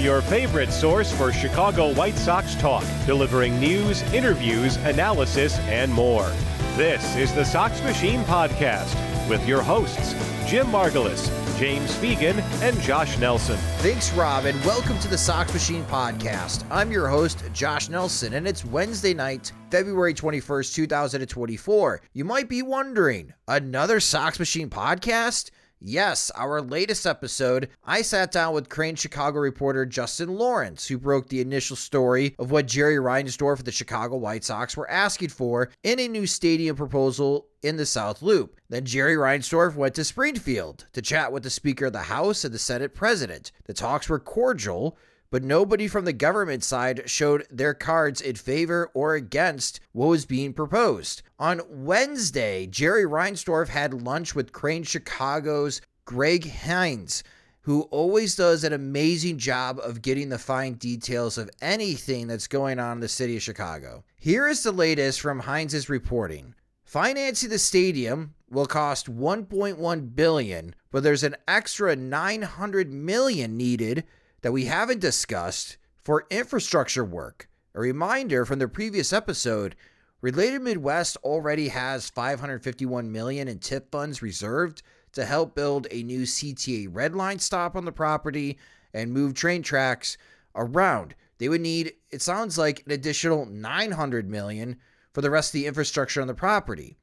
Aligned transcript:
Your 0.00 0.22
favorite 0.22 0.72
source 0.72 1.12
for 1.12 1.30
Chicago 1.30 1.92
White 1.94 2.16
Sox 2.16 2.54
talk, 2.54 2.84
delivering 3.04 3.60
news, 3.60 4.02
interviews, 4.14 4.76
analysis, 4.78 5.58
and 5.60 5.92
more. 5.92 6.30
This 6.76 7.16
is 7.16 7.34
the 7.34 7.44
Sox 7.44 7.82
Machine 7.82 8.22
Podcast 8.24 8.94
with 9.28 9.46
your 9.46 9.60
hosts, 9.60 10.14
Jim 10.46 10.68
Margalus, 10.68 11.28
James 11.58 11.94
Fegan, 11.96 12.40
and 12.62 12.80
Josh 12.80 13.18
Nelson. 13.18 13.58
Thanks, 13.80 14.10
Rob, 14.14 14.46
and 14.46 14.58
welcome 14.64 14.98
to 15.00 15.08
the 15.08 15.18
Sox 15.18 15.52
Machine 15.52 15.84
Podcast. 15.84 16.64
I'm 16.70 16.90
your 16.90 17.06
host, 17.06 17.42
Josh 17.52 17.90
Nelson, 17.90 18.32
and 18.32 18.48
it's 18.48 18.64
Wednesday 18.64 19.12
night, 19.12 19.52
February 19.70 20.14
21st, 20.14 20.74
2024. 20.74 22.00
You 22.14 22.24
might 22.24 22.48
be 22.48 22.62
wondering, 22.62 23.34
another 23.46 24.00
Sox 24.00 24.38
Machine 24.38 24.70
podcast? 24.70 25.50
Yes, 25.82 26.30
our 26.32 26.60
latest 26.60 27.06
episode, 27.06 27.70
I 27.86 28.02
sat 28.02 28.30
down 28.30 28.52
with 28.52 28.68
Crain's 28.68 29.00
Chicago 29.00 29.38
reporter 29.38 29.86
Justin 29.86 30.34
Lawrence, 30.36 30.86
who 30.86 30.98
broke 30.98 31.28
the 31.30 31.40
initial 31.40 31.74
story 31.74 32.34
of 32.38 32.50
what 32.50 32.66
Jerry 32.66 32.96
Reinsdorf 32.96 33.60
of 33.60 33.64
the 33.64 33.72
Chicago 33.72 34.18
White 34.18 34.44
Sox 34.44 34.76
were 34.76 34.90
asking 34.90 35.30
for 35.30 35.70
in 35.82 35.98
a 35.98 36.06
new 36.06 36.26
stadium 36.26 36.76
proposal 36.76 37.46
in 37.62 37.78
the 37.78 37.86
South 37.86 38.20
Loop. 38.20 38.60
Then 38.68 38.84
Jerry 38.84 39.16
Reinsdorf 39.16 39.74
went 39.74 39.94
to 39.94 40.04
Springfield 40.04 40.84
to 40.92 41.00
chat 41.00 41.32
with 41.32 41.44
the 41.44 41.50
Speaker 41.50 41.86
of 41.86 41.94
the 41.94 42.00
House 42.00 42.44
and 42.44 42.52
the 42.52 42.58
Senate 42.58 42.94
President. 42.94 43.50
The 43.64 43.72
talks 43.72 44.06
were 44.06 44.18
cordial, 44.18 44.98
but 45.30 45.42
nobody 45.42 45.88
from 45.88 46.04
the 46.04 46.12
government 46.12 46.62
side 46.62 47.08
showed 47.08 47.46
their 47.50 47.72
cards 47.72 48.20
in 48.20 48.34
favor 48.34 48.90
or 48.92 49.14
against 49.14 49.80
what 49.92 50.08
was 50.08 50.26
being 50.26 50.52
proposed. 50.52 51.22
On 51.40 51.62
Wednesday, 51.70 52.66
Jerry 52.66 53.06
Reinsdorf 53.06 53.68
had 53.68 54.02
lunch 54.02 54.34
with 54.34 54.52
Crain's 54.52 54.88
Chicago's 54.88 55.80
Greg 56.04 56.44
Hinz, 56.44 57.24
who 57.62 57.84
always 57.84 58.36
does 58.36 58.62
an 58.62 58.74
amazing 58.74 59.38
job 59.38 59.80
of 59.82 60.02
getting 60.02 60.28
the 60.28 60.36
fine 60.38 60.74
details 60.74 61.38
of 61.38 61.48
anything 61.62 62.26
that's 62.26 62.46
going 62.46 62.78
on 62.78 62.98
in 62.98 63.00
the 63.00 63.08
city 63.08 63.36
of 63.36 63.42
Chicago. 63.42 64.04
Here 64.18 64.46
is 64.46 64.62
the 64.62 64.70
latest 64.70 65.22
from 65.22 65.40
Hinz's 65.40 65.88
reporting. 65.88 66.54
Financing 66.84 67.48
the 67.48 67.58
stadium 67.58 68.34
will 68.50 68.66
cost 68.66 69.10
1.1 69.10 70.14
billion, 70.14 70.74
but 70.90 71.02
there's 71.02 71.24
an 71.24 71.36
extra 71.48 71.96
900 71.96 72.92
million 72.92 73.56
needed 73.56 74.04
that 74.42 74.52
we 74.52 74.66
haven't 74.66 75.00
discussed 75.00 75.78
for 76.04 76.26
infrastructure 76.28 77.04
work. 77.04 77.48
A 77.74 77.80
reminder 77.80 78.44
from 78.44 78.58
the 78.58 78.68
previous 78.68 79.10
episode, 79.10 79.74
Related 80.22 80.60
Midwest 80.60 81.16
already 81.24 81.68
has 81.68 82.10
551 82.10 83.10
million 83.10 83.48
in 83.48 83.58
TIF 83.58 83.84
funds 83.90 84.20
reserved 84.20 84.82
to 85.12 85.24
help 85.24 85.54
build 85.54 85.86
a 85.90 86.02
new 86.02 86.22
CTA 86.22 86.88
red 86.90 87.14
line 87.14 87.38
stop 87.38 87.74
on 87.74 87.86
the 87.86 87.92
property 87.92 88.58
and 88.92 89.14
move 89.14 89.32
train 89.32 89.62
tracks 89.62 90.18
around. 90.54 91.14
They 91.38 91.48
would 91.48 91.62
need 91.62 91.94
it 92.10 92.20
sounds 92.20 92.58
like 92.58 92.82
an 92.84 92.92
additional 92.92 93.46
900 93.46 94.28
million 94.28 94.76
for 95.14 95.22
the 95.22 95.30
rest 95.30 95.50
of 95.50 95.52
the 95.54 95.66
infrastructure 95.66 96.20
on 96.20 96.26
the 96.26 96.34
property. 96.34 96.98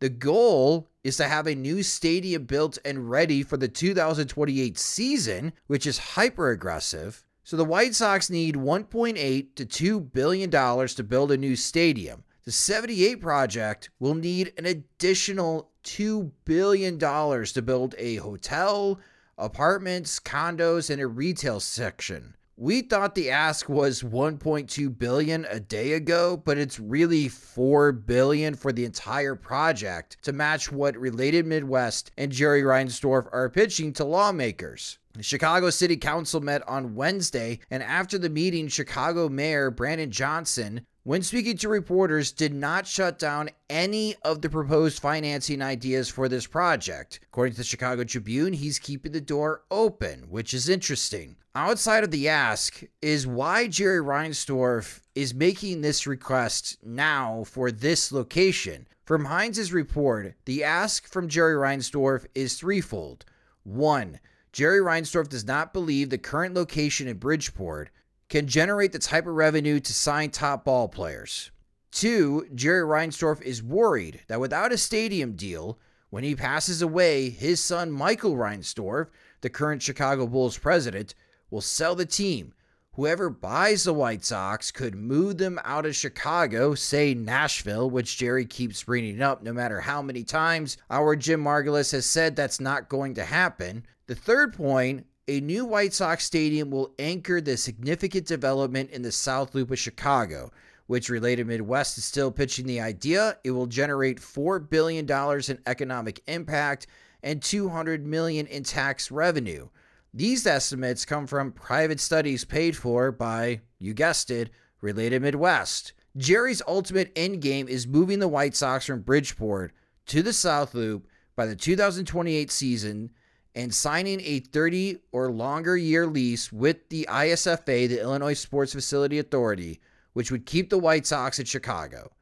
The 0.00 0.08
goal 0.08 0.88
is 1.04 1.16
to 1.18 1.28
have 1.28 1.46
a 1.46 1.54
new 1.54 1.84
stadium 1.84 2.46
built 2.46 2.78
and 2.84 3.08
ready 3.08 3.44
for 3.44 3.56
the 3.56 3.68
2028 3.68 4.76
season, 4.76 5.52
which 5.68 5.86
is 5.86 5.98
hyper 5.98 6.50
aggressive. 6.50 7.24
So 7.44 7.56
the 7.56 7.64
White 7.64 7.94
Sox 7.94 8.28
need 8.28 8.56
1.8 8.56 9.54
to 9.54 9.64
2 9.64 10.00
billion 10.00 10.50
dollars 10.50 10.96
to 10.96 11.04
build 11.04 11.30
a 11.30 11.36
new 11.36 11.54
stadium. 11.54 12.24
The 12.46 12.52
78 12.52 13.20
project 13.20 13.90
will 13.98 14.14
need 14.14 14.52
an 14.56 14.66
additional 14.66 15.72
2 15.82 16.30
billion 16.44 16.96
dollars 16.96 17.52
to 17.54 17.60
build 17.60 17.96
a 17.98 18.16
hotel, 18.16 19.00
apartments, 19.36 20.20
condos, 20.20 20.88
and 20.88 21.02
a 21.02 21.08
retail 21.08 21.58
section. 21.58 22.36
We 22.56 22.82
thought 22.82 23.16
the 23.16 23.32
ask 23.32 23.68
was 23.68 24.04
1.2 24.04 24.96
billion 24.96 25.44
a 25.46 25.58
day 25.58 25.94
ago, 25.94 26.36
but 26.36 26.56
it's 26.56 26.78
really 26.78 27.26
4 27.26 27.90
billion 27.90 28.54
for 28.54 28.72
the 28.72 28.84
entire 28.84 29.34
project 29.34 30.18
to 30.22 30.32
match 30.32 30.70
what 30.70 30.96
Related 30.96 31.46
Midwest 31.46 32.12
and 32.16 32.30
Jerry 32.30 32.62
Reinsdorf 32.62 33.26
are 33.32 33.50
pitching 33.50 33.92
to 33.94 34.04
lawmakers. 34.04 34.98
The 35.14 35.24
Chicago 35.24 35.70
City 35.70 35.96
Council 35.96 36.40
met 36.40 36.62
on 36.68 36.94
Wednesday, 36.94 37.58
and 37.72 37.82
after 37.82 38.18
the 38.18 38.30
meeting, 38.30 38.68
Chicago 38.68 39.28
Mayor 39.28 39.72
Brandon 39.72 40.12
Johnson 40.12 40.86
when 41.06 41.22
speaking 41.22 41.56
to 41.56 41.68
reporters, 41.68 42.32
did 42.32 42.52
not 42.52 42.84
shut 42.84 43.16
down 43.16 43.48
any 43.70 44.16
of 44.24 44.42
the 44.42 44.50
proposed 44.50 45.00
financing 45.00 45.62
ideas 45.62 46.08
for 46.08 46.28
this 46.28 46.48
project. 46.48 47.20
According 47.28 47.52
to 47.52 47.58
the 47.58 47.64
Chicago 47.64 48.02
Tribune, 48.02 48.52
he's 48.52 48.80
keeping 48.80 49.12
the 49.12 49.20
door 49.20 49.62
open, 49.70 50.24
which 50.28 50.52
is 50.52 50.68
interesting. 50.68 51.36
Outside 51.54 52.02
of 52.02 52.10
the 52.10 52.28
ask 52.28 52.82
is 53.00 53.24
why 53.24 53.68
Jerry 53.68 54.02
Reinsdorf 54.02 55.00
is 55.14 55.32
making 55.32 55.80
this 55.80 56.08
request 56.08 56.78
now 56.84 57.44
for 57.44 57.70
this 57.70 58.10
location. 58.10 58.88
From 59.04 59.26
Hinz's 59.26 59.72
report, 59.72 60.34
the 60.44 60.64
ask 60.64 61.06
from 61.06 61.28
Jerry 61.28 61.54
Reinsdorf 61.54 62.26
is 62.34 62.56
threefold. 62.56 63.24
One, 63.62 64.18
Jerry 64.52 64.80
Reinsdorf 64.80 65.28
does 65.28 65.46
not 65.46 65.72
believe 65.72 66.10
the 66.10 66.18
current 66.18 66.56
location 66.56 67.06
in 67.06 67.18
Bridgeport 67.18 67.90
can 68.28 68.46
generate 68.46 68.92
the 68.92 68.98
type 68.98 69.26
of 69.26 69.34
revenue 69.34 69.80
to 69.80 69.92
sign 69.92 70.30
top 70.30 70.64
ball 70.64 70.88
players. 70.88 71.50
Two, 71.92 72.46
Jerry 72.54 72.82
Reinsdorf 72.82 73.40
is 73.42 73.62
worried 73.62 74.20
that 74.28 74.40
without 74.40 74.72
a 74.72 74.78
stadium 74.78 75.32
deal, 75.32 75.78
when 76.10 76.24
he 76.24 76.34
passes 76.34 76.82
away, 76.82 77.30
his 77.30 77.60
son 77.60 77.90
Michael 77.90 78.36
Reinsdorf, 78.36 79.08
the 79.40 79.50
current 79.50 79.82
Chicago 79.82 80.26
Bulls 80.26 80.58
president, 80.58 81.14
will 81.50 81.60
sell 81.60 81.94
the 81.94 82.06
team. 82.06 82.52
Whoever 82.92 83.28
buys 83.28 83.84
the 83.84 83.92
White 83.92 84.24
Sox 84.24 84.70
could 84.70 84.94
move 84.94 85.36
them 85.36 85.60
out 85.64 85.84
of 85.84 85.94
Chicago, 85.94 86.74
say 86.74 87.12
Nashville, 87.12 87.90
which 87.90 88.16
Jerry 88.16 88.46
keeps 88.46 88.84
bringing 88.84 89.20
up 89.20 89.42
no 89.42 89.52
matter 89.52 89.80
how 89.80 90.00
many 90.00 90.24
times 90.24 90.78
our 90.90 91.14
Jim 91.14 91.44
Margalus 91.44 91.92
has 91.92 92.06
said 92.06 92.34
that's 92.34 92.58
not 92.58 92.88
going 92.88 93.14
to 93.14 93.24
happen. 93.24 93.84
The 94.06 94.14
third 94.14 94.54
point 94.54 95.04
a 95.28 95.40
new 95.40 95.64
White 95.64 95.92
Sox 95.92 96.24
stadium 96.24 96.70
will 96.70 96.94
anchor 96.98 97.40
the 97.40 97.56
significant 97.56 98.26
development 98.26 98.90
in 98.90 99.02
the 99.02 99.10
South 99.10 99.54
Loop 99.54 99.72
of 99.72 99.78
Chicago, 99.78 100.52
which 100.86 101.08
Related 101.08 101.48
Midwest 101.48 101.98
is 101.98 102.04
still 102.04 102.30
pitching 102.30 102.66
the 102.66 102.80
idea. 102.80 103.36
It 103.42 103.50
will 103.50 103.66
generate 103.66 104.20
$4 104.20 104.70
billion 104.70 105.04
in 105.48 105.58
economic 105.66 106.22
impact 106.28 106.86
and 107.24 107.42
200 107.42 108.06
million 108.06 108.46
in 108.46 108.62
tax 108.62 109.10
revenue. 109.10 109.68
These 110.14 110.46
estimates 110.46 111.04
come 111.04 111.26
from 111.26 111.50
private 111.50 111.98
studies 111.98 112.44
paid 112.44 112.76
for 112.76 113.10
by, 113.10 113.62
you 113.78 113.94
guessed 113.94 114.30
it, 114.30 114.50
Related 114.80 115.22
Midwest. 115.22 115.92
Jerry's 116.16 116.62
ultimate 116.68 117.14
endgame 117.16 117.68
is 117.68 117.86
moving 117.86 118.20
the 118.20 118.28
White 118.28 118.54
Sox 118.54 118.86
from 118.86 119.02
Bridgeport 119.02 119.72
to 120.06 120.22
the 120.22 120.32
South 120.32 120.72
Loop 120.72 121.08
by 121.34 121.46
the 121.46 121.56
2028 121.56 122.50
season 122.50 123.10
and 123.56 123.74
signing 123.74 124.20
a 124.20 124.38
30 124.38 124.98
or 125.12 125.32
longer 125.32 125.76
year 125.78 126.06
lease 126.06 126.52
with 126.52 126.88
the 126.90 127.08
ISFA, 127.10 127.88
the 127.88 128.00
Illinois 128.00 128.34
Sports 128.34 128.74
Facility 128.74 129.18
Authority, 129.18 129.80
which 130.12 130.30
would 130.30 130.44
keep 130.44 130.68
the 130.68 130.78
White 130.78 131.06
Sox 131.06 131.40
at 131.40 131.48
Chicago. 131.48 132.12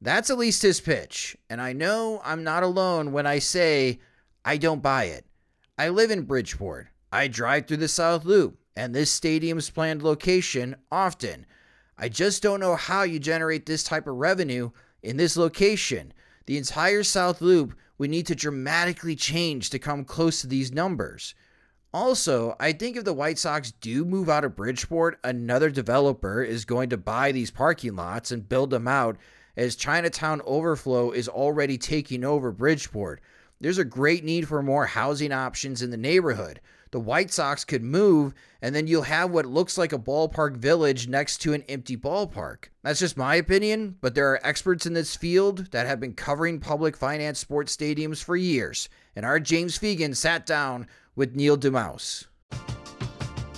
That's 0.00 0.30
at 0.30 0.38
least 0.38 0.62
his 0.62 0.80
pitch, 0.80 1.36
and 1.50 1.60
I 1.60 1.72
know 1.72 2.20
I'm 2.24 2.44
not 2.44 2.62
alone 2.62 3.10
when 3.10 3.26
I 3.26 3.40
say 3.40 3.98
I 4.44 4.58
don't 4.58 4.82
buy 4.82 5.04
it. 5.04 5.26
I 5.76 5.88
live 5.88 6.12
in 6.12 6.22
Bridgeport. 6.22 6.86
I 7.12 7.26
drive 7.28 7.66
through 7.66 7.78
the 7.78 7.88
South 7.88 8.24
Loop 8.24 8.58
and 8.76 8.94
this 8.94 9.10
stadium's 9.10 9.70
planned 9.70 10.02
location 10.02 10.76
often. 10.92 11.46
I 11.98 12.08
just 12.08 12.42
don't 12.42 12.60
know 12.60 12.76
how 12.76 13.02
you 13.02 13.18
generate 13.18 13.66
this 13.66 13.82
type 13.82 14.06
of 14.06 14.16
revenue 14.16 14.70
in 15.02 15.16
this 15.16 15.36
location. 15.36 16.12
The 16.44 16.58
entire 16.58 17.02
South 17.02 17.40
Loop 17.40 17.74
would 17.98 18.10
need 18.10 18.26
to 18.26 18.34
dramatically 18.34 19.16
change 19.16 19.70
to 19.70 19.78
come 19.78 20.04
close 20.04 20.40
to 20.40 20.46
these 20.46 20.72
numbers. 20.72 21.34
Also, 21.92 22.56
I 22.60 22.72
think 22.72 22.96
if 22.96 23.04
the 23.04 23.14
White 23.14 23.38
Sox 23.38 23.72
do 23.72 24.04
move 24.04 24.28
out 24.28 24.44
of 24.44 24.56
Bridgeport, 24.56 25.18
another 25.24 25.70
developer 25.70 26.42
is 26.42 26.64
going 26.64 26.90
to 26.90 26.98
buy 26.98 27.32
these 27.32 27.50
parking 27.50 27.96
lots 27.96 28.30
and 28.30 28.48
build 28.48 28.70
them 28.70 28.86
out 28.86 29.16
as 29.56 29.76
Chinatown 29.76 30.42
Overflow 30.44 31.12
is 31.12 31.28
already 31.28 31.78
taking 31.78 32.22
over 32.22 32.52
Bridgeport. 32.52 33.22
There's 33.60 33.78
a 33.78 33.84
great 33.84 34.24
need 34.24 34.46
for 34.46 34.62
more 34.62 34.86
housing 34.86 35.32
options 35.32 35.80
in 35.80 35.90
the 35.90 35.96
neighborhood. 35.96 36.60
The 36.96 37.00
White 37.00 37.30
Sox 37.30 37.62
could 37.62 37.82
move, 37.82 38.32
and 38.62 38.74
then 38.74 38.86
you'll 38.86 39.02
have 39.02 39.30
what 39.30 39.44
looks 39.44 39.76
like 39.76 39.92
a 39.92 39.98
ballpark 39.98 40.56
village 40.56 41.08
next 41.08 41.42
to 41.42 41.52
an 41.52 41.62
empty 41.68 41.94
ballpark. 41.94 42.70
That's 42.82 43.00
just 43.00 43.18
my 43.18 43.34
opinion, 43.34 43.96
but 44.00 44.14
there 44.14 44.30
are 44.30 44.40
experts 44.42 44.86
in 44.86 44.94
this 44.94 45.14
field 45.14 45.72
that 45.72 45.86
have 45.86 46.00
been 46.00 46.14
covering 46.14 46.58
public 46.58 46.96
finance 46.96 47.38
sports 47.38 47.76
stadiums 47.76 48.24
for 48.24 48.34
years, 48.34 48.88
and 49.14 49.26
our 49.26 49.38
James 49.38 49.78
Fegan 49.78 50.16
sat 50.16 50.46
down 50.46 50.86
with 51.14 51.36
Neil 51.36 51.58
deMause. 51.58 52.28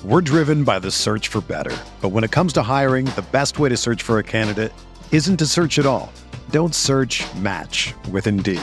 We're 0.02 0.20
driven 0.20 0.64
by 0.64 0.80
the 0.80 0.90
search 0.90 1.28
for 1.28 1.40
better, 1.40 1.76
but 2.00 2.08
when 2.08 2.24
it 2.24 2.32
comes 2.32 2.52
to 2.54 2.62
hiring, 2.64 3.04
the 3.04 3.26
best 3.30 3.60
way 3.60 3.68
to 3.68 3.76
search 3.76 4.02
for 4.02 4.18
a 4.18 4.24
candidate 4.24 4.72
isn't 5.12 5.36
to 5.36 5.46
search 5.46 5.78
at 5.78 5.86
all. 5.86 6.12
Don't 6.50 6.74
search 6.74 7.22
match 7.36 7.94
with 8.10 8.26
Indeed. 8.26 8.62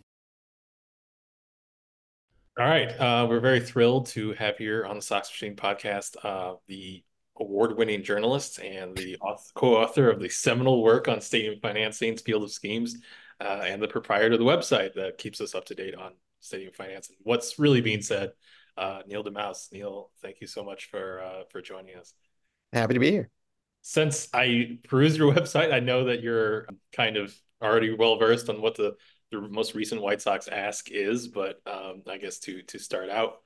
All 2.61 2.67
right. 2.67 2.89
Uh, 2.89 3.25
we're 3.27 3.39
very 3.39 3.59
thrilled 3.59 4.05
to 4.09 4.33
have 4.33 4.55
here 4.55 4.85
on 4.85 4.97
the 4.97 5.01
Sox 5.01 5.31
Machine 5.31 5.55
podcast 5.55 6.15
uh, 6.23 6.57
the 6.67 7.03
award 7.39 7.75
winning 7.75 8.03
journalist 8.03 8.59
and 8.59 8.95
the 8.95 9.17
co 9.55 9.77
author 9.77 10.11
of 10.11 10.19
the 10.19 10.29
seminal 10.29 10.83
work 10.83 11.07
on 11.07 11.21
stadium 11.21 11.55
financing, 11.59 12.17
Field 12.17 12.43
of 12.43 12.51
Schemes, 12.51 12.99
uh, 13.39 13.63
and 13.65 13.81
the 13.81 13.87
proprietor 13.87 14.33
of 14.33 14.37
the 14.37 14.45
website 14.45 14.93
that 14.93 15.17
keeps 15.17 15.41
us 15.41 15.55
up 15.55 15.65
to 15.65 15.73
date 15.73 15.95
on 15.95 16.11
stadium 16.39 16.71
finance 16.71 17.09
and 17.09 17.17
What's 17.23 17.57
really 17.57 17.81
being 17.81 18.03
said, 18.03 18.33
uh, 18.77 19.01
Neil 19.07 19.23
deMause. 19.23 19.73
Neil, 19.73 20.11
thank 20.21 20.39
you 20.39 20.45
so 20.45 20.63
much 20.63 20.91
for 20.91 21.19
uh, 21.19 21.43
for 21.49 21.63
joining 21.63 21.95
us. 21.95 22.13
Happy 22.73 22.93
to 22.93 22.99
be 22.99 23.09
here. 23.09 23.31
Since 23.81 24.29
I 24.35 24.77
perused 24.87 25.17
your 25.17 25.33
website, 25.33 25.73
I 25.73 25.79
know 25.79 26.03
that 26.03 26.21
you're 26.21 26.67
kind 26.93 27.17
of 27.17 27.35
already 27.59 27.91
well 27.91 28.17
versed 28.17 28.49
on 28.49 28.61
what 28.61 28.75
the 28.75 28.93
the 29.31 29.41
most 29.41 29.73
recent 29.75 30.01
White 30.01 30.21
Sox 30.21 30.47
ask 30.47 30.89
is, 30.91 31.27
but 31.27 31.61
um, 31.65 32.03
I 32.09 32.17
guess 32.17 32.39
to 32.39 32.61
to 32.63 32.79
start 32.79 33.09
out, 33.09 33.37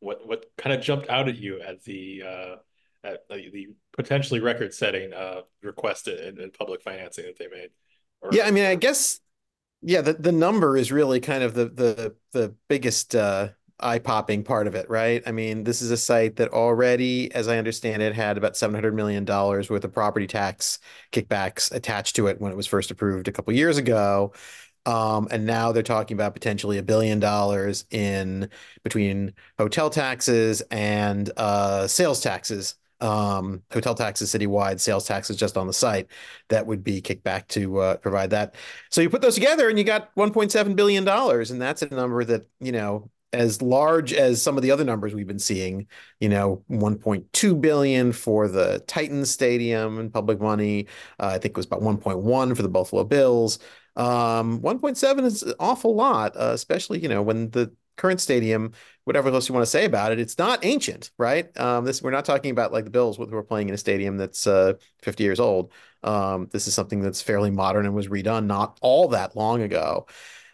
what 0.00 0.26
what 0.26 0.46
kind 0.56 0.74
of 0.74 0.82
jumped 0.82 1.08
out 1.08 1.28
at 1.28 1.36
you 1.36 1.60
at 1.60 1.82
the 1.84 2.22
uh, 2.26 2.56
at 3.04 3.28
the, 3.28 3.50
the 3.52 3.68
potentially 3.92 4.40
record-setting 4.40 5.12
uh, 5.12 5.42
request 5.62 6.08
in, 6.08 6.40
in, 6.40 6.50
public 6.50 6.82
financing 6.82 7.26
that 7.26 7.38
they 7.38 7.48
made? 7.48 7.68
Or, 8.22 8.30
yeah, 8.32 8.46
I 8.46 8.50
mean, 8.50 8.64
I 8.64 8.74
guess 8.74 9.20
yeah, 9.82 10.00
the 10.00 10.14
the 10.14 10.32
number 10.32 10.76
is 10.76 10.90
really 10.90 11.20
kind 11.20 11.42
of 11.42 11.54
the 11.54 11.66
the 11.66 12.14
the 12.32 12.54
biggest 12.68 13.14
uh, 13.14 13.48
eye-popping 13.80 14.44
part 14.44 14.66
of 14.66 14.74
it, 14.74 14.88
right? 14.88 15.22
I 15.26 15.32
mean, 15.32 15.64
this 15.64 15.82
is 15.82 15.90
a 15.90 15.96
site 15.96 16.36
that 16.36 16.52
already, 16.52 17.32
as 17.34 17.48
I 17.48 17.58
understand 17.58 18.02
it, 18.02 18.14
had 18.14 18.38
about 18.38 18.56
seven 18.56 18.74
hundred 18.74 18.94
million 18.94 19.24
dollars 19.24 19.68
worth 19.68 19.84
of 19.84 19.92
property 19.92 20.26
tax 20.26 20.78
kickbacks 21.12 21.72
attached 21.72 22.16
to 22.16 22.28
it 22.28 22.40
when 22.40 22.52
it 22.52 22.56
was 22.56 22.66
first 22.66 22.90
approved 22.90 23.28
a 23.28 23.32
couple 23.32 23.52
years 23.52 23.76
ago. 23.76 24.32
Um, 24.86 25.28
and 25.30 25.46
now 25.46 25.72
they're 25.72 25.82
talking 25.82 26.14
about 26.16 26.34
potentially 26.34 26.78
a 26.78 26.82
billion 26.82 27.20
dollars 27.20 27.84
in 27.90 28.50
between 28.82 29.34
hotel 29.58 29.90
taxes 29.90 30.62
and 30.70 31.30
uh, 31.36 31.86
sales 31.86 32.20
taxes. 32.20 32.76
Um, 33.00 33.62
hotel 33.70 33.94
taxes 33.94 34.32
citywide, 34.32 34.80
sales 34.80 35.06
taxes 35.06 35.36
just 35.36 35.58
on 35.58 35.66
the 35.66 35.72
site 35.72 36.06
that 36.48 36.66
would 36.66 36.82
be 36.82 37.02
kicked 37.02 37.24
back 37.24 37.46
to 37.48 37.78
uh, 37.80 37.96
provide 37.98 38.30
that. 38.30 38.54
So 38.90 39.00
you 39.00 39.10
put 39.10 39.20
those 39.20 39.34
together 39.34 39.68
and 39.68 39.76
you 39.76 39.84
got 39.84 40.14
1.7 40.14 40.76
billion 40.76 41.04
dollars, 41.04 41.50
and 41.50 41.60
that's 41.60 41.82
a 41.82 41.88
number 41.88 42.24
that 42.24 42.48
you 42.60 42.72
know 42.72 43.10
as 43.34 43.60
large 43.60 44.12
as 44.12 44.40
some 44.40 44.56
of 44.56 44.62
the 44.62 44.70
other 44.70 44.84
numbers 44.84 45.12
we've 45.12 45.26
been 45.26 45.38
seeing, 45.40 45.86
you 46.20 46.28
know, 46.28 46.62
1.2 46.70 47.60
billion 47.60 48.12
for 48.12 48.46
the 48.48 48.82
Titans 48.86 49.28
Stadium 49.30 49.98
and 49.98 50.12
public 50.12 50.40
money. 50.40 50.86
Uh, 51.18 51.26
I 51.26 51.38
think 51.38 51.46
it 51.46 51.56
was 51.56 51.66
about 51.66 51.82
1.1 51.82 52.56
for 52.56 52.62
the 52.62 52.68
Buffalo 52.68 53.02
Bills. 53.04 53.58
Um, 53.96 54.60
1.7 54.60 55.24
is 55.24 55.42
an 55.42 55.54
awful 55.60 55.94
lot, 55.94 56.36
uh, 56.36 56.50
especially, 56.52 56.98
you 57.00 57.08
know, 57.08 57.22
when 57.22 57.50
the 57.50 57.72
current 57.96 58.20
stadium, 58.20 58.72
whatever 59.04 59.30
else 59.30 59.48
you 59.48 59.54
want 59.54 59.64
to 59.64 59.70
say 59.70 59.84
about 59.84 60.12
it, 60.12 60.18
it's 60.18 60.38
not 60.38 60.64
ancient, 60.64 61.10
right? 61.18 61.56
Um, 61.58 61.84
this 61.84 62.02
we're 62.02 62.10
not 62.10 62.24
talking 62.24 62.50
about 62.50 62.72
like 62.72 62.84
the 62.84 62.90
Bills 62.90 63.16
who 63.16 63.34
are 63.34 63.42
playing 63.42 63.68
in 63.68 63.74
a 63.74 63.78
stadium 63.78 64.16
that's 64.16 64.46
uh, 64.46 64.74
50 65.02 65.22
years 65.22 65.40
old. 65.40 65.72
Um, 66.02 66.48
this 66.52 66.66
is 66.66 66.74
something 66.74 67.00
that's 67.00 67.22
fairly 67.22 67.50
modern 67.50 67.86
and 67.86 67.94
was 67.94 68.08
redone 68.08 68.46
not 68.46 68.78
all 68.82 69.08
that 69.08 69.36
long 69.36 69.62
ago. 69.62 70.06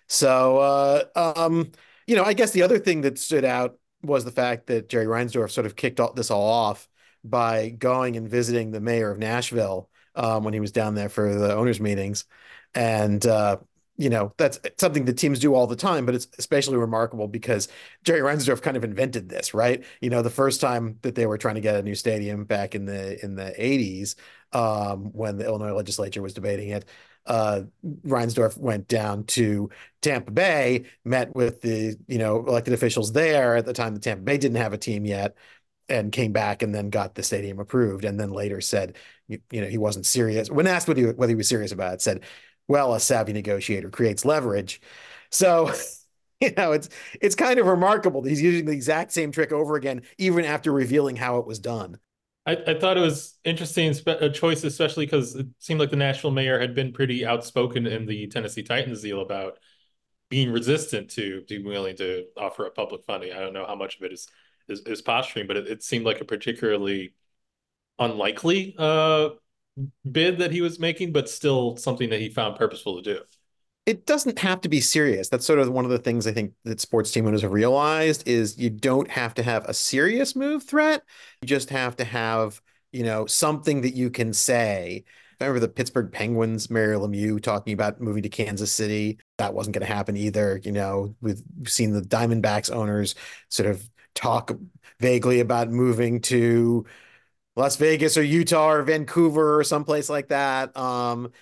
So, 0.08 0.58
uh, 0.58 1.34
um, 1.36 1.72
you 2.06 2.16
know, 2.16 2.24
I 2.24 2.32
guess 2.34 2.50
the 2.50 2.62
other 2.62 2.78
thing 2.78 3.02
that 3.02 3.18
stood 3.18 3.44
out 3.44 3.78
was 4.02 4.24
the 4.24 4.32
fact 4.32 4.66
that 4.66 4.88
Jerry 4.88 5.06
Reinsdorf 5.06 5.50
sort 5.50 5.66
of 5.66 5.76
kicked 5.76 6.00
all, 6.00 6.12
this 6.12 6.30
all 6.30 6.48
off 6.48 6.88
by 7.22 7.70
going 7.70 8.16
and 8.16 8.28
visiting 8.28 8.70
the 8.70 8.80
mayor 8.80 9.10
of 9.10 9.18
Nashville 9.18 9.90
um, 10.20 10.44
when 10.44 10.54
he 10.54 10.60
was 10.60 10.72
down 10.72 10.94
there 10.94 11.08
for 11.08 11.34
the 11.34 11.54
owners' 11.54 11.80
meetings 11.80 12.26
and 12.74 13.26
uh, 13.26 13.56
you 13.96 14.08
know 14.08 14.32
that's 14.38 14.58
something 14.78 15.04
that 15.04 15.18
teams 15.18 15.38
do 15.40 15.54
all 15.54 15.66
the 15.66 15.76
time, 15.76 16.06
but 16.06 16.14
it's 16.14 16.28
especially 16.38 16.78
remarkable 16.78 17.28
because 17.28 17.68
Jerry 18.04 18.20
Reinsdorf 18.20 18.62
kind 18.62 18.76
of 18.76 18.84
invented 18.84 19.28
this, 19.28 19.52
right? 19.52 19.84
You 20.00 20.10
know, 20.10 20.22
the 20.22 20.30
first 20.30 20.60
time 20.60 20.98
that 21.02 21.14
they 21.14 21.26
were 21.26 21.38
trying 21.38 21.56
to 21.56 21.60
get 21.60 21.76
a 21.76 21.82
new 21.82 21.94
stadium 21.94 22.44
back 22.44 22.74
in 22.74 22.86
the 22.86 23.22
in 23.22 23.34
the 23.34 23.54
'80s, 23.58 24.14
um, 24.52 25.12
when 25.12 25.36
the 25.36 25.44
Illinois 25.44 25.74
legislature 25.74 26.22
was 26.22 26.32
debating 26.34 26.70
it, 26.70 26.86
uh, 27.26 27.62
Reinsdorf 28.06 28.56
went 28.56 28.88
down 28.88 29.24
to 29.24 29.70
Tampa 30.00 30.30
Bay, 30.30 30.86
met 31.04 31.34
with 31.34 31.60
the 31.60 31.96
you 32.08 32.18
know 32.18 32.38
elected 32.46 32.72
officials 32.74 33.12
there 33.12 33.56
at 33.56 33.66
the 33.66 33.74
time. 33.74 33.94
The 33.94 34.00
Tampa 34.00 34.22
Bay 34.22 34.38
didn't 34.38 34.56
have 34.56 34.72
a 34.72 34.78
team 34.78 35.04
yet, 35.04 35.36
and 35.90 36.12
came 36.12 36.32
back 36.32 36.62
and 36.62 36.74
then 36.74 36.88
got 36.90 37.14
the 37.14 37.22
stadium 37.22 37.58
approved, 37.58 38.04
and 38.04 38.18
then 38.18 38.30
later 38.30 38.60
said 38.60 38.96
you, 39.30 39.40
you 39.50 39.60
know 39.60 39.68
he 39.68 39.78
wasn't 39.78 40.06
serious. 40.06 40.50
When 40.50 40.66
asked 40.66 40.88
whether 40.88 41.00
he, 41.00 41.06
whether 41.06 41.30
he 41.30 41.36
was 41.36 41.48
serious 41.48 41.72
about 41.72 41.94
it, 41.94 42.02
said, 42.02 42.22
"Well, 42.68 42.94
a 42.94 43.00
savvy 43.00 43.32
negotiator 43.32 43.90
creates 43.90 44.24
leverage." 44.24 44.80
So. 45.30 45.72
You 46.42 46.54
know, 46.56 46.72
it's 46.72 46.88
it's 47.20 47.34
kind 47.34 47.58
of 47.58 47.66
remarkable 47.66 48.22
that 48.22 48.30
he's 48.30 48.40
using 48.40 48.64
the 48.64 48.72
exact 48.72 49.12
same 49.12 49.30
trick 49.30 49.52
over 49.52 49.76
again, 49.76 50.00
even 50.16 50.46
after 50.46 50.72
revealing 50.72 51.14
how 51.14 51.36
it 51.36 51.46
was 51.46 51.58
done. 51.58 51.98
I, 52.46 52.56
I 52.66 52.78
thought 52.78 52.96
it 52.96 53.02
was 53.02 53.38
interesting 53.44 53.94
a 54.06 54.30
choice, 54.30 54.64
especially 54.64 55.04
because 55.04 55.36
it 55.36 55.46
seemed 55.58 55.80
like 55.80 55.90
the 55.90 55.96
Nashville 55.96 56.30
mayor 56.30 56.58
had 56.58 56.74
been 56.74 56.92
pretty 56.92 57.26
outspoken 57.26 57.86
in 57.86 58.06
the 58.06 58.26
Tennessee 58.28 58.62
Titans 58.62 59.02
deal 59.02 59.20
about 59.20 59.58
being 60.30 60.50
resistant 60.50 61.10
to 61.10 61.42
being 61.48 61.64
willing 61.64 61.96
to 61.96 62.24
offer 62.36 62.64
a 62.64 62.70
public 62.70 63.02
funding. 63.06 63.32
I 63.32 63.40
don't 63.40 63.52
know 63.52 63.66
how 63.66 63.74
much 63.74 63.98
of 63.98 64.04
it 64.04 64.12
is 64.12 64.28
is, 64.68 64.80
is 64.86 65.02
posturing, 65.02 65.46
but 65.46 65.56
it, 65.56 65.68
it 65.68 65.82
seemed 65.82 66.06
like 66.06 66.20
a 66.20 66.24
particularly 66.24 67.12
unlikely 68.00 68.74
uh, 68.78 69.30
bid 70.10 70.38
that 70.38 70.50
he 70.50 70.60
was 70.60 70.80
making, 70.80 71.12
but 71.12 71.28
still 71.28 71.76
something 71.76 72.10
that 72.10 72.20
he 72.20 72.28
found 72.28 72.56
purposeful 72.56 73.00
to 73.00 73.14
do 73.14 73.20
it 73.90 74.06
doesn't 74.06 74.38
have 74.38 74.60
to 74.60 74.68
be 74.68 74.80
serious. 74.80 75.28
That's 75.28 75.44
sort 75.44 75.58
of 75.58 75.68
one 75.70 75.84
of 75.84 75.90
the 75.90 75.98
things 75.98 76.26
I 76.26 76.32
think 76.32 76.52
that 76.64 76.80
sports 76.80 77.10
team 77.10 77.26
owners 77.26 77.42
have 77.42 77.52
realized 77.52 78.28
is 78.28 78.58
you 78.58 78.70
don't 78.70 79.10
have 79.10 79.34
to 79.34 79.42
have 79.42 79.64
a 79.64 79.74
serious 79.74 80.36
move 80.36 80.62
threat. 80.62 81.02
You 81.42 81.48
just 81.48 81.70
have 81.70 81.96
to 81.96 82.04
have, 82.04 82.60
you 82.92 83.02
know, 83.02 83.26
something 83.26 83.80
that 83.80 83.94
you 83.94 84.10
can 84.10 84.32
say. 84.32 85.04
I 85.40 85.44
remember 85.44 85.66
the 85.66 85.72
Pittsburgh 85.72 86.12
Penguins, 86.12 86.70
Mario 86.70 87.04
Lemieux 87.04 87.42
talking 87.42 87.72
about 87.72 88.00
moving 88.00 88.22
to 88.22 88.28
Kansas 88.28 88.70
City. 88.70 89.18
That 89.38 89.54
wasn't 89.54 89.74
going 89.74 89.86
to 89.86 89.92
happen 89.92 90.16
either. 90.16 90.60
You 90.62 90.72
know, 90.72 91.14
we've 91.22 91.42
seen 91.66 91.92
the 91.92 92.02
Diamondbacks 92.02 92.70
owners 92.70 93.14
sort 93.48 93.68
of 93.68 93.88
talk 94.14 94.52
vaguely 95.00 95.40
about 95.40 95.70
moving 95.70 96.20
to 96.20 96.84
Las 97.56 97.76
Vegas 97.76 98.16
or 98.16 98.22
Utah 98.22 98.70
or 98.70 98.82
Vancouver 98.82 99.58
or 99.58 99.64
someplace 99.64 100.08
like 100.08 100.28
that. 100.28 100.76
Um, 100.76 101.32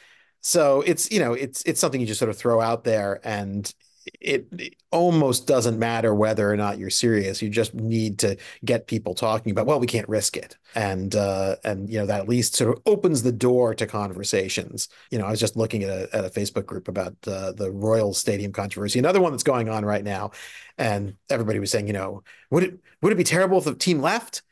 so 0.40 0.82
it's 0.82 1.10
you 1.10 1.18
know 1.18 1.34
it's 1.34 1.62
it's 1.62 1.80
something 1.80 2.00
you 2.00 2.06
just 2.06 2.18
sort 2.18 2.30
of 2.30 2.38
throw 2.38 2.60
out 2.60 2.84
there 2.84 3.20
and 3.24 3.72
it, 4.20 4.46
it, 4.58 4.74
almost 4.90 5.46
doesn't 5.46 5.78
matter 5.78 6.14
whether 6.14 6.50
or 6.50 6.56
not 6.56 6.78
you're 6.78 6.88
serious. 6.88 7.42
You 7.42 7.50
just 7.50 7.74
need 7.74 8.20
to 8.20 8.38
get 8.64 8.86
people 8.86 9.14
talking 9.14 9.52
about 9.52 9.66
well 9.66 9.80
we 9.80 9.86
can't 9.86 10.08
risk 10.08 10.36
it. 10.36 10.56
And 10.74 11.14
uh 11.14 11.56
and 11.62 11.90
you 11.90 11.98
know 11.98 12.06
that 12.06 12.22
at 12.22 12.28
least 12.28 12.56
sort 12.56 12.74
of 12.74 12.82
opens 12.86 13.22
the 13.22 13.32
door 13.32 13.74
to 13.74 13.86
conversations. 13.86 14.88
You 15.10 15.18
know 15.18 15.26
i 15.26 15.30
was 15.30 15.40
just 15.40 15.56
looking 15.56 15.82
at 15.82 15.90
a, 15.90 16.16
at 16.16 16.24
a 16.24 16.30
facebook 16.30 16.64
group 16.64 16.88
about 16.88 17.14
uh, 17.26 17.52
the 17.52 17.70
royal 17.70 18.14
stadium 18.14 18.52
controversy 18.52 18.98
another 18.98 19.20
one 19.20 19.32
that's 19.32 19.42
going 19.42 19.68
on 19.68 19.84
right 19.84 20.04
now. 20.04 20.30
And 20.78 21.16
everybody 21.28 21.58
was 21.58 21.70
saying 21.70 21.86
you 21.86 21.92
know 21.92 22.22
would 22.50 22.62
it 22.62 22.80
would 23.02 23.12
it 23.12 23.16
be 23.16 23.24
terrible 23.24 23.58
if 23.58 23.64
the 23.64 23.74
team 23.74 24.00
left 24.00 24.42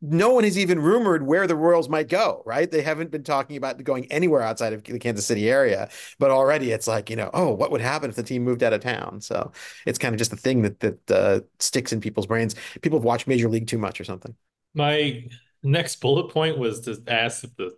no 0.00 0.32
one 0.32 0.44
has 0.44 0.56
even 0.56 0.78
rumored 0.78 1.24
where 1.24 1.46
the 1.46 1.56
Royals 1.56 1.88
might 1.88 2.08
go, 2.08 2.42
right? 2.46 2.70
They 2.70 2.82
haven't 2.82 3.10
been 3.10 3.24
talking 3.24 3.56
about 3.56 3.82
going 3.82 4.10
anywhere 4.12 4.42
outside 4.42 4.72
of 4.72 4.84
the 4.84 4.98
Kansas 4.98 5.26
City 5.26 5.50
area, 5.50 5.88
but 6.18 6.30
already 6.30 6.70
it's 6.70 6.86
like, 6.86 7.10
you 7.10 7.16
know, 7.16 7.30
oh, 7.34 7.52
what 7.52 7.72
would 7.72 7.80
happen 7.80 8.08
if 8.08 8.16
the 8.16 8.22
team 8.22 8.44
moved 8.44 8.62
out 8.62 8.72
of 8.72 8.80
town? 8.80 9.20
So 9.20 9.50
it's 9.86 9.98
kind 9.98 10.14
of 10.14 10.18
just 10.18 10.32
a 10.32 10.36
thing 10.36 10.62
that 10.62 10.80
that 10.80 11.10
uh, 11.10 11.40
sticks 11.58 11.92
in 11.92 12.00
people's 12.00 12.26
brains. 12.26 12.54
People 12.80 12.98
have 12.98 13.04
watched 13.04 13.26
Major 13.26 13.48
League 13.48 13.66
too 13.66 13.78
much 13.78 14.00
or 14.00 14.04
something. 14.04 14.34
My 14.74 15.24
next 15.64 15.96
bullet 15.96 16.32
point 16.32 16.58
was 16.58 16.80
to 16.82 17.02
ask 17.08 17.42
if 17.42 17.56
the 17.56 17.72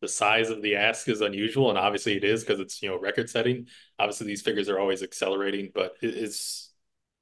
the 0.00 0.08
size 0.08 0.50
of 0.50 0.62
the 0.62 0.76
ask 0.76 1.08
is 1.08 1.20
unusual, 1.20 1.70
and 1.70 1.78
obviously 1.78 2.16
it 2.16 2.24
is 2.24 2.42
because 2.42 2.60
it's 2.60 2.82
you 2.82 2.88
know 2.88 2.98
record 2.98 3.28
setting. 3.28 3.66
Obviously, 3.98 4.26
these 4.26 4.42
figures 4.42 4.68
are 4.68 4.78
always 4.78 5.02
accelerating, 5.02 5.70
but 5.74 5.96
it's 6.00 6.72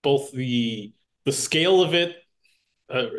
both 0.02 0.30
the 0.32 0.92
the 1.24 1.32
scale 1.32 1.82
of 1.82 1.94
it 1.94 2.16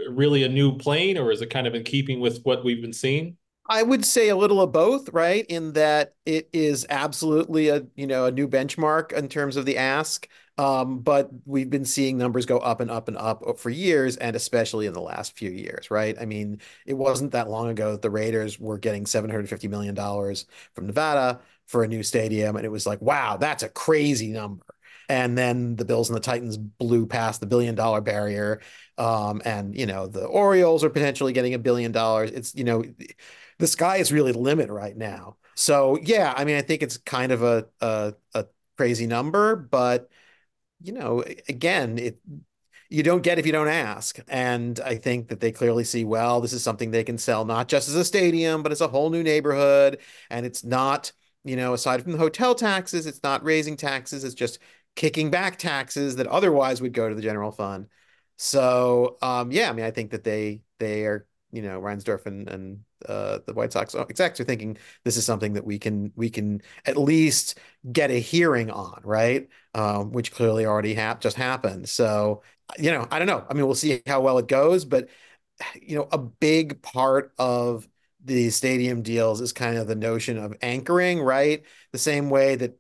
really 0.10 0.44
a 0.44 0.50
new 0.50 0.78
plane, 0.78 1.18
or 1.18 1.32
is 1.32 1.42
it 1.42 1.50
kind 1.50 1.68
of 1.68 1.76
in 1.76 1.84
keeping 1.84 2.20
with 2.20 2.42
what 2.44 2.64
we've 2.64 2.82
been 2.82 2.94
seeing? 2.94 3.38
I 3.68 3.82
would 3.82 4.06
say 4.06 4.30
a 4.30 4.36
little 4.36 4.62
of 4.62 4.72
both, 4.72 5.10
right? 5.10 5.44
In 5.50 5.74
that 5.74 6.14
it 6.26 6.50
is 6.54 6.86
absolutely 6.90 7.70
a 7.70 7.84
you 7.96 8.06
know 8.06 8.26
a 8.26 8.32
new 8.32 8.48
benchmark 8.48 9.12
in 9.12 9.28
terms 9.28 9.56
of 9.58 9.66
the 9.66 9.78
ask, 9.78 10.28
um, 10.60 11.00
but 11.00 11.30
we've 11.46 11.70
been 11.70 11.86
seeing 11.86 12.18
numbers 12.18 12.46
go 12.46 12.60
up 12.60 12.80
and 12.80 12.92
up 12.92 13.08
and 13.08 13.18
up 13.18 13.58
for 13.58 13.72
years, 13.72 14.18
and 14.18 14.36
especially 14.36 14.86
in 14.86 14.94
the 14.94 15.02
last 15.02 15.36
few 15.36 15.50
years, 15.50 15.90
right? 15.90 16.16
I 16.20 16.26
mean, 16.26 16.62
it 16.86 16.94
wasn't 16.94 17.32
that 17.32 17.50
long 17.50 17.70
ago 17.70 17.94
that 17.94 18.04
the 18.04 18.12
Raiders 18.12 18.60
were 18.60 18.78
getting 18.78 19.08
seven 19.08 19.32
hundred 19.32 19.50
fifty 19.50 19.68
million 19.68 19.96
dollars 19.96 20.46
from 20.76 20.86
Nevada 20.86 21.42
for 21.66 21.84
a 21.84 21.88
new 21.88 22.04
stadium, 22.04 22.56
and 22.58 22.66
it 22.66 22.70
was 22.70 22.86
like, 22.86 23.02
wow, 23.02 23.38
that's 23.38 23.64
a 23.64 23.70
crazy 23.70 24.28
number. 24.32 24.75
And 25.10 25.38
then 25.38 25.76
the 25.76 25.86
Bills 25.86 26.10
and 26.10 26.16
the 26.16 26.22
Titans 26.22 26.58
blew 26.58 27.06
past 27.06 27.40
the 27.40 27.46
billion 27.46 27.76
dollar 27.76 28.02
barrier. 28.02 28.62
Um, 28.98 29.42
and, 29.46 29.78
you 29.78 29.86
know, 29.86 30.08
the 30.08 30.26
Orioles 30.26 30.84
are 30.84 30.90
potentially 30.90 31.34
getting 31.34 31.54
a 31.54 31.60
billion 31.60 31.92
dollars. 31.92 32.32
It's, 32.32 32.56
you 32.56 32.64
know, 32.64 32.84
the 33.60 33.68
sky 33.68 33.98
is 33.98 34.12
really 34.12 34.32
limit 34.32 34.70
right 34.70 34.96
now. 34.96 35.38
So, 35.56 35.98
yeah, 36.02 36.34
I 36.36 36.44
mean, 36.46 36.58
I 36.58 36.62
think 36.62 36.82
it's 36.82 36.98
kind 36.98 37.32
of 37.32 37.44
a, 37.44 37.68
a, 37.82 38.14
a 38.34 38.46
crazy 38.78 39.08
number, 39.08 39.56
but, 39.56 40.10
you 40.82 40.92
know, 40.92 41.24
again, 41.48 41.98
it, 41.98 42.20
you 42.90 43.04
don't 43.04 43.24
get 43.24 43.40
if 43.40 43.46
you 43.46 43.52
don't 43.52 43.68
ask. 43.68 44.20
And 44.28 44.80
I 44.80 44.96
think 44.96 45.30
that 45.30 45.40
they 45.40 45.52
clearly 45.52 45.84
see, 45.84 46.04
well, 46.04 46.42
this 46.42 46.54
is 46.54 46.64
something 46.64 46.92
they 46.92 47.04
can 47.04 47.18
sell 47.18 47.46
not 47.46 47.68
just 47.68 47.88
as 47.88 47.96
a 47.96 48.06
stadium, 48.06 48.64
but 48.64 48.72
as 48.72 48.82
a 48.82 48.88
whole 48.88 49.10
new 49.10 49.24
neighborhood. 49.24 50.00
And 50.30 50.46
it's 50.46 50.64
not, 50.64 51.12
you 51.44 51.56
know, 51.56 51.74
aside 51.74 52.04
from 52.04 52.12
the 52.12 52.18
hotel 52.18 52.54
taxes, 52.54 53.06
it's 53.06 53.24
not 53.24 53.44
raising 53.44 53.78
taxes. 53.78 54.24
It's 54.24 54.36
just 54.36 54.60
kicking 54.96 55.30
back 55.32 55.58
taxes 55.58 56.18
that 56.18 56.28
otherwise 56.28 56.82
would 56.82 56.94
go 56.94 57.10
to 57.10 57.16
the 57.16 57.22
general 57.22 57.52
fund. 57.52 57.88
So 58.38 59.18
um, 59.22 59.52
yeah, 59.52 59.70
I 59.70 59.74
mean, 59.74 59.86
I 59.86 59.92
think 59.92 60.12
that 60.12 60.24
they 60.24 60.62
they 60.80 61.06
are 61.06 61.28
you 61.52 61.62
know 61.62 61.80
Reinsdorf 61.80 62.26
and 62.26 62.50
and 62.50 62.80
uh, 63.08 63.40
the 63.46 63.54
White 63.54 63.72
Sox 63.72 63.96
execs 63.96 64.40
are 64.40 64.44
thinking 64.44 64.78
this 65.04 65.18
is 65.18 65.26
something 65.26 65.54
that 65.54 65.66
we 65.66 65.80
can 65.80 66.12
we 66.16 66.30
can 66.30 66.62
at 66.86 66.98
least 66.98 67.60
get 67.92 68.12
a 68.12 68.20
hearing 68.20 68.70
on, 68.72 69.02
right? 69.04 69.48
Um, 69.74 70.12
which 70.12 70.32
clearly 70.32 70.66
already 70.66 70.96
ha- 70.96 71.18
just 71.20 71.38
happened. 71.38 71.88
So 71.90 72.44
you 72.78 72.92
know, 72.92 73.08
I 73.12 73.20
don't 73.20 73.28
know. 73.28 73.46
I 73.50 73.54
mean, 73.54 73.66
we'll 73.66 73.76
see 73.76 74.02
how 74.08 74.22
well 74.22 74.38
it 74.38 74.48
goes, 74.48 74.86
but 74.86 75.10
you 75.82 75.96
know, 75.96 76.08
a 76.12 76.18
big 76.18 76.82
part 76.82 77.34
of 77.38 77.88
the 78.24 78.50
stadium 78.50 79.02
deals 79.04 79.40
is 79.42 79.54
kind 79.54 79.78
of 79.78 79.88
the 79.88 79.96
notion 79.96 80.38
of 80.38 80.56
anchoring, 80.62 81.22
right? 81.22 81.64
The 81.92 81.98
same 82.00 82.30
way 82.30 82.56
that 82.56 82.80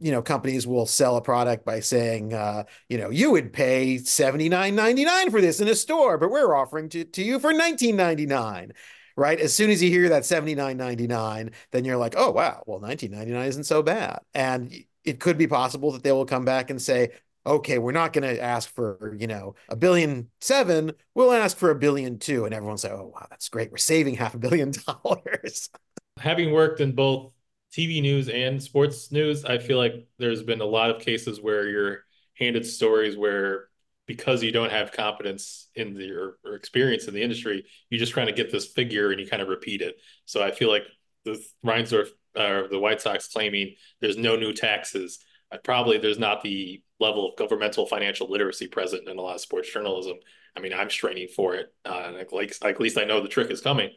you 0.00 0.10
know 0.10 0.22
companies 0.22 0.66
will 0.66 0.86
sell 0.86 1.16
a 1.16 1.22
product 1.22 1.64
by 1.64 1.80
saying 1.80 2.32
uh, 2.34 2.64
you 2.88 2.98
know 2.98 3.10
you 3.10 3.30
would 3.30 3.52
pay 3.52 3.96
79.99 3.96 5.30
for 5.30 5.40
this 5.40 5.60
in 5.60 5.68
a 5.68 5.74
store 5.74 6.18
but 6.18 6.30
we're 6.30 6.54
offering 6.54 6.88
to, 6.90 7.04
to 7.04 7.22
you 7.22 7.38
for 7.38 7.52
19.99 7.52 8.72
right? 9.16 9.40
As 9.40 9.54
soon 9.54 9.70
as 9.70 9.82
you 9.82 9.90
hear 9.90 10.08
that 10.10 10.22
79.99 10.22 11.52
then 11.70 11.84
you're 11.84 11.96
like 11.96 12.14
oh 12.16 12.30
wow 12.30 12.62
well 12.66 12.80
19.99 12.80 13.46
isn't 13.46 13.64
so 13.64 13.82
bad. 13.82 14.20
And 14.34 14.72
it 15.04 15.20
could 15.20 15.38
be 15.38 15.46
possible 15.46 15.92
that 15.92 16.02
they 16.02 16.12
will 16.12 16.26
come 16.26 16.44
back 16.44 16.70
and 16.70 16.80
say 16.80 17.10
okay 17.44 17.78
we're 17.78 17.92
not 17.92 18.12
going 18.12 18.22
to 18.22 18.40
ask 18.40 18.72
for 18.72 19.16
you 19.18 19.26
know 19.26 19.54
a 19.68 19.74
billion 19.74 20.28
seven 20.40 20.92
we'll 21.14 21.32
ask 21.32 21.56
for 21.56 21.70
a 21.70 21.74
billion 21.74 22.18
two. 22.18 22.44
And 22.44 22.54
everyone's 22.54 22.84
like 22.84 22.92
oh 22.92 23.12
wow 23.14 23.26
that's 23.30 23.48
great. 23.48 23.70
We're 23.70 23.78
saving 23.78 24.14
half 24.14 24.34
a 24.34 24.38
billion 24.38 24.72
dollars. 25.04 25.70
Having 26.18 26.52
worked 26.52 26.80
in 26.80 26.92
both 26.92 27.32
TV 27.72 28.02
news 28.02 28.28
and 28.28 28.62
sports 28.62 29.10
news, 29.12 29.44
I 29.44 29.58
feel 29.58 29.78
like 29.78 30.06
there's 30.18 30.42
been 30.42 30.60
a 30.60 30.66
lot 30.66 30.90
of 30.90 31.00
cases 31.00 31.40
where 31.40 31.68
you're 31.68 32.04
handed 32.34 32.66
stories 32.66 33.16
where 33.16 33.68
because 34.06 34.42
you 34.42 34.52
don't 34.52 34.72
have 34.72 34.92
competence 34.92 35.68
in 35.74 35.94
the 35.94 36.10
or, 36.10 36.38
or 36.44 36.54
experience 36.54 37.06
in 37.06 37.14
the 37.14 37.22
industry, 37.22 37.64
you 37.88 37.98
just 37.98 38.12
trying 38.12 38.26
to 38.26 38.32
get 38.32 38.50
this 38.50 38.66
figure 38.66 39.10
and 39.10 39.20
you 39.20 39.26
kind 39.26 39.40
of 39.40 39.48
repeat 39.48 39.80
it. 39.80 39.96
So 40.26 40.42
I 40.42 40.50
feel 40.50 40.68
like 40.68 40.84
the 41.24 41.42
Reinsdorf 41.64 42.08
or 42.36 42.64
uh, 42.64 42.68
the 42.68 42.78
White 42.78 43.00
Sox 43.00 43.28
claiming 43.28 43.74
there's 44.00 44.16
no 44.16 44.36
new 44.36 44.52
taxes. 44.52 45.18
Uh, 45.50 45.58
probably 45.62 45.98
there's 45.98 46.18
not 46.18 46.42
the 46.42 46.82
level 46.98 47.28
of 47.28 47.36
governmental 47.36 47.86
financial 47.86 48.30
literacy 48.30 48.66
present 48.66 49.08
in 49.08 49.18
a 49.18 49.20
lot 49.20 49.34
of 49.34 49.40
sports 49.40 49.72
journalism. 49.72 50.16
I 50.56 50.60
mean, 50.60 50.72
I'm 50.72 50.90
straining 50.90 51.28
for 51.28 51.54
it. 51.54 51.72
Uh, 51.84 52.12
like, 52.14 52.32
like, 52.32 52.54
at 52.62 52.80
least 52.80 52.98
I 52.98 53.04
know 53.04 53.20
the 53.20 53.28
trick 53.28 53.50
is 53.50 53.60
coming. 53.60 53.90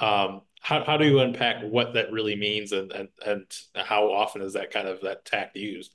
Um, 0.00 0.42
how, 0.60 0.84
how 0.84 0.96
do 0.96 1.06
you 1.06 1.20
unpack 1.20 1.62
what 1.62 1.94
that 1.94 2.12
really 2.12 2.36
means 2.36 2.72
and, 2.72 2.92
and, 2.92 3.08
and 3.24 3.44
how 3.74 4.12
often 4.12 4.42
is 4.42 4.54
that 4.54 4.70
kind 4.70 4.88
of 4.88 5.00
that 5.02 5.24
tact 5.24 5.56
used? 5.56 5.94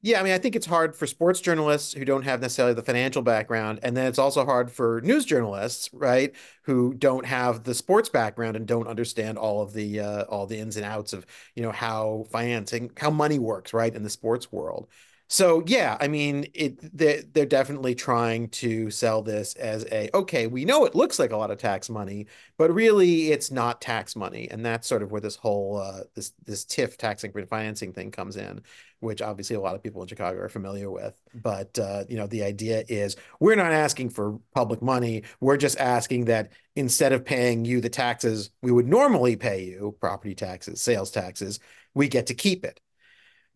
Yeah, 0.00 0.20
I 0.20 0.22
mean, 0.22 0.32
I 0.32 0.38
think 0.38 0.54
it's 0.54 0.66
hard 0.66 0.94
for 0.94 1.08
sports 1.08 1.40
journalists 1.40 1.92
who 1.92 2.04
don't 2.04 2.22
have 2.22 2.40
necessarily 2.40 2.72
the 2.72 2.84
financial 2.84 3.20
background. 3.20 3.80
And 3.82 3.96
then 3.96 4.06
it's 4.06 4.18
also 4.18 4.44
hard 4.44 4.70
for 4.70 5.00
news 5.00 5.24
journalists, 5.24 5.90
right, 5.92 6.32
who 6.62 6.94
don't 6.94 7.26
have 7.26 7.64
the 7.64 7.74
sports 7.74 8.08
background 8.08 8.56
and 8.56 8.64
don't 8.64 8.86
understand 8.86 9.38
all 9.38 9.60
of 9.60 9.72
the 9.72 9.98
uh, 9.98 10.22
all 10.24 10.46
the 10.46 10.58
ins 10.58 10.76
and 10.76 10.86
outs 10.86 11.12
of, 11.12 11.26
you 11.56 11.64
know, 11.64 11.72
how 11.72 12.26
financing, 12.30 12.92
how 12.96 13.10
money 13.10 13.40
works, 13.40 13.72
right, 13.72 13.92
in 13.92 14.04
the 14.04 14.10
sports 14.10 14.52
world. 14.52 14.86
So 15.30 15.62
yeah, 15.66 15.98
I 16.00 16.08
mean, 16.08 16.46
it 16.54 16.96
they're, 16.96 17.20
they're 17.20 17.44
definitely 17.44 17.94
trying 17.94 18.48
to 18.48 18.90
sell 18.90 19.20
this 19.20 19.54
as 19.56 19.84
a 19.92 20.08
okay, 20.14 20.46
we 20.46 20.64
know 20.64 20.86
it 20.86 20.94
looks 20.94 21.18
like 21.18 21.32
a 21.32 21.36
lot 21.36 21.50
of 21.50 21.58
tax 21.58 21.90
money, 21.90 22.26
but 22.56 22.72
really 22.72 23.30
it's 23.30 23.50
not 23.50 23.82
tax 23.82 24.16
money, 24.16 24.48
and 24.50 24.64
that's 24.64 24.88
sort 24.88 25.02
of 25.02 25.12
where 25.12 25.20
this 25.20 25.36
whole 25.36 25.76
uh, 25.76 26.04
this 26.14 26.32
this 26.46 26.64
TIF 26.64 26.96
tax 26.96 27.24
increment 27.24 27.50
financing 27.50 27.92
thing 27.92 28.10
comes 28.10 28.36
in, 28.38 28.62
which 29.00 29.20
obviously 29.20 29.54
a 29.54 29.60
lot 29.60 29.74
of 29.74 29.82
people 29.82 30.00
in 30.00 30.08
Chicago 30.08 30.38
are 30.40 30.48
familiar 30.48 30.90
with. 30.90 31.20
But 31.34 31.78
uh, 31.78 32.04
you 32.08 32.16
know, 32.16 32.26
the 32.26 32.42
idea 32.42 32.84
is 32.88 33.14
we're 33.38 33.54
not 33.54 33.72
asking 33.72 34.10
for 34.10 34.38
public 34.54 34.80
money, 34.80 35.24
we're 35.40 35.58
just 35.58 35.78
asking 35.78 36.24
that 36.26 36.52
instead 36.74 37.12
of 37.12 37.22
paying 37.22 37.66
you 37.66 37.82
the 37.82 37.90
taxes 37.90 38.48
we 38.62 38.72
would 38.72 38.88
normally 38.88 39.36
pay 39.36 39.62
you, 39.64 39.94
property 40.00 40.34
taxes, 40.34 40.80
sales 40.80 41.10
taxes, 41.10 41.60
we 41.92 42.08
get 42.08 42.26
to 42.28 42.34
keep 42.34 42.64
it. 42.64 42.80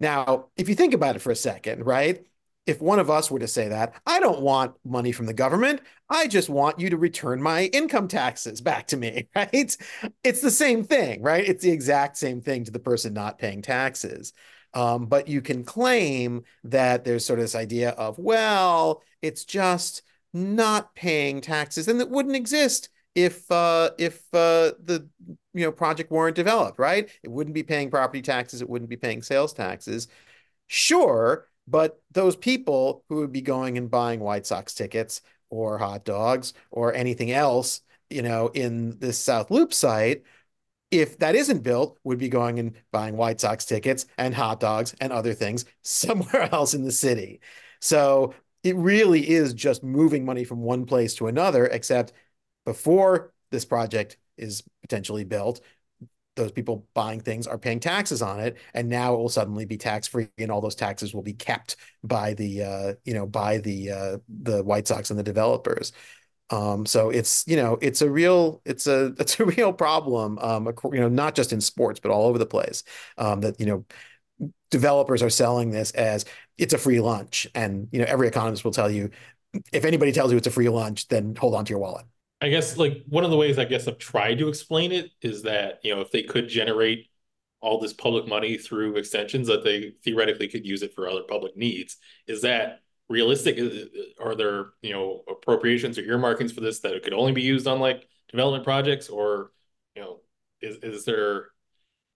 Now, 0.03 0.49
if 0.57 0.69
you 0.69 0.75
think 0.75 0.95
about 0.95 1.15
it 1.15 1.21
for 1.21 1.31
a 1.31 1.37
second, 1.37 1.87
right? 1.87 2.27
If 2.67 2.83
one 2.83 2.99
of 2.99 3.09
us 3.09 3.31
were 3.31 3.39
to 3.39 3.47
say 3.47 3.69
that, 3.69 3.95
I 4.05 4.19
don't 4.19 4.41
want 4.43 4.75
money 4.85 5.13
from 5.13 5.27
the 5.27 5.33
government. 5.33 5.81
I 6.11 6.27
just 6.27 6.49
want 6.49 6.81
you 6.81 6.91
to 6.91 6.97
return 6.97 7.41
my 7.41 7.67
income 7.67 8.09
taxes 8.09 8.61
back 8.61 8.89
to 8.89 8.97
me, 8.97 9.29
right? 9.37 9.77
It's 10.25 10.41
the 10.41 10.51
same 10.51 10.83
thing, 10.83 11.23
right? 11.23 11.45
It's 11.45 11.63
the 11.63 11.71
exact 11.71 12.17
same 12.17 12.41
thing 12.41 12.65
to 12.65 12.73
the 12.73 12.81
person 12.81 13.15
not 13.15 13.39
paying 13.39 13.63
taxes. 13.63 14.33
Um, 14.75 15.07
but 15.07 15.29
you 15.29 15.41
can 15.41 15.63
claim 15.63 16.43
that 16.65 17.05
there's 17.05 17.25
sort 17.25 17.39
of 17.39 17.45
this 17.45 17.55
idea 17.55 17.91
of, 17.91 18.19
well, 18.19 19.03
it's 19.21 19.45
just 19.45 20.03
not 20.35 20.97
paying 20.97 21.41
taxes, 21.41 21.87
and 21.87 22.01
that 22.01 22.11
wouldn't 22.11 22.37
exist 22.37 22.89
if 23.15 23.51
uh, 23.53 23.91
if 23.99 24.23
uh, 24.33 24.73
the 24.83 25.09
you 25.55 25.65
know 25.65 25.73
project 25.73 26.11
weren't 26.11 26.37
developed, 26.37 26.79
right? 26.79 27.09
It 27.23 27.31
wouldn't 27.31 27.55
be 27.55 27.63
paying 27.63 27.91
property 27.91 28.23
taxes, 28.23 28.63
it 28.63 28.69
wouldn't 28.69 28.91
be 28.91 28.97
paying 28.97 29.23
sales 29.23 29.53
taxes. 29.53 30.09
Sure, 30.67 31.49
but 31.69 32.01
those 32.13 32.37
people 32.37 33.05
who 33.09 33.17
would 33.17 33.33
be 33.33 33.43
going 33.43 33.79
and 33.79 33.91
buying 33.91 34.21
White 34.21 34.47
Sox 34.47 34.75
tickets 34.75 35.23
or 35.51 35.79
hot 35.79 36.05
dogs 36.05 36.55
or 36.71 36.95
anything 36.95 37.31
else, 37.33 37.83
you 38.11 38.23
know, 38.23 38.49
in 38.49 38.99
this 38.99 39.19
South 39.19 39.51
Loop 39.51 39.73
site, 39.75 40.23
if 40.91 41.19
that 41.19 41.35
isn't 41.35 41.63
built, 41.63 41.99
would 42.05 42.19
be 42.19 42.29
going 42.29 42.59
and 42.59 42.75
buying 42.93 43.17
White 43.17 43.41
Sox 43.41 43.65
tickets 43.65 44.07
and 44.19 44.35
hot 44.35 44.61
dogs 44.61 44.95
and 45.01 45.13
other 45.13 45.35
things 45.35 45.65
somewhere 45.83 46.49
else 46.53 46.75
in 46.75 46.85
the 46.85 46.93
city. 46.93 47.41
So 47.81 48.35
it 48.63 48.77
really 48.77 49.29
is 49.29 49.55
just 49.55 49.83
moving 49.83 50.25
money 50.25 50.45
from 50.45 50.61
one 50.63 50.85
place 50.87 51.15
to 51.17 51.27
another, 51.29 51.67
except 51.67 52.13
before 52.65 53.33
this 53.51 53.65
project 53.65 54.17
is 54.37 54.63
potentially 54.83 55.25
built, 55.25 55.61
those 56.37 56.53
people 56.53 56.87
buying 56.95 57.21
things 57.21 57.47
are 57.47 57.59
paying 57.59 57.81
taxes 57.81 58.23
on 58.23 58.41
it 58.41 58.57
and 58.75 58.89
now 58.89 59.15
it 59.15 59.19
will 59.19 59.29
suddenly 59.29 59.65
be 59.65 59.77
tax 59.77 60.09
free 60.09 60.29
and 60.39 60.51
all 60.51 60.61
those 60.61 60.75
taxes 60.75 61.15
will 61.15 61.23
be 61.23 61.35
kept 61.35 61.77
by 62.03 62.35
the 62.35 62.63
uh, 62.63 62.95
you 63.05 63.15
know 63.15 63.27
by 63.27 63.59
the 63.59 63.91
uh, 63.91 64.19
the 64.43 64.63
white 64.63 64.89
sox 64.89 65.11
and 65.11 65.19
the 65.19 65.23
developers. 65.23 65.93
Um, 66.51 66.85
so 66.87 67.11
it's 67.11 67.45
you 67.47 67.57
know 67.57 67.79
it's 67.81 68.03
a 68.03 68.11
real 68.11 68.63
it's 68.65 68.87
a 68.87 69.07
it's 69.19 69.39
a 69.41 69.45
real 69.45 69.73
problem 69.73 70.39
um, 70.41 70.73
you 70.93 71.01
know 71.01 71.09
not 71.09 71.35
just 71.35 71.53
in 71.53 71.61
sports 71.61 72.01
but 72.01 72.11
all 72.11 72.27
over 72.27 72.39
the 72.39 72.47
place 72.47 72.85
um, 73.19 73.41
that 73.43 73.61
you 73.61 73.67
know 73.67 73.85
developers 74.71 75.23
are 75.23 75.31
selling 75.31 75.71
this 75.71 75.91
as 75.93 76.25
it's 76.59 76.73
a 76.73 76.79
free 76.79 77.01
lunch 77.01 77.47
and 77.55 77.89
you 77.93 77.99
know 77.99 78.07
every 78.09 78.27
economist 78.27 78.65
will 78.65 78.73
tell 78.73 78.91
you 78.91 79.11
if 79.73 79.85
anybody 79.85 80.13
tells 80.13 80.33
you 80.33 80.39
it's 80.39 80.47
a 80.47 80.51
free 80.51 80.69
lunch 80.69 81.09
then 81.09 81.35
hold 81.37 81.55
on 81.55 81.65
to 81.65 81.71
your 81.71 81.79
wallet 81.79 82.07
I 82.43 82.49
guess 82.49 82.77
like 82.77 83.05
one 83.09 83.23
of 83.25 83.31
the 83.31 83.37
ways 83.37 83.57
I 83.57 83.65
guess 83.65 83.87
I've 83.87 83.99
tried 83.99 84.39
to 84.39 84.49
explain 84.49 84.91
it 84.91 85.13
is 85.23 85.43
that, 85.43 85.79
you 85.85 85.95
know, 85.95 86.01
if 86.01 86.11
they 86.11 86.25
could 86.25 86.49
generate 86.49 87.07
all 87.61 87.79
this 87.79 87.93
public 87.93 88.27
money 88.27 88.59
through 88.59 88.97
extensions 88.97 89.47
that 89.47 89.63
they 89.63 89.93
theoretically 90.03 90.49
could 90.49 90.67
use 90.67 90.83
it 90.83 90.93
for 90.93 91.09
other 91.09 91.23
public 91.23 91.57
needs. 91.57 91.99
Is 92.27 92.43
that 92.43 92.81
realistic? 93.09 93.61
Are 94.21 94.35
there, 94.35 94.71
you 94.83 94.93
know, 94.93 95.23
appropriations 95.31 95.97
or 95.99 96.03
earmarkings 96.03 96.51
for 96.53 96.61
this 96.61 96.81
that 96.81 96.95
it 96.95 97.05
could 97.05 97.13
only 97.13 97.31
be 97.31 97.43
used 97.43 97.69
on 97.69 97.79
like 97.79 98.09
development 98.29 98.65
projects 98.65 99.09
or, 99.09 99.53
you 99.95 100.03
know, 100.03 100.21
is 100.61 100.79
is 100.79 101.05
there 101.05 101.51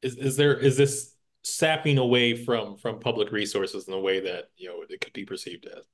is 0.03 0.17
is 0.17 0.37
there 0.37 0.59
is 0.59 0.77
this 0.77 1.15
sapping 1.45 1.99
away 1.99 2.35
from 2.35 2.77
from 2.77 2.99
public 2.99 3.31
resources 3.31 3.87
in 3.87 3.93
the 3.93 4.01
way 4.01 4.19
that, 4.19 4.51
you 4.57 4.69
know, 4.69 4.83
it 4.89 5.01
could 5.01 5.13
be 5.13 5.25
perceived 5.25 5.67
as? 5.67 5.85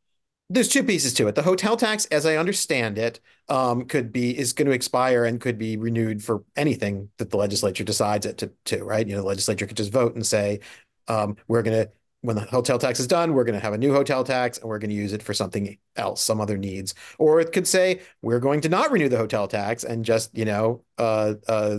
There's 0.52 0.68
two 0.68 0.85
pieces 0.85 1.14
to 1.14 1.28
it. 1.28 1.35
The 1.35 1.42
hotel 1.42 1.76
tax, 1.76 2.04
as 2.06 2.26
I 2.26 2.37
understand 2.37 2.99
it, 2.99 3.21
um, 3.49 3.87
could 3.87 4.12
be 4.12 4.37
is 4.37 4.52
going 4.52 4.66
to 4.66 4.75
expire 4.75 5.25
and 5.25 5.40
could 5.40 5.59
be 5.59 5.76
renewed 5.78 6.23
for 6.23 6.45
anything 6.56 7.08
that 7.17 7.30
the 7.30 7.38
legislature 7.38 7.84
decides 7.84 8.26
it 8.26 8.38
to, 8.38 8.52
to 8.67 8.84
right? 8.84 9.06
You 9.06 9.15
know, 9.15 9.23
the 9.23 9.28
legislature 9.28 9.67
could 9.67 9.78
just 9.78 9.93
vote 9.93 10.15
and 10.15 10.26
say, 10.26 10.60
um, 11.08 11.36
we're 11.49 11.62
going 11.62 11.84
to 11.84 11.91
when 12.21 12.36
the 12.36 12.43
hotel 12.43 12.78
tax 12.78 13.00
is 13.00 13.08
done, 13.08 13.34
we're 13.34 13.43
going 13.43 13.58
to 13.58 13.65
have 13.65 13.73
a 13.73 13.78
new 13.78 13.93
hotel 13.93 14.23
tax 14.23 14.58
and 14.58 14.69
we're 14.69 14.78
going 14.78 14.91
to 14.91 14.97
use 14.97 15.12
it 15.12 15.23
for 15.23 15.34
something 15.34 15.76
else, 15.97 16.23
some 16.23 16.41
other 16.41 16.56
needs. 16.56 16.95
Or 17.19 17.41
it 17.41 17.50
could 17.52 17.67
say 17.67 18.00
we're 18.23 18.38
going 18.38 18.60
to 18.60 18.69
not 18.69 18.93
renew 18.93 19.08
the 19.08 19.19
hotel 19.19 19.49
tax 19.49 19.82
and 19.82 20.04
just, 20.04 20.36
you 20.36 20.45
know, 20.45 20.84
uh, 20.99 21.34
uh, 21.49 21.78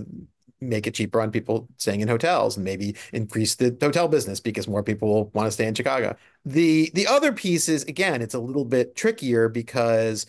make 0.69 0.87
it 0.87 0.93
cheaper 0.93 1.21
on 1.21 1.31
people 1.31 1.67
staying 1.77 2.01
in 2.01 2.07
hotels 2.07 2.57
and 2.57 2.63
maybe 2.63 2.95
increase 3.11 3.55
the 3.55 3.75
hotel 3.81 4.07
business 4.07 4.39
because 4.39 4.67
more 4.67 4.83
people 4.83 5.07
will 5.07 5.25
want 5.33 5.47
to 5.47 5.51
stay 5.51 5.67
in 5.67 5.75
Chicago. 5.75 6.15
The 6.45 6.91
the 6.93 7.07
other 7.07 7.31
piece 7.31 7.69
is 7.69 7.83
again, 7.83 8.21
it's 8.21 8.33
a 8.33 8.39
little 8.39 8.65
bit 8.65 8.95
trickier 8.95 9.49
because 9.49 10.25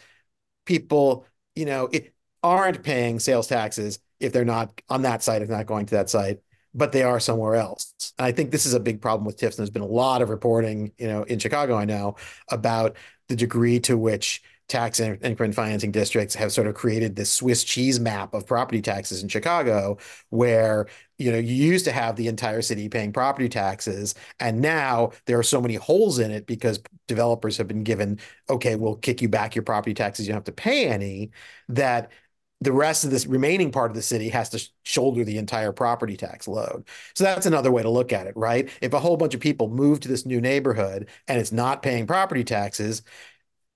people, 0.67 1.27
you 1.55 1.65
know, 1.67 1.89
it, 1.93 2.15
aren't 2.45 2.83
paying 2.83 3.19
sales 3.19 3.47
taxes 3.47 3.99
if 4.21 4.33
they're 4.33 4.45
not 4.45 4.81
on 4.91 5.03
that 5.03 5.23
site, 5.23 5.43
if 5.43 5.49
not 5.49 5.67
going 5.67 5.87
to 5.87 5.95
that 5.95 6.11
site, 6.11 6.41
but 6.75 6.93
they 6.93 7.03
are 7.03 7.19
somewhere 7.19 7.55
else. 7.55 8.13
And 8.19 8.27
I 8.27 8.33
think 8.33 8.51
this 8.51 8.67
is 8.67 8.75
a 8.75 8.81
big 8.81 9.01
problem 9.01 9.25
with 9.25 9.39
TIFs. 9.39 9.57
And 9.57 9.59
there's 9.59 9.71
been 9.71 9.83
a 9.83 9.87
lot 9.87 10.21
of 10.21 10.29
reporting, 10.29 10.93
you 10.99 11.09
know, 11.09 11.23
in 11.23 11.39
Chicago, 11.39 11.75
I 11.75 11.87
know, 11.87 12.17
about 12.51 12.97
the 13.29 13.37
degree 13.37 13.81
to 13.81 13.97
which 13.97 14.43
tax 14.69 14.99
increment 14.99 15.55
financing 15.55 15.93
districts 15.93 16.35
have 16.35 16.53
sort 16.53 16.67
of 16.67 16.75
created 16.75 17.15
this 17.15 17.31
Swiss 17.31 17.65
cheese 17.65 18.01
map 18.01 18.33
of 18.35 18.47
property 18.47 18.81
taxes 18.81 19.23
in 19.23 19.29
Chicago, 19.29 19.99
where 20.31 20.87
you 21.19 21.31
know 21.31 21.39
you 21.39 21.55
used 21.55 21.85
to 21.85 21.93
have 21.93 22.17
the 22.17 22.29
entire 22.29 22.63
city 22.63 22.89
paying 22.89 23.13
property 23.13 23.49
taxes, 23.49 24.15
and 24.41 24.61
now 24.61 25.11
there 25.27 25.39
are 25.39 25.43
so 25.43 25.61
many 25.61 25.75
holes 25.75 26.19
in 26.19 26.31
it 26.31 26.47
because 26.47 26.81
developers 27.07 27.57
have 27.59 27.69
been 27.69 27.85
given, 27.85 28.19
okay, 28.49 28.75
we'll 28.77 28.97
kick 28.97 29.21
you 29.21 29.29
back 29.29 29.55
your 29.55 29.65
property 29.65 29.95
taxes, 29.95 30.27
you 30.27 30.33
don't 30.33 30.39
have 30.39 30.45
to 30.45 30.53
pay 30.53 30.89
any, 30.89 31.31
that 31.69 32.11
the 32.61 32.73
rest 32.73 33.05
of 33.05 33.11
this 33.11 33.27
remaining 33.27 33.71
part 33.71 33.91
of 33.91 33.95
the 33.95 34.03
city 34.03 34.31
has 34.31 34.49
to 34.49 34.69
shoulder 34.85 35.23
the 35.25 35.37
entire 35.37 35.73
property 35.73 36.17
tax 36.17 36.49
load. 36.49 36.85
So 37.15 37.25
that's 37.25 37.45
another 37.45 37.71
way 37.71 37.83
to 37.83 37.91
look 37.91 38.13
at 38.13 38.27
it, 38.27 38.35
right? 38.37 38.71
If 38.81 38.95
a 38.95 39.01
whole 39.01 39.19
bunch 39.19 39.35
of 39.35 39.41
people 39.41 39.69
move 39.69 40.01
to 40.01 40.09
this 40.09 40.25
new 40.25 40.41
neighborhood 40.41 41.09
and 41.29 41.39
it's 41.39 41.53
not 41.53 41.83
paying 41.83 42.07
property 42.07 42.43
taxes, 42.43 43.03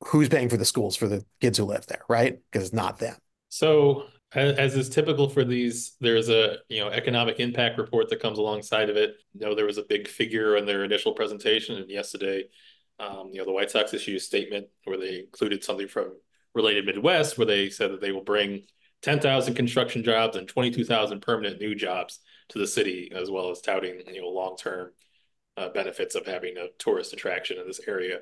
who's 0.06 0.28
paying 0.28 0.48
for 0.48 0.56
the 0.56 0.64
schools 0.64 0.96
for 0.96 1.08
the 1.08 1.24
kids 1.40 1.58
who 1.58 1.64
live 1.64 1.86
there, 1.86 2.02
right? 2.08 2.38
Because 2.50 2.66
it's 2.66 2.74
not 2.74 2.98
them. 2.98 3.16
So 3.48 4.04
as 4.34 4.76
is 4.76 4.88
typical 4.88 5.28
for 5.28 5.44
these, 5.44 5.96
there's 6.00 6.28
a 6.28 6.58
you 6.68 6.80
know 6.80 6.90
economic 6.90 7.40
impact 7.40 7.78
report 7.78 8.08
that 8.10 8.20
comes 8.20 8.38
alongside 8.38 8.90
of 8.90 8.96
it. 8.96 9.16
You 9.32 9.46
know, 9.46 9.54
there 9.54 9.64
was 9.66 9.78
a 9.78 9.84
big 9.88 10.06
figure 10.06 10.56
in 10.56 10.66
their 10.66 10.84
initial 10.84 11.14
presentation, 11.14 11.76
and 11.76 11.90
yesterday, 11.90 12.44
um, 12.98 13.30
you 13.32 13.38
know, 13.38 13.46
the 13.46 13.52
White 13.52 13.70
Sox 13.70 13.94
issued 13.94 14.16
a 14.16 14.20
statement 14.20 14.66
where 14.84 14.98
they 14.98 15.20
included 15.20 15.64
something 15.64 15.88
from 15.88 16.12
Related 16.54 16.84
Midwest, 16.84 17.38
where 17.38 17.46
they 17.46 17.70
said 17.70 17.92
that 17.92 18.00
they 18.00 18.12
will 18.12 18.24
bring 18.24 18.64
10,000 19.02 19.54
construction 19.54 20.02
jobs 20.02 20.36
and 20.36 20.48
22,000 20.48 21.20
permanent 21.20 21.60
new 21.60 21.74
jobs 21.74 22.18
to 22.50 22.58
the 22.58 22.66
city, 22.66 23.10
as 23.14 23.30
well 23.30 23.50
as 23.50 23.60
touting 23.60 24.02
you 24.12 24.20
know 24.20 24.28
long 24.28 24.56
term 24.56 24.90
uh, 25.56 25.70
benefits 25.70 26.14
of 26.14 26.26
having 26.26 26.56
a 26.58 26.68
tourist 26.78 27.12
attraction 27.12 27.58
in 27.58 27.66
this 27.66 27.80
area 27.88 28.18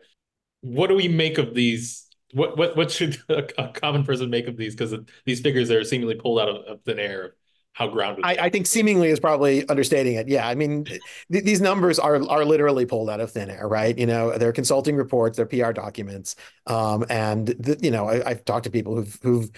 what 0.61 0.88
do 0.88 0.95
we 0.95 1.09
make 1.09 1.38
of 1.38 1.55
these? 1.55 2.07
What 2.33 2.57
what 2.57 2.77
what 2.77 2.90
should 2.90 3.19
a, 3.29 3.45
a 3.59 3.69
common 3.69 4.05
person 4.05 4.31
make 4.31 4.49
of 4.49 4.57
these? 4.57 4.75
Because 4.75 4.95
these 5.25 5.40
figures 5.40 5.71
are 5.71 5.85
seemingly 5.85 6.14
pulled 6.14 6.40
out 6.40 6.49
of, 6.49 6.57
of 6.66 6.83
thin 6.83 6.99
air. 6.99 7.35
How 7.73 7.88
grounded? 7.88 8.25
I, 8.25 8.37
I, 8.40 8.49
think 8.49 8.66
seemingly 8.66 9.11
is 9.11 9.21
probably 9.21 9.69
understating 9.69 10.14
it. 10.14 10.29
Yeah, 10.29 10.49
I 10.49 10.55
mean, 10.55 10.85
th- 10.85 11.03
these 11.29 11.61
numbers 11.61 11.99
are 11.99 12.27
are 12.27 12.42
literally 12.42 12.87
pulled 12.87 13.11
out 13.11 13.21
of 13.21 13.31
thin 13.33 13.51
air, 13.51 13.69
right? 13.69 13.97
You 13.99 14.07
know, 14.07 14.38
they're 14.38 14.53
consulting 14.53 14.97
reports, 14.97 15.37
they're 15.37 15.45
PR 15.45 15.73
documents, 15.73 16.37
um, 16.66 17.05
and 17.11 17.49
the, 17.49 17.79
you 17.83 17.90
know, 17.90 18.09
I, 18.09 18.31
have 18.31 18.47
talked 18.47 18.64
to 18.64 18.71
people 18.71 18.97
who've 18.97 19.19
who've 19.23 19.51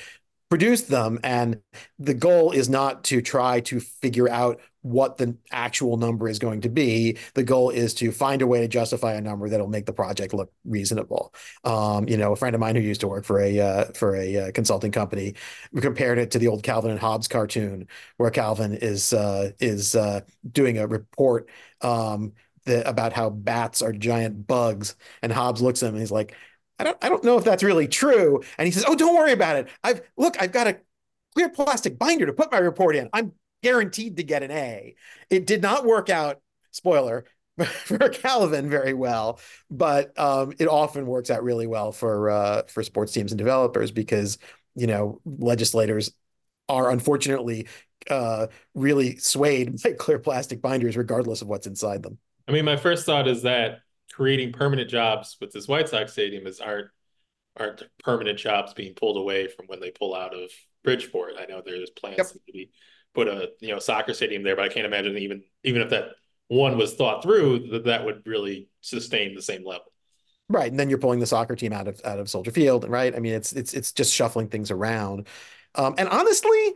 produced 0.50 0.88
them, 0.88 1.20
and 1.22 1.60
the 2.00 2.14
goal 2.14 2.50
is 2.50 2.68
not 2.68 3.04
to 3.04 3.22
try 3.22 3.60
to 3.60 3.78
figure 3.78 4.28
out 4.28 4.60
what 4.88 5.18
the 5.18 5.36
actual 5.52 5.96
number 5.96 6.28
is 6.28 6.38
going 6.38 6.62
to 6.62 6.68
be. 6.68 7.18
The 7.34 7.42
goal 7.42 7.70
is 7.70 7.94
to 7.94 8.10
find 8.10 8.40
a 8.42 8.46
way 8.46 8.60
to 8.60 8.68
justify 8.68 9.14
a 9.14 9.20
number 9.20 9.48
that'll 9.48 9.68
make 9.68 9.86
the 9.86 9.92
project 9.92 10.32
look 10.32 10.50
reasonable. 10.64 11.34
Um, 11.64 12.08
you 12.08 12.16
know, 12.16 12.32
a 12.32 12.36
friend 12.36 12.54
of 12.54 12.60
mine 12.60 12.74
who 12.74 12.82
used 12.82 13.02
to 13.02 13.08
work 13.08 13.24
for 13.24 13.40
a 13.40 13.60
uh, 13.60 13.84
for 13.94 14.16
a 14.16 14.36
uh, 14.36 14.52
consulting 14.52 14.92
company 14.92 15.34
compared 15.80 16.18
it 16.18 16.30
to 16.32 16.38
the 16.38 16.48
old 16.48 16.62
Calvin 16.62 16.90
and 16.90 17.00
Hobbes 17.00 17.28
cartoon, 17.28 17.86
where 18.16 18.30
Calvin 18.30 18.74
is 18.74 19.12
uh, 19.12 19.50
is 19.60 19.94
uh, 19.94 20.20
doing 20.50 20.78
a 20.78 20.86
report 20.86 21.50
um, 21.82 22.32
about 22.66 23.12
how 23.12 23.30
bats 23.30 23.82
are 23.82 23.92
giant 23.92 24.46
bugs, 24.46 24.96
and 25.22 25.32
Hobbes 25.32 25.60
looks 25.60 25.82
at 25.82 25.88
him 25.88 25.94
and 25.94 26.02
he's 26.02 26.10
like. 26.12 26.34
I 26.80 26.84
don't, 26.84 26.98
I 27.02 27.08
don't 27.08 27.24
know 27.24 27.36
if 27.36 27.42
that's 27.42 27.64
really 27.64 27.88
true. 27.88 28.40
And 28.56 28.64
he 28.64 28.70
says, 28.70 28.84
"Oh, 28.86 28.94
don't 28.94 29.16
worry 29.16 29.32
about 29.32 29.56
it. 29.56 29.68
I've 29.82 30.00
look, 30.16 30.40
I've 30.40 30.52
got 30.52 30.68
a 30.68 30.78
clear 31.34 31.48
plastic 31.48 31.98
binder 31.98 32.26
to 32.26 32.32
put 32.32 32.52
my 32.52 32.58
report 32.58 32.94
in. 32.94 33.10
I'm 33.12 33.32
guaranteed 33.62 34.16
to 34.16 34.22
get 34.22 34.42
an 34.42 34.50
A. 34.50 34.94
It 35.30 35.46
did 35.46 35.62
not 35.62 35.84
work 35.84 36.10
out, 36.10 36.40
spoiler, 36.70 37.24
for 37.64 38.08
Calvin 38.08 38.70
very 38.70 38.94
well, 38.94 39.40
but 39.70 40.18
um, 40.18 40.52
it 40.58 40.68
often 40.68 41.06
works 41.06 41.30
out 41.30 41.42
really 41.42 41.66
well 41.66 41.92
for 41.92 42.30
uh, 42.30 42.62
for 42.68 42.82
sports 42.82 43.12
teams 43.12 43.32
and 43.32 43.38
developers 43.38 43.90
because 43.90 44.38
you 44.74 44.86
know 44.86 45.20
legislators 45.24 46.12
are 46.68 46.90
unfortunately 46.90 47.66
uh, 48.10 48.46
really 48.74 49.16
swayed 49.16 49.82
by 49.82 49.92
clear 49.92 50.18
plastic 50.18 50.62
binders, 50.62 50.96
regardless 50.96 51.42
of 51.42 51.48
what's 51.48 51.66
inside 51.66 52.02
them. 52.02 52.18
I 52.46 52.52
mean, 52.52 52.64
my 52.64 52.76
first 52.76 53.04
thought 53.04 53.28
is 53.28 53.42
that 53.42 53.80
creating 54.12 54.52
permanent 54.52 54.88
jobs 54.88 55.36
with 55.40 55.52
this 55.52 55.68
White 55.68 55.88
Sox 55.88 56.12
stadium 56.12 56.46
is 56.46 56.60
aren't 56.60 56.88
aren't 57.56 57.82
permanent 58.04 58.38
jobs 58.38 58.72
being 58.72 58.94
pulled 58.94 59.16
away 59.16 59.48
from 59.48 59.66
when 59.66 59.80
they 59.80 59.90
pull 59.90 60.14
out 60.14 60.34
of 60.34 60.50
Bridgeport. 60.84 61.34
I 61.40 61.46
know 61.46 61.60
there's 61.64 61.90
plans 61.90 62.18
yep. 62.18 62.28
to 62.28 62.40
maybe 62.46 62.70
put 63.18 63.26
a 63.26 63.50
you 63.60 63.72
know 63.72 63.80
soccer 63.80 64.14
stadium 64.14 64.44
there, 64.44 64.54
but 64.54 64.64
I 64.64 64.68
can't 64.68 64.86
imagine 64.86 65.18
even 65.18 65.42
even 65.64 65.82
if 65.82 65.90
that 65.90 66.10
one 66.46 66.78
was 66.78 66.94
thought 66.94 67.22
through 67.22 67.70
that 67.70 67.84
that 67.86 68.04
would 68.04 68.22
really 68.26 68.68
sustain 68.80 69.34
the 69.34 69.42
same 69.42 69.66
level. 69.66 69.92
Right, 70.48 70.70
and 70.70 70.78
then 70.78 70.88
you're 70.88 70.98
pulling 71.00 71.18
the 71.18 71.26
soccer 71.26 71.56
team 71.56 71.72
out 71.72 71.88
of 71.88 72.00
out 72.04 72.20
of 72.20 72.30
Soldier 72.30 72.52
Field, 72.52 72.88
right? 72.88 73.14
I 73.14 73.18
mean, 73.18 73.34
it's 73.34 73.52
it's 73.52 73.74
it's 73.74 73.92
just 73.92 74.14
shuffling 74.14 74.48
things 74.48 74.70
around. 74.70 75.26
Um, 75.74 75.96
and 75.98 76.08
honestly, 76.08 76.74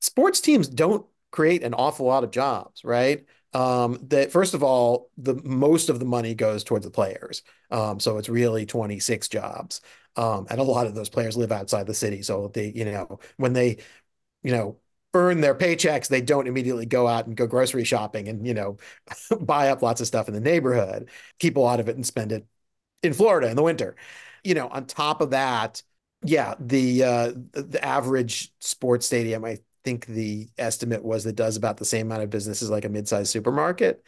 sports 0.00 0.40
teams 0.40 0.68
don't 0.68 1.06
create 1.30 1.62
an 1.62 1.74
awful 1.74 2.06
lot 2.06 2.24
of 2.24 2.32
jobs, 2.32 2.84
right? 2.84 3.24
Um, 3.52 4.00
that 4.08 4.32
first 4.32 4.54
of 4.54 4.64
all, 4.64 5.10
the 5.16 5.34
most 5.44 5.88
of 5.88 6.00
the 6.00 6.04
money 6.04 6.34
goes 6.34 6.64
towards 6.64 6.84
the 6.84 6.90
players. 6.90 7.42
Um, 7.70 8.00
so 8.00 8.18
it's 8.18 8.28
really 8.28 8.66
26 8.66 9.28
jobs. 9.28 9.80
Um, 10.16 10.46
and 10.50 10.60
a 10.60 10.64
lot 10.64 10.86
of 10.86 10.94
those 10.94 11.08
players 11.08 11.36
live 11.36 11.52
outside 11.52 11.86
the 11.86 11.94
city. 11.94 12.22
So 12.22 12.48
they, 12.52 12.70
you 12.70 12.84
know, 12.84 13.20
when 13.36 13.52
they, 13.52 13.78
you 14.42 14.52
know, 14.52 14.78
earn 15.14 15.40
their 15.40 15.54
paychecks, 15.54 16.08
they 16.08 16.20
don't 16.20 16.46
immediately 16.48 16.86
go 16.86 17.06
out 17.08 17.26
and 17.26 17.36
go 17.36 17.46
grocery 17.46 17.84
shopping 17.84 18.28
and, 18.28 18.46
you 18.46 18.54
know, 18.54 18.76
buy 19.40 19.70
up 19.70 19.82
lots 19.82 20.00
of 20.00 20.06
stuff 20.06 20.28
in 20.28 20.34
the 20.34 20.40
neighborhood, 20.40 21.08
keep 21.38 21.56
a 21.56 21.60
lot 21.60 21.80
of 21.80 21.88
it 21.88 21.96
and 21.96 22.06
spend 22.06 22.32
it 22.32 22.46
in 23.02 23.12
Florida 23.12 23.48
in 23.48 23.56
the 23.56 23.62
winter. 23.62 23.96
You 24.42 24.54
know, 24.54 24.68
on 24.68 24.86
top 24.86 25.20
of 25.20 25.30
that, 25.30 25.82
yeah, 26.24 26.54
the 26.58 27.04
uh, 27.04 27.32
the 27.52 27.80
average 27.84 28.52
sports 28.60 29.06
stadium, 29.06 29.44
I 29.44 29.58
think 29.84 30.06
the 30.06 30.48
estimate 30.58 31.04
was 31.04 31.24
that 31.24 31.36
does 31.36 31.56
about 31.56 31.76
the 31.76 31.84
same 31.84 32.06
amount 32.06 32.22
of 32.22 32.30
business 32.30 32.62
as 32.62 32.70
like 32.70 32.84
a 32.84 32.88
mid-sized 32.88 33.30
supermarket, 33.30 34.02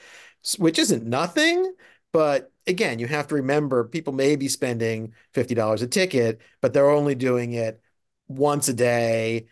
which 0.59 0.79
isn't 0.79 1.05
nothing. 1.05 1.75
But 2.13 2.53
again, 2.67 2.99
you 2.99 3.07
have 3.07 3.29
to 3.29 3.35
remember 3.37 3.85
people 3.85 4.13
may 4.13 4.37
be 4.37 4.49
spending 4.49 5.13
$50 5.35 5.83
a 5.83 5.87
ticket, 5.87 6.41
but 6.61 6.73
they're 6.73 6.91
only 6.91 7.15
doing 7.15 7.53
it 7.53 7.81
once 8.29 8.69
a 8.69 8.75
day 8.75 9.47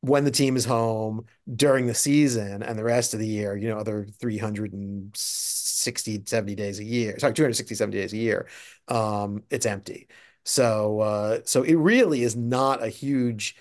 when 0.00 0.24
the 0.24 0.30
team 0.30 0.56
is 0.56 0.64
home 0.64 1.26
during 1.54 1.86
the 1.86 1.94
season 1.94 2.62
and 2.62 2.78
the 2.78 2.84
rest 2.84 3.14
of 3.14 3.20
the 3.20 3.26
year, 3.26 3.56
you 3.56 3.68
know, 3.68 3.78
other 3.78 4.06
360, 4.20 6.22
70 6.24 6.54
days 6.54 6.78
a 6.78 6.84
year, 6.84 7.18
sorry, 7.18 7.34
260, 7.34 7.74
70 7.74 7.98
days 7.98 8.12
a 8.12 8.16
year, 8.16 8.46
um, 8.88 9.42
it's 9.50 9.66
empty. 9.66 10.08
So, 10.44 11.00
uh, 11.00 11.40
so 11.44 11.62
it 11.62 11.74
really 11.74 12.22
is 12.22 12.36
not 12.36 12.82
a 12.82 12.88
huge 12.88 13.56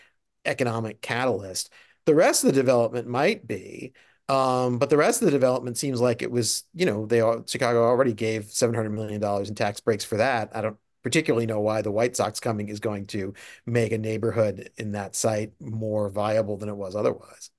economic 0.45 1.01
catalyst. 1.01 1.71
The 2.05 2.15
rest 2.15 2.43
of 2.43 2.53
the 2.53 2.55
development 2.55 3.07
might 3.07 3.47
be, 3.47 3.93
um, 4.29 4.77
but 4.77 4.89
the 4.89 4.97
rest 4.97 5.21
of 5.21 5.25
the 5.25 5.31
development 5.31 5.77
seems 5.77 5.99
like 5.99 6.21
it 6.21 6.31
was, 6.31 6.63
you 6.73 6.85
know, 6.85 7.05
they 7.05 7.21
all, 7.21 7.43
Chicago 7.47 7.83
already 7.83 8.13
gave 8.13 8.45
$700 8.45 8.91
million 8.91 9.23
in 9.45 9.55
tax 9.55 9.79
breaks 9.79 10.05
for 10.05 10.17
that. 10.17 10.55
I 10.55 10.61
don't 10.61 10.77
particularly 11.07 11.45
know 11.45 11.61
why 11.61 11.81
the 11.81 11.89
White 11.89 12.17
Sox 12.17 12.41
coming 12.41 12.67
is 12.67 12.81
going 12.81 13.05
to 13.05 13.33
make 13.65 13.93
a 13.93 13.97
neighborhood 13.97 14.69
in 14.75 14.91
that 14.91 15.15
site 15.15 15.53
more 15.61 16.09
viable 16.09 16.57
than 16.57 16.67
it 16.67 16.75
was 16.75 16.97
otherwise. 16.97 17.49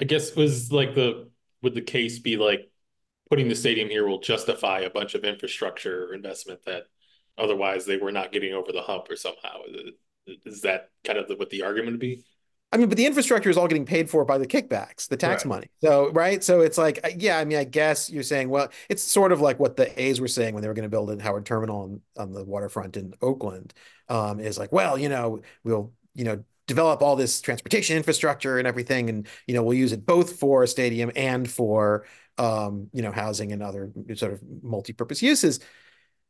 I 0.00 0.04
guess 0.04 0.36
was 0.36 0.70
like 0.70 0.94
the 0.94 1.28
would 1.62 1.74
the 1.74 1.80
case 1.80 2.20
be 2.20 2.36
like 2.36 2.70
putting 3.28 3.48
the 3.48 3.56
stadium 3.56 3.88
here 3.88 4.06
will 4.06 4.20
justify 4.20 4.82
a 4.82 4.90
bunch 4.90 5.16
of 5.16 5.24
infrastructure 5.24 6.14
investment 6.14 6.60
that 6.64 6.84
otherwise 7.36 7.86
they 7.86 7.96
were 7.96 8.12
not 8.12 8.30
getting 8.30 8.54
over 8.54 8.70
the 8.70 8.82
hump 8.82 9.10
or 9.10 9.16
somehow 9.16 9.62
is 10.46 10.60
that 10.60 10.90
kind 11.02 11.18
of 11.18 11.26
the, 11.26 11.34
what 11.34 11.50
the 11.50 11.62
argument 11.62 11.94
would 11.94 12.00
be? 12.00 12.22
I 12.72 12.76
mean, 12.76 12.88
but 12.88 12.96
the 12.96 13.06
infrastructure 13.06 13.50
is 13.50 13.56
all 13.56 13.66
getting 13.66 13.84
paid 13.84 14.08
for 14.08 14.24
by 14.24 14.38
the 14.38 14.46
kickbacks, 14.46 15.08
the 15.08 15.16
tax 15.16 15.44
right. 15.44 15.48
money. 15.48 15.66
So, 15.82 16.10
right. 16.12 16.42
So 16.42 16.60
it's 16.60 16.78
like, 16.78 17.00
yeah, 17.16 17.38
I 17.38 17.44
mean, 17.44 17.58
I 17.58 17.64
guess 17.64 18.08
you're 18.08 18.22
saying, 18.22 18.48
well, 18.48 18.68
it's 18.88 19.02
sort 19.02 19.32
of 19.32 19.40
like 19.40 19.58
what 19.58 19.76
the 19.76 20.00
A's 20.00 20.20
were 20.20 20.28
saying 20.28 20.54
when 20.54 20.62
they 20.62 20.68
were 20.68 20.74
going 20.74 20.84
to 20.84 20.88
build 20.88 21.10
a 21.10 21.20
Howard 21.20 21.44
Terminal 21.44 21.82
on, 21.82 22.00
on 22.16 22.32
the 22.32 22.44
waterfront 22.44 22.96
in 22.96 23.12
Oakland 23.20 23.74
um, 24.08 24.38
is 24.38 24.56
like, 24.56 24.70
well, 24.70 24.96
you 24.96 25.08
know, 25.08 25.40
we'll, 25.64 25.92
you 26.14 26.24
know, 26.24 26.44
develop 26.68 27.02
all 27.02 27.16
this 27.16 27.40
transportation 27.40 27.96
infrastructure 27.96 28.58
and 28.58 28.68
everything. 28.68 29.08
And, 29.08 29.26
you 29.48 29.54
know, 29.54 29.64
we'll 29.64 29.76
use 29.76 29.92
it 29.92 30.06
both 30.06 30.38
for 30.38 30.62
a 30.62 30.68
stadium 30.68 31.10
and 31.16 31.50
for, 31.50 32.06
um, 32.38 32.88
you 32.92 33.02
know, 33.02 33.10
housing 33.10 33.50
and 33.50 33.64
other 33.64 33.90
sort 34.14 34.32
of 34.32 34.40
multi-purpose 34.62 35.22
uses, 35.22 35.58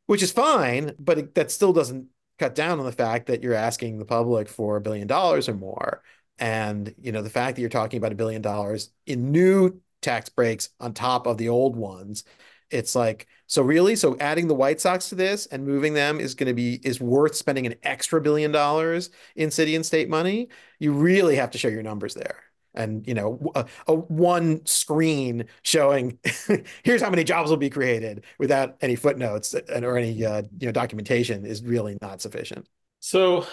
which 0.07 0.23
is 0.23 0.31
fine, 0.31 0.93
but 0.97 1.19
it, 1.19 1.35
that 1.35 1.51
still 1.51 1.71
doesn't 1.71 2.07
cut 2.39 2.55
down 2.55 2.79
on 2.79 2.85
the 2.87 2.91
fact 2.91 3.27
that 3.27 3.43
you're 3.43 3.53
asking 3.53 3.99
the 3.99 4.05
public 4.05 4.49
for 4.49 4.77
a 4.77 4.81
billion 4.81 5.05
dollars 5.05 5.47
or 5.47 5.53
more. 5.53 6.01
And 6.41 6.93
you 6.99 7.11
know, 7.11 7.21
the 7.21 7.29
fact 7.29 7.55
that 7.55 7.61
you're 7.61 7.69
talking 7.69 7.99
about 7.99 8.11
a 8.11 8.15
billion 8.15 8.41
dollars 8.41 8.89
in 9.05 9.31
new 9.31 9.79
tax 10.01 10.27
breaks 10.27 10.69
on 10.79 10.93
top 10.93 11.27
of 11.27 11.37
the 11.37 11.49
old 11.49 11.75
ones, 11.75 12.23
it's 12.71 12.95
like, 12.95 13.27
so 13.45 13.61
really, 13.61 13.95
so 13.95 14.17
adding 14.19 14.47
the 14.47 14.55
White 14.55 14.81
Sox 14.81 15.09
to 15.09 15.15
this 15.15 15.45
and 15.45 15.67
moving 15.67 15.93
them 15.93 16.19
is 16.19 16.33
going 16.33 16.47
to 16.47 16.53
be 16.53 16.79
is 16.83 16.99
worth 16.99 17.35
spending 17.35 17.67
an 17.67 17.75
extra 17.83 18.19
billion 18.19 18.51
dollars 18.51 19.11
in 19.35 19.51
city 19.51 19.75
and 19.75 19.85
state 19.85 20.09
money. 20.09 20.49
You 20.79 20.93
really 20.93 21.35
have 21.35 21.51
to 21.51 21.59
show 21.59 21.67
your 21.67 21.83
numbers 21.83 22.15
there 22.15 22.43
and 22.73 23.05
you 23.05 23.13
know 23.13 23.39
a, 23.55 23.65
a, 23.87 23.93
one 23.93 24.65
screen 24.65 25.45
showing 25.61 26.17
here's 26.83 27.01
how 27.01 27.09
many 27.09 27.23
jobs 27.23 27.49
will 27.49 27.57
be 27.57 27.69
created 27.69 28.23
without 28.39 28.77
any 28.81 28.95
footnotes 28.95 29.53
or 29.53 29.97
any 29.97 30.23
uh, 30.25 30.41
you 30.57 30.67
know 30.67 30.71
documentation 30.71 31.45
is 31.45 31.61
really 31.63 31.97
not 32.01 32.21
sufficient 32.21 32.67
so 33.01 33.45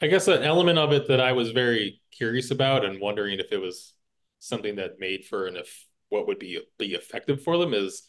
i 0.00 0.06
guess 0.06 0.28
an 0.28 0.44
element 0.44 0.78
of 0.78 0.92
it 0.92 1.08
that 1.08 1.20
i 1.20 1.32
was 1.32 1.50
very 1.50 2.00
curious 2.12 2.50
about 2.50 2.84
and 2.84 3.00
wondering 3.00 3.38
if 3.38 3.52
it 3.52 3.60
was 3.60 3.94
something 4.38 4.76
that 4.76 5.00
made 5.00 5.24
for 5.24 5.46
an 5.46 5.56
if 5.56 5.86
what 6.08 6.26
would 6.26 6.38
be 6.38 6.60
be 6.78 6.94
effective 6.94 7.42
for 7.42 7.58
them 7.58 7.72
is 7.74 8.02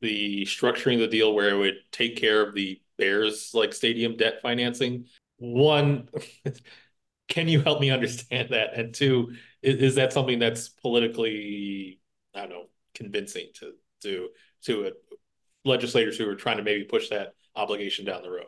the 0.00 0.44
structuring 0.46 0.98
the 0.98 1.06
deal 1.06 1.34
where 1.34 1.50
it 1.50 1.58
would 1.58 1.76
take 1.92 2.16
care 2.16 2.42
of 2.42 2.54
the 2.54 2.80
bears 2.96 3.50
like 3.54 3.72
stadium 3.72 4.16
debt 4.16 4.40
financing 4.42 5.04
one 5.38 6.08
can 7.28 7.48
you 7.48 7.60
help 7.60 7.80
me 7.80 7.90
understand 7.90 8.48
that 8.50 8.74
and 8.74 8.94
two 8.94 9.32
is, 9.62 9.76
is 9.76 9.94
that 9.94 10.12
something 10.12 10.38
that's 10.38 10.68
politically 10.68 12.00
I 12.34 12.40
don't 12.40 12.50
know 12.50 12.64
convincing 12.94 13.48
to 13.54 13.72
to 14.02 14.28
to 14.64 14.86
a, 14.86 14.90
legislators 15.64 16.16
who 16.16 16.28
are 16.28 16.34
trying 16.34 16.56
to 16.58 16.62
maybe 16.62 16.84
push 16.84 17.08
that 17.10 17.34
obligation 17.56 18.04
down 18.04 18.22
the 18.22 18.30
road? 18.30 18.46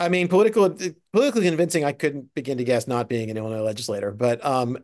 I 0.00 0.08
mean, 0.08 0.26
political 0.26 0.76
politically 1.12 1.44
convincing. 1.46 1.84
I 1.84 1.92
couldn't 1.92 2.34
begin 2.34 2.58
to 2.58 2.64
guess, 2.64 2.88
not 2.88 3.08
being 3.08 3.30
an 3.30 3.36
Illinois 3.36 3.62
legislator. 3.62 4.10
But 4.10 4.44
um, 4.44 4.78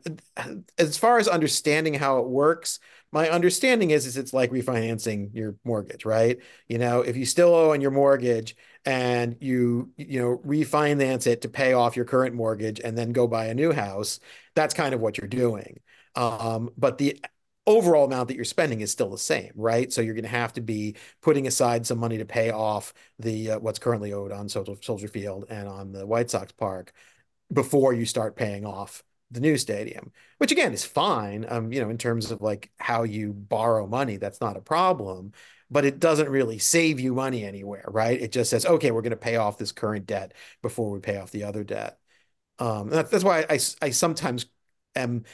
as 0.78 0.96
far 0.96 1.18
as 1.18 1.26
understanding 1.26 1.94
how 1.94 2.18
it 2.18 2.28
works, 2.28 2.78
my 3.12 3.28
understanding 3.28 3.90
is 3.90 4.06
is 4.06 4.16
it's 4.16 4.32
like 4.32 4.52
refinancing 4.52 5.34
your 5.34 5.56
mortgage, 5.64 6.04
right? 6.04 6.38
You 6.68 6.78
know, 6.78 7.00
if 7.00 7.16
you 7.16 7.26
still 7.26 7.54
owe 7.54 7.72
on 7.72 7.80
your 7.80 7.90
mortgage 7.90 8.54
and 8.84 9.36
you 9.40 9.90
you 9.96 10.20
know 10.20 10.38
refinance 10.46 11.26
it 11.26 11.42
to 11.42 11.48
pay 11.48 11.72
off 11.72 11.96
your 11.96 12.04
current 12.04 12.34
mortgage 12.34 12.80
and 12.80 12.96
then 12.96 13.12
go 13.12 13.26
buy 13.26 13.46
a 13.46 13.54
new 13.54 13.72
house, 13.72 14.20
that's 14.54 14.74
kind 14.74 14.94
of 14.94 15.00
what 15.00 15.18
you're 15.18 15.26
doing. 15.28 15.80
Um, 16.14 16.70
but 16.78 16.98
the 16.98 17.20
overall 17.66 18.04
amount 18.04 18.28
that 18.28 18.36
you're 18.36 18.44
spending 18.44 18.80
is 18.80 18.90
still 18.90 19.10
the 19.10 19.18
same, 19.18 19.52
right? 19.54 19.92
So 19.92 20.00
you're 20.00 20.14
going 20.14 20.24
to 20.24 20.28
have 20.28 20.52
to 20.54 20.60
be 20.60 20.96
putting 21.20 21.46
aside 21.46 21.86
some 21.86 21.98
money 21.98 22.18
to 22.18 22.24
pay 22.24 22.50
off 22.50 22.92
the 23.18 23.52
uh, 23.52 23.58
what's 23.58 23.78
currently 23.78 24.12
owed 24.12 24.32
on 24.32 24.48
Soldier 24.48 25.08
Field 25.08 25.44
and 25.50 25.68
on 25.68 25.92
the 25.92 26.06
White 26.06 26.30
Sox 26.30 26.52
Park 26.52 26.92
before 27.52 27.92
you 27.92 28.06
start 28.06 28.36
paying 28.36 28.64
off 28.64 29.02
the 29.30 29.40
new 29.40 29.56
stadium, 29.56 30.10
which 30.38 30.52
again 30.52 30.72
is 30.72 30.84
fine. 30.84 31.46
Um, 31.48 31.72
you 31.72 31.80
know, 31.80 31.90
in 31.90 31.98
terms 31.98 32.30
of 32.30 32.40
like 32.40 32.70
how 32.78 33.04
you 33.04 33.32
borrow 33.32 33.86
money, 33.86 34.16
that's 34.16 34.40
not 34.40 34.56
a 34.56 34.60
problem, 34.60 35.32
but 35.70 35.84
it 35.84 36.00
doesn't 36.00 36.28
really 36.28 36.58
save 36.58 36.98
you 36.98 37.14
money 37.14 37.44
anywhere, 37.44 37.84
right? 37.88 38.20
It 38.20 38.32
just 38.32 38.50
says, 38.50 38.66
okay, 38.66 38.90
we're 38.90 39.02
going 39.02 39.10
to 39.10 39.16
pay 39.16 39.36
off 39.36 39.58
this 39.58 39.72
current 39.72 40.06
debt 40.06 40.34
before 40.62 40.90
we 40.90 40.98
pay 40.98 41.18
off 41.18 41.30
the 41.30 41.44
other 41.44 41.62
debt. 41.62 41.98
Um, 42.58 42.88
that's, 42.90 43.10
that's 43.10 43.24
why 43.24 43.46
I, 43.48 43.58
I 43.80 43.90
sometimes 43.90 44.46
am 44.96 45.24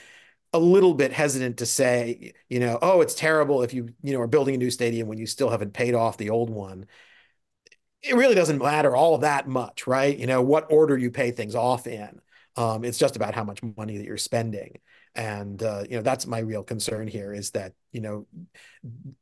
a 0.56 0.58
little 0.58 0.94
bit 0.94 1.12
hesitant 1.12 1.58
to 1.58 1.66
say, 1.66 2.32
you 2.48 2.60
know, 2.60 2.78
oh, 2.80 3.02
it's 3.02 3.14
terrible 3.14 3.62
if 3.62 3.74
you, 3.74 3.90
you 4.02 4.12
know, 4.14 4.20
are 4.20 4.26
building 4.26 4.54
a 4.54 4.58
new 4.58 4.70
stadium 4.70 5.06
when 5.06 5.18
you 5.18 5.26
still 5.26 5.50
haven't 5.50 5.74
paid 5.74 5.94
off 5.94 6.16
the 6.16 6.30
old 6.30 6.50
one. 6.50 6.86
It 8.02 8.16
really 8.16 8.34
doesn't 8.34 8.58
matter 8.58 8.96
all 8.96 9.18
that 9.18 9.48
much, 9.48 9.86
right? 9.86 10.16
You 10.16 10.26
know, 10.26 10.40
what 10.42 10.70
order 10.70 10.96
you 10.96 11.10
pay 11.10 11.30
things 11.30 11.54
off 11.54 11.86
in. 11.86 12.20
Um, 12.56 12.84
it's 12.84 12.98
just 12.98 13.16
about 13.16 13.34
how 13.34 13.44
much 13.44 13.60
money 13.62 13.98
that 13.98 14.06
you're 14.06 14.16
spending. 14.16 14.78
And 15.14 15.62
uh, 15.62 15.84
you 15.88 15.96
know 15.96 16.02
that's 16.02 16.26
my 16.26 16.40
real 16.40 16.62
concern 16.62 17.08
here 17.08 17.32
is 17.32 17.50
that 17.52 17.72
you 17.90 18.02
know 18.02 18.26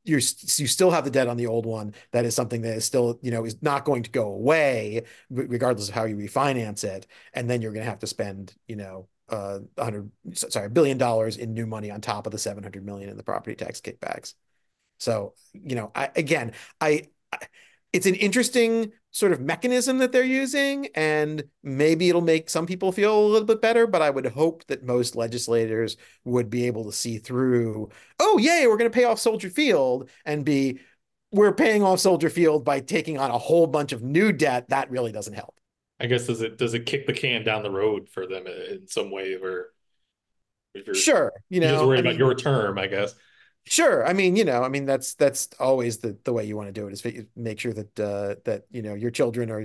you're 0.02 0.18
you 0.18 0.66
still 0.66 0.90
have 0.90 1.04
the 1.04 1.10
debt 1.10 1.28
on 1.28 1.36
the 1.36 1.46
old 1.46 1.66
one. 1.66 1.94
That 2.10 2.24
is 2.24 2.34
something 2.34 2.62
that 2.62 2.76
is 2.76 2.84
still 2.84 3.20
you 3.22 3.30
know 3.30 3.44
is 3.44 3.62
not 3.62 3.84
going 3.84 4.02
to 4.02 4.10
go 4.10 4.26
away 4.26 5.04
regardless 5.30 5.88
of 5.88 5.94
how 5.94 6.04
you 6.04 6.16
refinance 6.16 6.82
it. 6.82 7.06
And 7.32 7.48
then 7.48 7.62
you're 7.62 7.72
going 7.72 7.84
to 7.84 7.90
have 7.90 8.00
to 8.00 8.08
spend 8.08 8.54
you 8.66 8.74
know 8.74 9.08
uh 9.28 9.58
100 9.76 10.10
sorry 10.34 10.66
a 10.66 10.70
billion 10.70 10.98
dollars 10.98 11.36
in 11.36 11.54
new 11.54 11.66
money 11.66 11.90
on 11.90 12.00
top 12.00 12.26
of 12.26 12.32
the 12.32 12.38
700 12.38 12.84
million 12.84 13.08
in 13.08 13.16
the 13.16 13.22
property 13.22 13.56
tax 13.56 13.80
kickbacks. 13.80 14.34
So, 14.98 15.34
you 15.52 15.76
know, 15.76 15.90
I 15.94 16.10
again, 16.14 16.52
I, 16.80 17.08
I 17.32 17.38
it's 17.92 18.06
an 18.06 18.16
interesting 18.16 18.92
sort 19.12 19.30
of 19.30 19.40
mechanism 19.40 19.98
that 19.98 20.10
they're 20.10 20.24
using, 20.24 20.88
and 20.96 21.44
maybe 21.62 22.08
it'll 22.08 22.20
make 22.20 22.50
some 22.50 22.66
people 22.66 22.90
feel 22.90 23.16
a 23.16 23.28
little 23.28 23.46
bit 23.46 23.62
better. 23.62 23.86
But 23.86 24.02
I 24.02 24.10
would 24.10 24.26
hope 24.26 24.66
that 24.66 24.84
most 24.84 25.14
legislators 25.14 25.96
would 26.24 26.50
be 26.50 26.66
able 26.66 26.84
to 26.86 26.92
see 26.92 27.18
through, 27.18 27.90
oh, 28.18 28.38
yay, 28.38 28.66
we're 28.66 28.76
going 28.76 28.90
to 28.90 28.94
pay 28.94 29.04
off 29.04 29.20
Soldier 29.20 29.48
Field, 29.48 30.10
and 30.24 30.44
be, 30.44 30.80
we're 31.30 31.54
paying 31.54 31.84
off 31.84 32.00
Soldier 32.00 32.30
Field 32.30 32.64
by 32.64 32.80
taking 32.80 33.16
on 33.16 33.30
a 33.30 33.38
whole 33.38 33.68
bunch 33.68 33.92
of 33.92 34.02
new 34.02 34.32
debt. 34.32 34.68
That 34.70 34.90
really 34.90 35.12
doesn't 35.12 35.34
help. 35.34 35.54
I 36.04 36.06
guess 36.06 36.26
does 36.26 36.42
it 36.42 36.58
does 36.58 36.74
it 36.74 36.84
kick 36.84 37.06
the 37.06 37.14
can 37.14 37.44
down 37.44 37.62
the 37.62 37.70
road 37.70 38.10
for 38.10 38.26
them 38.26 38.46
in 38.46 38.86
some 38.86 39.10
way, 39.10 39.34
or 39.34 39.70
if 40.74 40.86
you're 40.86 40.94
sure, 40.94 41.32
you 41.48 41.60
know, 41.60 41.78
you're 41.78 41.86
worried 41.86 41.98
I 41.98 42.00
about 42.00 42.10
mean, 42.10 42.18
your 42.18 42.34
term, 42.34 42.78
I 42.78 42.88
guess. 42.88 43.14
Sure. 43.64 44.06
I 44.06 44.12
mean, 44.12 44.36
you 44.36 44.44
know, 44.44 44.62
I 44.62 44.68
mean 44.68 44.84
that's 44.84 45.14
that's 45.14 45.48
always 45.58 45.98
the 45.98 46.18
the 46.24 46.32
way 46.34 46.44
you 46.44 46.56
want 46.56 46.68
to 46.68 46.72
do 46.72 46.86
it 46.86 46.92
is 46.92 47.26
make 47.34 47.58
sure 47.58 47.72
that 47.72 47.98
uh 47.98 48.34
that 48.44 48.64
you 48.70 48.82
know 48.82 48.92
your 48.92 49.10
children 49.10 49.50
are 49.50 49.64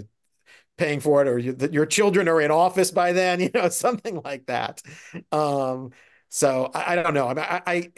paying 0.77 1.01
for 1.01 1.21
it 1.21 1.27
or 1.27 1.37
you, 1.37 1.51
that 1.51 1.73
your 1.73 1.85
children 1.85 2.29
are 2.29 2.39
in 2.39 2.51
office 2.51 2.89
by 2.89 3.11
then, 3.11 3.39
you 3.41 3.51
know, 3.53 3.67
something 3.67 4.21
like 4.23 4.45
that. 4.45 4.81
Um 5.33 5.91
so 6.29 6.71
I, 6.73 6.93
I 6.93 6.95
don't 6.95 7.13
know. 7.13 7.27
I, 7.27 7.33
mean, 7.33 7.45
I 7.49 7.61
I 7.67 7.89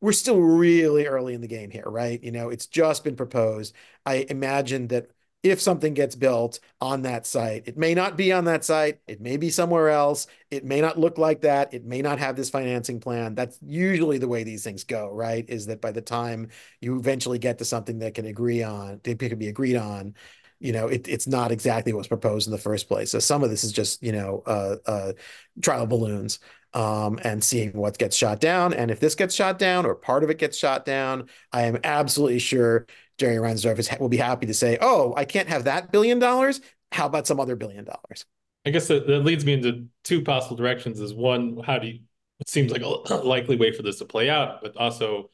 we're 0.00 0.12
still 0.12 0.40
really 0.40 1.06
early 1.06 1.34
in 1.34 1.42
the 1.42 1.48
game 1.48 1.70
here, 1.70 1.84
right? 1.86 2.22
You 2.22 2.30
know, 2.30 2.48
it's 2.48 2.66
just 2.66 3.04
been 3.04 3.16
proposed. 3.16 3.74
I 4.06 4.26
imagine 4.30 4.88
that 4.88 5.10
if 5.44 5.60
something 5.60 5.92
gets 5.92 6.16
built 6.16 6.58
on 6.80 7.02
that 7.02 7.26
site. 7.26 7.68
It 7.68 7.76
may 7.76 7.94
not 7.94 8.16
be 8.16 8.32
on 8.32 8.46
that 8.46 8.64
site. 8.64 9.00
It 9.06 9.20
may 9.20 9.36
be 9.36 9.50
somewhere 9.50 9.90
else. 9.90 10.26
It 10.50 10.64
may 10.64 10.80
not 10.80 10.98
look 10.98 11.18
like 11.18 11.42
that. 11.42 11.74
It 11.74 11.84
may 11.84 12.00
not 12.00 12.18
have 12.18 12.34
this 12.34 12.48
financing 12.48 12.98
plan. 12.98 13.34
That's 13.34 13.58
usually 13.62 14.16
the 14.16 14.26
way 14.26 14.42
these 14.42 14.64
things 14.64 14.84
go, 14.84 15.10
right? 15.10 15.44
Is 15.46 15.66
that 15.66 15.82
by 15.82 15.92
the 15.92 16.00
time 16.00 16.48
you 16.80 16.98
eventually 16.98 17.38
get 17.38 17.58
to 17.58 17.64
something 17.66 17.98
that 17.98 18.14
can 18.14 18.24
agree 18.24 18.62
on, 18.62 19.00
they 19.04 19.14
can 19.14 19.38
be 19.38 19.48
agreed 19.48 19.76
on, 19.76 20.14
you 20.60 20.72
know, 20.72 20.88
it, 20.88 21.06
it's 21.08 21.26
not 21.26 21.52
exactly 21.52 21.92
what's 21.92 22.08
proposed 22.08 22.48
in 22.48 22.50
the 22.50 22.58
first 22.58 22.88
place. 22.88 23.10
So 23.10 23.18
some 23.18 23.44
of 23.44 23.50
this 23.50 23.64
is 23.64 23.72
just, 23.72 24.02
you 24.02 24.12
know, 24.12 24.42
uh, 24.46 24.76
uh, 24.86 25.12
trial 25.60 25.86
balloons 25.86 26.38
um, 26.72 27.18
and 27.22 27.44
seeing 27.44 27.72
what 27.72 27.98
gets 27.98 28.16
shot 28.16 28.40
down. 28.40 28.72
And 28.72 28.90
if 28.90 28.98
this 28.98 29.14
gets 29.14 29.34
shot 29.34 29.58
down 29.58 29.84
or 29.84 29.94
part 29.94 30.24
of 30.24 30.30
it 30.30 30.38
gets 30.38 30.56
shot 30.56 30.86
down, 30.86 31.28
I 31.52 31.62
am 31.62 31.78
absolutely 31.84 32.38
sure 32.38 32.86
Jerry 33.18 33.36
Reinsdorf 33.36 33.78
is, 33.78 33.88
will 34.00 34.08
be 34.08 34.16
happy 34.16 34.46
to 34.46 34.54
say, 34.54 34.78
"Oh, 34.80 35.14
I 35.16 35.24
can't 35.24 35.48
have 35.48 35.64
that 35.64 35.92
billion 35.92 36.18
dollars. 36.18 36.60
How 36.92 37.06
about 37.06 37.26
some 37.26 37.40
other 37.40 37.56
billion 37.56 37.84
dollars?" 37.84 38.26
I 38.66 38.70
guess 38.70 38.88
that, 38.88 39.06
that 39.06 39.20
leads 39.20 39.44
me 39.44 39.52
into 39.52 39.86
two 40.04 40.22
possible 40.22 40.56
directions. 40.56 41.00
Is 41.00 41.14
one, 41.14 41.60
how 41.64 41.78
do 41.78 41.86
you? 41.86 42.00
It 42.40 42.48
seems 42.48 42.72
like 42.72 42.82
a 42.82 43.14
likely 43.14 43.56
way 43.56 43.72
for 43.72 43.82
this 43.82 43.98
to 43.98 44.04
play 44.04 44.28
out, 44.28 44.62
but 44.62 44.76
also 44.76 45.30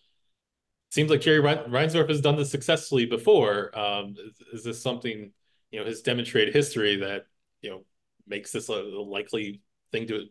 seems 0.90 1.10
like 1.10 1.20
Jerry 1.20 1.40
Reinsdorf 1.40 2.08
has 2.08 2.20
done 2.20 2.36
this 2.36 2.50
successfully 2.50 3.06
before. 3.06 3.76
Um, 3.78 4.16
is, 4.18 4.58
is, 4.58 4.64
this 4.64 4.82
something 4.82 5.32
you 5.70 5.80
know 5.80 5.86
his 5.86 6.02
demonstrated 6.02 6.54
history 6.54 6.96
that 6.96 7.26
you 7.62 7.70
know 7.70 7.84
makes 8.26 8.52
this 8.52 8.68
a, 8.68 8.74
a 8.74 9.02
likely 9.02 9.62
thing 9.92 10.06
to 10.08 10.26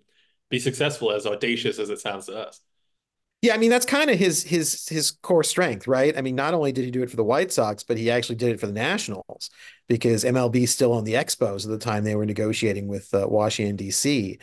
be 0.49 0.59
successful, 0.59 1.11
as 1.11 1.25
audacious 1.25 1.79
as 1.79 1.89
it 1.89 1.99
sounds 1.99 2.25
to 2.25 2.37
us? 2.47 2.61
Yeah, 3.41 3.53
I 3.53 3.57
mean 3.57 3.69
that's 3.69 3.85
kind 3.85 4.09
of 4.09 4.19
his 4.19 4.43
his 4.43 4.85
his 4.89 5.11
core 5.11 5.43
strength, 5.45 5.87
right? 5.87 6.17
I 6.17 6.21
mean, 6.21 6.35
not 6.35 6.53
only 6.53 6.73
did 6.73 6.83
he 6.83 6.91
do 6.91 7.03
it 7.03 7.09
for 7.09 7.15
the 7.15 7.23
White 7.23 7.53
Sox, 7.53 7.83
but 7.83 7.97
he 7.97 8.11
actually 8.11 8.35
did 8.35 8.49
it 8.51 8.59
for 8.59 8.67
the 8.67 8.73
Nationals 8.73 9.49
because 9.87 10.25
MLB 10.25 10.65
still 10.65 10.93
owned 10.93 11.07
the 11.07 11.13
Expos 11.13 11.63
at 11.63 11.69
the 11.71 11.77
time 11.77 12.03
they 12.03 12.15
were 12.15 12.25
negotiating 12.25 12.87
with 12.89 13.13
uh, 13.13 13.25
Washington 13.29 13.77
D.C. 13.77 14.39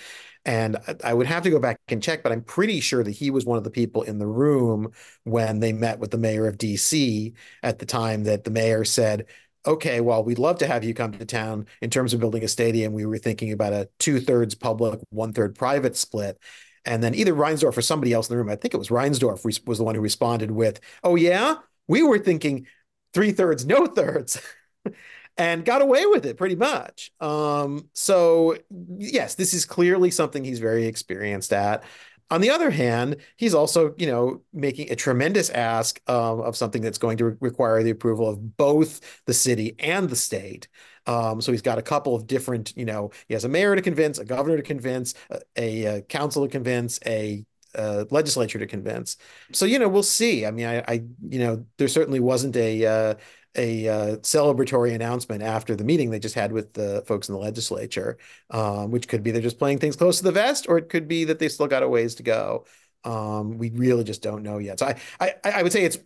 And 0.46 0.78
I 1.04 1.12
would 1.12 1.26
have 1.26 1.42
to 1.42 1.50
go 1.50 1.58
back 1.58 1.78
and 1.88 2.02
check, 2.02 2.22
but 2.22 2.32
I'm 2.32 2.42
pretty 2.42 2.80
sure 2.80 3.02
that 3.04 3.10
he 3.10 3.30
was 3.30 3.44
one 3.44 3.58
of 3.58 3.64
the 3.64 3.70
people 3.70 4.02
in 4.02 4.18
the 4.18 4.26
room 4.28 4.92
when 5.24 5.58
they 5.60 5.72
met 5.72 5.98
with 5.98 6.10
the 6.12 6.18
mayor 6.18 6.46
of 6.46 6.56
D.C. 6.56 7.34
at 7.62 7.78
the 7.78 7.86
time 7.86 8.24
that 8.24 8.44
the 8.44 8.50
mayor 8.50 8.84
said, 8.84 9.26
okay, 9.66 10.00
well, 10.00 10.22
we'd 10.22 10.38
love 10.38 10.58
to 10.58 10.66
have 10.68 10.84
you 10.84 10.94
come 10.94 11.10
to 11.12 11.24
town. 11.26 11.66
In 11.82 11.90
terms 11.90 12.14
of 12.14 12.20
building 12.20 12.44
a 12.44 12.48
stadium, 12.48 12.92
we 12.92 13.04
were 13.04 13.18
thinking 13.18 13.50
about 13.52 13.72
a 13.72 13.88
two 13.98 14.20
thirds 14.20 14.54
public, 14.54 15.00
one 15.10 15.32
third 15.32 15.54
private 15.56 15.96
split. 15.96 16.38
And 16.86 17.02
then 17.02 17.14
either 17.14 17.34
Reinsdorf 17.34 17.76
or 17.76 17.82
somebody 17.82 18.12
else 18.12 18.28
in 18.28 18.34
the 18.34 18.38
room, 18.38 18.48
I 18.48 18.56
think 18.56 18.72
it 18.72 18.78
was 18.78 18.88
Reinsdorf, 18.88 19.44
was 19.66 19.78
the 19.78 19.84
one 19.84 19.94
who 19.94 20.00
responded 20.00 20.50
with, 20.50 20.80
"Oh 21.02 21.16
yeah, 21.16 21.56
we 21.88 22.02
were 22.02 22.18
thinking 22.18 22.66
three 23.12 23.32
thirds, 23.32 23.66
no 23.66 23.86
thirds." 23.86 24.40
and 25.36 25.64
got 25.64 25.82
away 25.82 26.06
with 26.06 26.24
it 26.24 26.36
pretty 26.36 26.56
much. 26.56 27.12
Um, 27.20 27.88
so 27.92 28.56
yes, 28.98 29.34
this 29.34 29.52
is 29.52 29.64
clearly 29.64 30.10
something 30.10 30.44
he's 30.44 30.60
very 30.60 30.86
experienced 30.86 31.52
at. 31.52 31.84
On 32.30 32.40
the 32.40 32.50
other 32.50 32.70
hand, 32.70 33.16
he's 33.36 33.54
also, 33.54 33.94
you 33.98 34.06
know, 34.06 34.42
making 34.52 34.90
a 34.90 34.96
tremendous 34.96 35.48
ask 35.50 36.00
of 36.08 36.56
something 36.56 36.82
that's 36.82 36.98
going 36.98 37.18
to 37.18 37.26
re- 37.26 37.36
require 37.40 37.82
the 37.82 37.90
approval 37.90 38.28
of 38.28 38.56
both 38.56 39.22
the 39.26 39.34
city 39.34 39.76
and 39.78 40.10
the 40.10 40.16
state. 40.16 40.66
Um, 41.06 41.40
so 41.40 41.52
he's 41.52 41.62
got 41.62 41.78
a 41.78 41.82
couple 41.82 42.14
of 42.14 42.26
different, 42.26 42.76
you 42.76 42.84
know, 42.84 43.10
he 43.28 43.34
has 43.34 43.44
a 43.44 43.48
mayor 43.48 43.76
to 43.76 43.82
convince, 43.82 44.18
a 44.18 44.24
governor 44.24 44.56
to 44.56 44.62
convince, 44.62 45.14
a, 45.56 45.84
a, 45.84 46.02
council 46.02 46.44
to 46.44 46.50
convince, 46.50 46.98
a 47.06 47.44
legislature 48.10 48.58
to 48.58 48.66
convince. 48.66 49.16
So 49.52 49.66
you 49.66 49.78
know, 49.78 49.88
we'll 49.88 50.02
see. 50.02 50.46
I 50.46 50.50
mean, 50.50 50.66
I, 50.66 50.78
I 50.80 51.04
you 51.28 51.38
know, 51.38 51.64
there 51.78 51.88
certainly 51.88 52.20
wasn't 52.20 52.56
a 52.56 52.86
uh, 52.86 53.14
a 53.56 53.88
uh, 53.88 54.16
celebratory 54.18 54.94
announcement 54.94 55.42
after 55.42 55.74
the 55.74 55.84
meeting 55.84 56.10
they 56.10 56.18
just 56.18 56.34
had 56.34 56.52
with 56.52 56.72
the 56.74 57.02
folks 57.06 57.28
in 57.28 57.34
the 57.34 57.40
legislature, 57.40 58.18
um, 58.50 58.90
which 58.90 59.08
could 59.08 59.22
be 59.22 59.30
they're 59.30 59.42
just 59.42 59.58
playing 59.58 59.78
things 59.78 59.96
close 59.96 60.18
to 60.18 60.24
the 60.24 60.32
vest, 60.32 60.66
or 60.68 60.78
it 60.78 60.88
could 60.88 61.08
be 61.08 61.24
that 61.24 61.38
they 61.38 61.48
still 61.48 61.66
got 61.66 61.82
a 61.82 61.88
ways 61.88 62.14
to 62.16 62.22
go. 62.22 62.66
Um, 63.04 63.56
we 63.56 63.70
really 63.70 64.04
just 64.04 64.22
don't 64.22 64.42
know 64.42 64.58
yet. 64.58 64.80
So 64.80 64.86
I, 64.86 64.96
I, 65.20 65.34
I 65.44 65.62
would 65.62 65.72
say 65.72 65.84
it's 65.84 65.98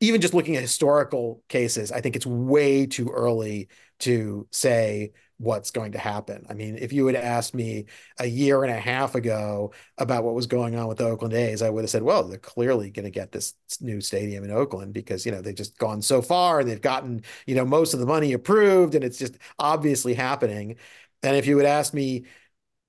even 0.00 0.20
just 0.20 0.34
looking 0.34 0.56
at 0.56 0.62
historical 0.62 1.42
cases. 1.48 1.90
I 1.90 2.00
think 2.00 2.16
it's 2.16 2.26
way 2.26 2.86
too 2.86 3.10
early 3.10 3.68
to 4.00 4.46
say 4.50 5.12
what's 5.38 5.70
going 5.70 5.92
to 5.92 5.98
happen. 5.98 6.46
I 6.48 6.54
mean, 6.54 6.78
if 6.78 6.92
you 6.92 7.06
had 7.06 7.16
asked 7.16 7.54
me 7.54 7.86
a 8.18 8.26
year 8.26 8.62
and 8.62 8.72
a 8.72 8.78
half 8.78 9.14
ago 9.14 9.72
about 9.98 10.22
what 10.24 10.34
was 10.34 10.46
going 10.46 10.76
on 10.76 10.86
with 10.86 10.98
the 10.98 11.06
Oakland 11.06 11.34
A's, 11.34 11.60
I 11.60 11.70
would 11.70 11.82
have 11.82 11.90
said, 11.90 12.02
well, 12.02 12.22
they're 12.22 12.38
clearly 12.38 12.90
going 12.90 13.04
to 13.04 13.10
get 13.10 13.32
this 13.32 13.54
new 13.80 14.00
stadium 14.00 14.44
in 14.44 14.50
Oakland 14.50 14.94
because, 14.94 15.26
you 15.26 15.32
know, 15.32 15.40
they've 15.40 15.54
just 15.54 15.76
gone 15.76 16.02
so 16.02 16.22
far 16.22 16.60
and 16.60 16.68
they've 16.68 16.80
gotten, 16.80 17.22
you 17.46 17.56
know, 17.56 17.64
most 17.64 17.94
of 17.94 18.00
the 18.00 18.06
money 18.06 18.32
approved 18.32 18.94
and 18.94 19.04
it's 19.04 19.18
just 19.18 19.36
obviously 19.58 20.14
happening. 20.14 20.76
And 21.22 21.36
if 21.36 21.46
you 21.46 21.56
had 21.58 21.66
asked 21.66 21.94
me 21.94 22.26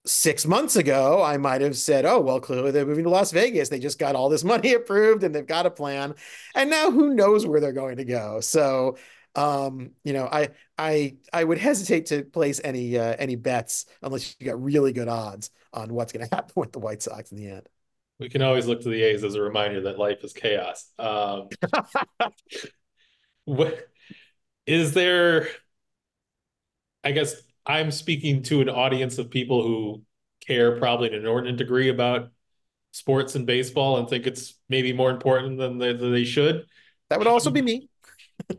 six 0.05 0.45
months 0.45 0.75
ago, 0.75 1.23
I 1.23 1.37
might 1.37 1.61
have 1.61 1.75
said, 1.75 2.05
oh, 2.05 2.19
well, 2.19 2.39
clearly 2.39 2.71
they're 2.71 2.85
moving 2.85 3.05
to 3.05 3.09
Las 3.09 3.31
Vegas. 3.31 3.69
They 3.69 3.79
just 3.79 3.99
got 3.99 4.15
all 4.15 4.29
this 4.29 4.43
money 4.43 4.73
approved 4.73 5.23
and 5.23 5.33
they've 5.33 5.45
got 5.45 5.65
a 5.65 5.71
plan. 5.71 6.15
And 6.53 6.69
now 6.69 6.91
who 6.91 7.15
knows 7.15 7.45
where 7.45 7.59
they're 7.59 7.71
going 7.71 7.97
to 7.97 8.05
go. 8.05 8.39
So, 8.39 8.97
um, 9.35 9.91
you 10.03 10.13
know, 10.13 10.27
I 10.31 10.49
I 10.77 11.17
I 11.33 11.43
would 11.43 11.57
hesitate 11.57 12.07
to 12.07 12.23
place 12.23 12.61
any 12.63 12.97
uh, 12.97 13.15
any 13.19 13.35
bets 13.35 13.85
unless 14.01 14.35
you 14.39 14.47
got 14.47 14.61
really 14.61 14.93
good 14.93 15.07
odds 15.07 15.51
on 15.73 15.93
what's 15.93 16.13
going 16.13 16.27
to 16.29 16.35
happen 16.35 16.53
with 16.55 16.71
the 16.71 16.79
White 16.79 17.01
Sox 17.01 17.31
in 17.31 17.37
the 17.37 17.49
end. 17.49 17.67
We 18.19 18.29
can 18.29 18.41
always 18.41 18.65
look 18.65 18.81
to 18.81 18.89
the 18.89 19.03
A's 19.03 19.23
as 19.23 19.35
a 19.35 19.41
reminder 19.41 19.81
that 19.81 19.99
life 19.99 20.23
is 20.23 20.31
chaos. 20.31 20.89
Um, 20.97 21.49
what 23.45 23.87
is 24.65 24.93
there? 24.93 25.49
I 27.03 27.11
guess 27.11 27.35
I'm 27.65 27.91
speaking 27.91 28.43
to 28.43 28.61
an 28.61 28.69
audience 28.69 29.17
of 29.17 29.29
people 29.29 29.63
who 29.63 30.01
care 30.47 30.77
probably 30.77 31.09
an 31.09 31.13
inordinate 31.13 31.57
degree 31.57 31.89
about 31.89 32.29
sports 32.91 33.35
and 33.35 33.45
baseball 33.45 33.97
and 33.97 34.07
think 34.07 34.25
it's 34.25 34.57
maybe 34.69 34.93
more 34.93 35.11
important 35.11 35.57
than 35.57 35.77
they, 35.77 35.91
than 35.91 36.13
they 36.13 36.23
should. 36.23 36.65
That 37.09 37.19
would 37.19 37.27
also 37.27 37.51
be 37.51 37.61
me. 37.61 37.89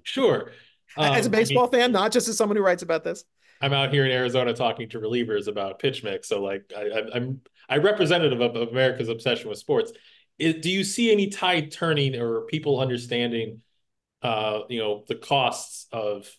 sure. 0.02 0.52
Um, 0.96 1.12
as 1.14 1.26
a 1.26 1.30
baseball 1.30 1.68
I 1.72 1.76
mean, 1.76 1.82
fan, 1.82 1.92
not 1.92 2.12
just 2.12 2.28
as 2.28 2.36
someone 2.36 2.56
who 2.56 2.62
writes 2.62 2.82
about 2.82 3.04
this. 3.04 3.24
I'm 3.60 3.72
out 3.72 3.92
here 3.92 4.04
in 4.04 4.10
Arizona 4.10 4.52
talking 4.52 4.88
to 4.90 5.00
relievers 5.00 5.46
about 5.46 5.78
pitch 5.78 6.04
mix. 6.04 6.28
So 6.28 6.42
like 6.42 6.72
I, 6.76 7.16
am 7.16 7.40
I 7.68 7.78
representative 7.78 8.40
of, 8.40 8.54
of, 8.56 8.68
America's 8.68 9.08
obsession 9.08 9.48
with 9.48 9.58
sports. 9.58 9.92
Is, 10.38 10.56
do 10.56 10.70
you 10.70 10.84
see 10.84 11.10
any 11.10 11.28
tide 11.28 11.70
turning 11.70 12.14
or 12.16 12.42
people 12.42 12.80
understanding, 12.80 13.62
uh, 14.22 14.60
you 14.68 14.78
know, 14.78 15.04
the 15.08 15.14
costs 15.14 15.86
of 15.92 16.30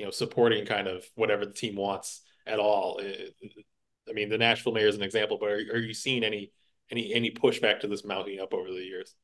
you 0.00 0.06
know, 0.06 0.10
supporting 0.10 0.64
kind 0.64 0.88
of 0.88 1.04
whatever 1.14 1.44
the 1.44 1.52
team 1.52 1.76
wants 1.76 2.22
at 2.46 2.58
all. 2.58 3.02
I 4.08 4.12
mean, 4.14 4.30
the 4.30 4.38
Nashville 4.38 4.72
mayor 4.72 4.88
is 4.88 4.96
an 4.96 5.02
example, 5.02 5.36
but 5.38 5.50
are, 5.50 5.56
are 5.56 5.78
you 5.78 5.92
seeing 5.92 6.24
any 6.24 6.52
any 6.90 7.12
any 7.12 7.30
pushback 7.30 7.80
to 7.80 7.86
this 7.86 8.02
mounting 8.02 8.40
up 8.40 8.54
over 8.54 8.70
the 8.70 8.82
years? 8.82 9.14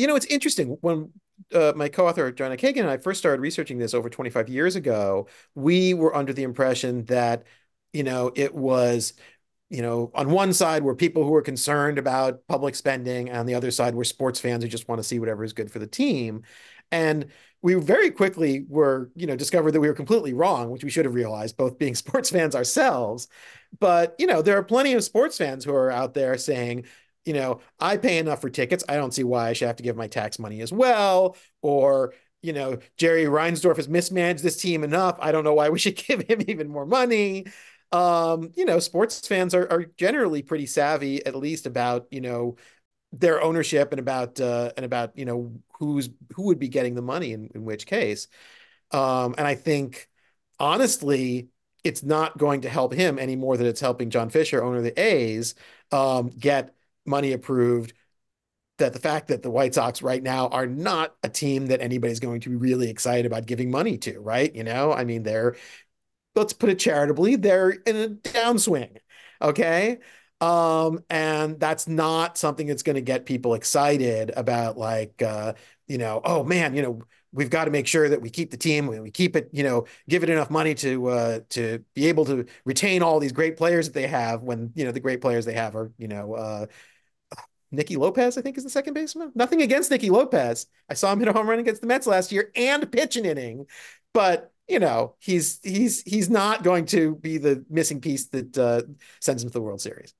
You 0.00 0.06
know, 0.06 0.16
it's 0.16 0.26
interesting 0.26 0.76
when 0.80 1.12
uh, 1.54 1.72
my 1.76 1.88
co-author 1.88 2.30
Joanna 2.32 2.56
Cagan 2.56 2.84
and 2.84 2.90
I 2.90 2.98
first 2.98 3.18
started 3.20 3.40
researching 3.40 3.78
this 3.78 3.94
over 3.94 4.08
25 4.08 4.48
years 4.48 4.76
ago. 4.76 5.28
We 5.54 5.94
were 5.94 6.14
under 6.14 6.32
the 6.32 6.42
impression 6.42 7.04
that 7.06 7.44
you 7.92 8.02
know 8.02 8.32
it 8.34 8.54
was 8.54 9.14
you 9.70 9.82
know, 9.82 10.10
on 10.14 10.30
one 10.30 10.52
side 10.52 10.82
were 10.82 10.94
people 10.94 11.24
who 11.24 11.30
were 11.30 11.42
concerned 11.42 11.98
about 11.98 12.46
public 12.48 12.74
spending, 12.74 13.28
and 13.28 13.38
on 13.38 13.46
the 13.46 13.54
other 13.54 13.70
side 13.70 13.94
were 13.94 14.04
sports 14.04 14.40
fans 14.40 14.62
who 14.62 14.68
just 14.68 14.88
want 14.88 14.98
to 14.98 15.06
see 15.06 15.18
whatever 15.18 15.44
is 15.44 15.52
good 15.52 15.70
for 15.70 15.78
the 15.78 15.86
team. 15.86 16.42
And 16.90 17.26
we 17.60 17.74
very 17.74 18.10
quickly 18.10 18.64
were, 18.68 19.10
you 19.14 19.26
know, 19.26 19.36
discovered 19.36 19.72
that 19.72 19.80
we 19.80 19.88
were 19.88 19.94
completely 19.94 20.32
wrong, 20.32 20.70
which 20.70 20.84
we 20.84 20.90
should 20.90 21.04
have 21.04 21.14
realized, 21.14 21.56
both 21.56 21.78
being 21.78 21.94
sports 21.94 22.30
fans 22.30 22.54
ourselves. 22.54 23.28
But, 23.78 24.14
you 24.18 24.26
know, 24.26 24.40
there 24.40 24.56
are 24.56 24.62
plenty 24.62 24.94
of 24.94 25.04
sports 25.04 25.36
fans 25.36 25.64
who 25.64 25.74
are 25.74 25.90
out 25.90 26.14
there 26.14 26.38
saying, 26.38 26.86
you 27.28 27.34
know, 27.34 27.60
I 27.78 27.98
pay 27.98 28.16
enough 28.16 28.40
for 28.40 28.48
tickets. 28.48 28.82
I 28.88 28.96
don't 28.96 29.12
see 29.12 29.22
why 29.22 29.50
I 29.50 29.52
should 29.52 29.66
have 29.66 29.76
to 29.76 29.82
give 29.82 29.96
my 29.96 30.08
tax 30.08 30.38
money 30.38 30.62
as 30.62 30.72
well. 30.72 31.36
Or, 31.60 32.14
you 32.40 32.54
know, 32.54 32.78
Jerry 32.96 33.26
Reinsdorf 33.26 33.76
has 33.76 33.86
mismanaged 33.86 34.42
this 34.42 34.56
team 34.56 34.82
enough. 34.82 35.18
I 35.20 35.30
don't 35.30 35.44
know 35.44 35.52
why 35.52 35.68
we 35.68 35.78
should 35.78 35.96
give 36.08 36.22
him 36.22 36.40
even 36.48 36.68
more 36.68 36.86
money. 36.86 37.44
Um, 37.92 38.50
you 38.56 38.64
know, 38.64 38.78
sports 38.78 39.28
fans 39.28 39.54
are, 39.54 39.70
are 39.70 39.84
generally 39.98 40.40
pretty 40.40 40.64
savvy, 40.64 41.24
at 41.26 41.34
least 41.34 41.66
about, 41.66 42.06
you 42.10 42.22
know, 42.22 42.56
their 43.12 43.42
ownership 43.42 43.92
and 43.92 44.00
about 44.00 44.40
uh, 44.40 44.72
and 44.76 44.84
about 44.84 45.16
you 45.16 45.24
know 45.24 45.52
who's 45.78 46.10
who 46.34 46.44
would 46.44 46.58
be 46.58 46.68
getting 46.68 46.94
the 46.94 47.02
money 47.02 47.32
in, 47.32 47.50
in 47.54 47.64
which 47.64 47.86
case 47.86 48.28
um, 48.90 49.34
and 49.38 49.46
i 49.46 49.54
think 49.54 50.08
honestly 50.60 51.48
it's 51.84 52.02
not 52.02 52.36
going 52.36 52.60
to 52.60 52.68
help 52.68 52.92
him 52.92 53.18
any 53.18 53.34
more 53.34 53.56
than 53.56 53.66
it's 53.66 53.80
helping 53.80 54.10
john 54.10 54.28
fisher 54.28 54.62
owner 54.62 54.78
of 54.78 54.84
the 54.84 55.00
a's 55.00 55.54
um, 55.90 56.28
get 56.28 56.74
money 57.08 57.32
approved 57.32 57.92
that 58.78 58.92
the 58.92 59.00
fact 59.00 59.28
that 59.28 59.42
the 59.42 59.50
white 59.50 59.74
sox 59.74 60.02
right 60.02 60.22
now 60.22 60.48
are 60.48 60.66
not 60.66 61.16
a 61.22 61.28
team 61.28 61.66
that 61.66 61.80
anybody's 61.80 62.20
going 62.20 62.40
to 62.40 62.50
be 62.50 62.56
really 62.56 62.88
excited 62.90 63.26
about 63.26 63.46
giving 63.46 63.70
money 63.70 63.98
to 63.98 64.20
right 64.20 64.54
you 64.54 64.64
know 64.64 64.92
i 64.92 65.04
mean 65.04 65.22
they're 65.22 65.56
let's 66.36 66.52
put 66.52 66.70
it 66.70 66.78
charitably 66.78 67.36
they're 67.36 67.70
in 67.70 67.96
a 67.96 68.08
downswing 68.08 68.96
okay 69.42 69.98
um, 70.40 71.04
and 71.10 71.58
that's 71.58 71.88
not 71.88 72.38
something 72.38 72.66
that's 72.66 72.82
going 72.82 72.94
to 72.94 73.02
get 73.02 73.26
people 73.26 73.54
excited 73.54 74.30
about 74.36 74.78
like, 74.78 75.20
uh, 75.20 75.54
you 75.88 75.98
know, 75.98 76.20
oh 76.24 76.44
man, 76.44 76.76
you 76.76 76.82
know, 76.82 77.02
we've 77.32 77.50
got 77.50 77.64
to 77.64 77.70
make 77.70 77.86
sure 77.86 78.08
that 78.08 78.22
we 78.22 78.30
keep 78.30 78.50
the 78.50 78.56
team, 78.56 78.86
we 78.86 79.10
keep 79.10 79.34
it, 79.34 79.50
you 79.52 79.64
know, 79.64 79.86
give 80.08 80.22
it 80.22 80.30
enough 80.30 80.50
money 80.50 80.74
to 80.76 81.08
uh, 81.08 81.40
to 81.50 81.84
be 81.94 82.06
able 82.06 82.24
to 82.26 82.46
retain 82.64 83.02
all 83.02 83.18
these 83.18 83.32
great 83.32 83.56
players 83.56 83.88
that 83.88 83.94
they 83.94 84.06
have. 84.06 84.42
When 84.42 84.70
you 84.76 84.84
know 84.84 84.92
the 84.92 85.00
great 85.00 85.20
players 85.20 85.44
they 85.44 85.54
have 85.54 85.74
are, 85.74 85.90
you 85.98 86.08
know, 86.08 86.34
uh, 86.34 86.66
Nicky 87.70 87.96
Lopez, 87.96 88.38
I 88.38 88.42
think, 88.42 88.56
is 88.56 88.64
the 88.64 88.70
second 88.70 88.94
baseman. 88.94 89.32
Nothing 89.34 89.62
against 89.62 89.90
Nicky 89.90 90.10
Lopez. 90.10 90.66
I 90.88 90.94
saw 90.94 91.12
him 91.12 91.18
hit 91.18 91.28
a 91.28 91.32
home 91.32 91.48
run 91.48 91.58
against 91.58 91.80
the 91.80 91.86
Mets 91.86 92.06
last 92.06 92.32
year 92.32 92.50
and 92.56 92.90
pitch 92.90 93.16
an 93.16 93.24
inning, 93.24 93.66
but 94.14 94.52
you 94.68 94.78
know, 94.78 95.14
he's 95.18 95.60
he's 95.62 96.02
he's 96.02 96.28
not 96.28 96.62
going 96.62 96.84
to 96.86 97.16
be 97.16 97.38
the 97.38 97.64
missing 97.70 98.00
piece 98.00 98.26
that 98.28 98.58
uh, 98.58 98.82
sends 99.20 99.42
him 99.42 99.48
to 99.48 99.54
the 99.54 99.62
World 99.62 99.80
Series. 99.80 100.14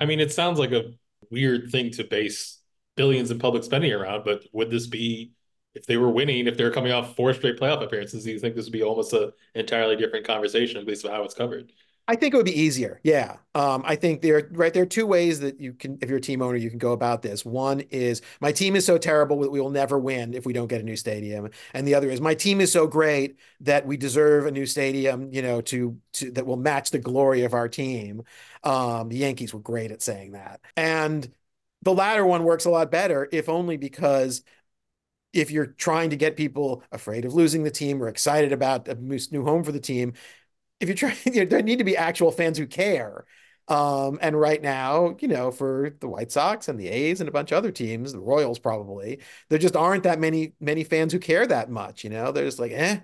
I 0.00 0.06
mean, 0.06 0.20
it 0.20 0.32
sounds 0.32 0.58
like 0.58 0.72
a 0.72 0.92
weird 1.30 1.70
thing 1.70 1.90
to 1.92 2.04
base 2.04 2.60
billions 2.96 3.30
in 3.30 3.38
public 3.38 3.64
spending 3.64 3.92
around, 3.92 4.24
but 4.24 4.44
would 4.52 4.70
this 4.70 4.86
be 4.86 5.32
if 5.74 5.86
they 5.86 5.96
were 5.96 6.10
winning, 6.10 6.46
if 6.46 6.56
they're 6.56 6.70
coming 6.70 6.92
off 6.92 7.16
four 7.16 7.34
straight 7.34 7.58
playoff 7.58 7.82
appearances, 7.82 8.24
do 8.24 8.30
you 8.30 8.38
think 8.38 8.54
this 8.54 8.66
would 8.66 8.72
be 8.72 8.82
almost 8.82 9.12
an 9.12 9.32
entirely 9.54 9.96
different 9.96 10.26
conversation, 10.26 10.78
at 10.78 10.86
least 10.86 11.04
of 11.04 11.10
how 11.10 11.24
it's 11.24 11.34
covered? 11.34 11.72
I 12.06 12.16
think 12.16 12.34
it 12.34 12.36
would 12.36 12.44
be 12.44 12.60
easier. 12.60 13.00
Yeah. 13.02 13.36
Um, 13.54 13.82
I 13.86 13.96
think 13.96 14.20
there, 14.20 14.48
right, 14.52 14.74
there 14.74 14.82
are 14.82 14.86
two 14.86 15.06
ways 15.06 15.40
that 15.40 15.58
you 15.58 15.72
can, 15.72 15.98
if 16.02 16.10
you're 16.10 16.18
a 16.18 16.20
team 16.20 16.42
owner, 16.42 16.56
you 16.56 16.68
can 16.68 16.78
go 16.78 16.92
about 16.92 17.22
this. 17.22 17.46
One 17.46 17.80
is 17.90 18.20
my 18.42 18.52
team 18.52 18.76
is 18.76 18.84
so 18.84 18.98
terrible 18.98 19.40
that 19.40 19.50
we 19.50 19.58
will 19.58 19.70
never 19.70 19.98
win 19.98 20.34
if 20.34 20.44
we 20.44 20.52
don't 20.52 20.66
get 20.66 20.82
a 20.82 20.84
new 20.84 20.96
stadium. 20.96 21.48
And 21.72 21.86
the 21.86 21.94
other 21.94 22.10
is 22.10 22.20
my 22.20 22.34
team 22.34 22.60
is 22.60 22.70
so 22.70 22.86
great 22.86 23.38
that 23.60 23.86
we 23.86 23.96
deserve 23.96 24.44
a 24.44 24.50
new 24.50 24.66
stadium, 24.66 25.32
you 25.32 25.40
know, 25.40 25.62
to, 25.62 25.98
to 26.14 26.30
that 26.32 26.46
will 26.46 26.56
match 26.56 26.90
the 26.90 26.98
glory 26.98 27.44
of 27.44 27.54
our 27.54 27.68
team. 27.68 28.22
Um, 28.64 29.08
the 29.08 29.16
Yankees 29.16 29.54
were 29.54 29.60
great 29.60 29.90
at 29.90 30.02
saying 30.02 30.32
that. 30.32 30.60
And 30.76 31.30
the 31.82 31.94
latter 31.94 32.26
one 32.26 32.44
works 32.44 32.66
a 32.66 32.70
lot 32.70 32.90
better, 32.90 33.28
if 33.32 33.48
only 33.48 33.78
because 33.78 34.42
if 35.32 35.50
you're 35.50 35.66
trying 35.66 36.10
to 36.10 36.16
get 36.16 36.36
people 36.36 36.82
afraid 36.92 37.24
of 37.24 37.34
losing 37.34 37.64
the 37.64 37.70
team 37.70 38.02
or 38.02 38.08
excited 38.08 38.52
about 38.52 38.88
a 38.88 38.94
new 38.94 39.44
home 39.44 39.64
for 39.64 39.72
the 39.72 39.80
team, 39.80 40.12
if 40.80 40.88
you're 40.88 40.96
trying, 40.96 41.16
you 41.24 41.40
know, 41.40 41.46
there 41.46 41.62
need 41.62 41.78
to 41.78 41.84
be 41.84 41.96
actual 41.96 42.30
fans 42.32 42.58
who 42.58 42.66
care. 42.66 43.24
Um, 43.66 44.18
and 44.20 44.38
right 44.38 44.60
now, 44.60 45.16
you 45.20 45.28
know, 45.28 45.50
for 45.50 45.96
the 46.00 46.08
White 46.08 46.30
Sox 46.30 46.68
and 46.68 46.78
the 46.78 46.88
A's 46.88 47.20
and 47.20 47.28
a 47.28 47.32
bunch 47.32 47.50
of 47.50 47.56
other 47.58 47.70
teams, 47.70 48.12
the 48.12 48.20
Royals 48.20 48.58
probably, 48.58 49.20
there 49.48 49.58
just 49.58 49.76
aren't 49.76 50.02
that 50.04 50.20
many 50.20 50.52
many 50.60 50.84
fans 50.84 51.12
who 51.14 51.18
care 51.18 51.46
that 51.46 51.70
much. 51.70 52.04
You 52.04 52.10
know, 52.10 52.30
they're 52.30 52.44
just 52.44 52.58
like, 52.58 52.72
eh, 52.72 53.00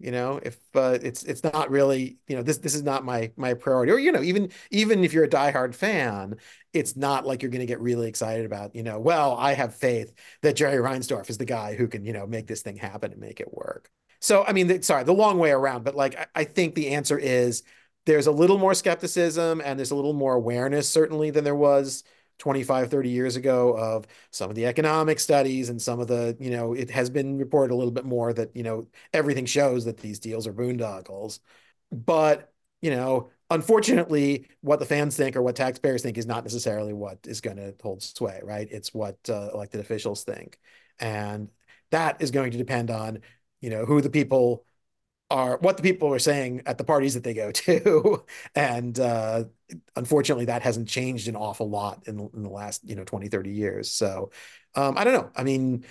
you 0.00 0.12
know, 0.12 0.38
if 0.42 0.58
uh, 0.76 0.98
it's 1.02 1.24
it's 1.24 1.42
not 1.42 1.70
really, 1.70 2.18
you 2.28 2.36
know, 2.36 2.42
this 2.42 2.58
this 2.58 2.74
is 2.74 2.84
not 2.84 3.04
my 3.04 3.32
my 3.36 3.54
priority. 3.54 3.92
Or 3.92 3.98
you 3.98 4.12
know, 4.12 4.22
even 4.22 4.50
even 4.70 5.02
if 5.04 5.12
you're 5.12 5.24
a 5.24 5.28
diehard 5.28 5.74
fan, 5.74 6.36
it's 6.72 6.96
not 6.96 7.26
like 7.26 7.42
you're 7.42 7.50
going 7.50 7.60
to 7.60 7.66
get 7.66 7.80
really 7.80 8.08
excited 8.08 8.46
about, 8.46 8.76
you 8.76 8.84
know, 8.84 9.00
well, 9.00 9.36
I 9.36 9.54
have 9.54 9.74
faith 9.74 10.12
that 10.42 10.54
Jerry 10.56 10.76
Reinsdorf 10.78 11.30
is 11.30 11.38
the 11.38 11.44
guy 11.44 11.74
who 11.74 11.88
can, 11.88 12.04
you 12.04 12.12
know, 12.12 12.26
make 12.26 12.46
this 12.46 12.62
thing 12.62 12.76
happen 12.76 13.12
and 13.12 13.20
make 13.20 13.40
it 13.40 13.52
work. 13.52 13.90
So, 14.20 14.44
I 14.44 14.52
mean, 14.52 14.82
sorry, 14.82 15.04
the 15.04 15.12
long 15.14 15.38
way 15.38 15.50
around, 15.50 15.84
but 15.84 15.94
like, 15.94 16.18
I, 16.18 16.26
I 16.34 16.44
think 16.44 16.74
the 16.74 16.88
answer 16.88 17.18
is 17.18 17.62
there's 18.06 18.26
a 18.26 18.32
little 18.32 18.58
more 18.58 18.74
skepticism 18.74 19.60
and 19.64 19.78
there's 19.78 19.90
a 19.90 19.94
little 19.96 20.12
more 20.12 20.34
awareness, 20.34 20.88
certainly, 20.90 21.30
than 21.30 21.44
there 21.44 21.54
was 21.54 22.04
25, 22.38 22.90
30 22.90 23.10
years 23.10 23.36
ago 23.36 23.76
of 23.76 24.06
some 24.30 24.48
of 24.50 24.56
the 24.56 24.66
economic 24.66 25.20
studies 25.20 25.68
and 25.68 25.80
some 25.80 26.00
of 26.00 26.08
the, 26.08 26.36
you 26.40 26.50
know, 26.50 26.72
it 26.72 26.90
has 26.90 27.10
been 27.10 27.38
reported 27.38 27.72
a 27.72 27.76
little 27.76 27.90
bit 27.92 28.04
more 28.04 28.32
that, 28.32 28.54
you 28.56 28.62
know, 28.62 28.86
everything 29.12 29.46
shows 29.46 29.84
that 29.84 29.98
these 29.98 30.18
deals 30.18 30.46
are 30.46 30.52
boondoggles. 30.52 31.40
But, 31.92 32.52
you 32.80 32.90
know, 32.90 33.30
unfortunately, 33.50 34.48
what 34.60 34.78
the 34.78 34.86
fans 34.86 35.16
think 35.16 35.36
or 35.36 35.42
what 35.42 35.56
taxpayers 35.56 36.02
think 36.02 36.18
is 36.18 36.26
not 36.26 36.44
necessarily 36.44 36.92
what 36.92 37.18
is 37.26 37.40
going 37.40 37.56
to 37.56 37.74
hold 37.82 38.02
sway, 38.02 38.40
right? 38.42 38.68
It's 38.70 38.92
what 38.94 39.16
uh, 39.28 39.50
elected 39.52 39.80
officials 39.80 40.24
think. 40.24 40.58
And 41.00 41.50
that 41.90 42.20
is 42.20 42.30
going 42.30 42.50
to 42.52 42.58
depend 42.58 42.90
on 42.90 43.20
you 43.60 43.70
know 43.70 43.84
who 43.84 44.00
the 44.00 44.10
people 44.10 44.64
are 45.30 45.58
what 45.58 45.76
the 45.76 45.82
people 45.82 46.12
are 46.12 46.18
saying 46.18 46.62
at 46.66 46.78
the 46.78 46.84
parties 46.84 47.14
that 47.14 47.22
they 47.24 47.34
go 47.34 47.52
to. 47.52 48.24
And 48.54 48.98
uh, 48.98 49.44
unfortunately 49.96 50.46
that 50.46 50.62
hasn't 50.62 50.88
changed 50.88 51.28
an 51.28 51.36
awful 51.36 51.68
lot 51.68 52.02
in, 52.06 52.18
in 52.34 52.42
the 52.42 52.48
last 52.48 52.88
you 52.88 52.94
know 52.96 53.04
20 53.04 53.28
30 53.28 53.50
years. 53.50 53.90
So 53.90 54.30
um, 54.74 54.96
i 54.96 55.04
don't 55.04 55.14
know. 55.14 55.30
I 55.36 55.44
mean 55.44 55.84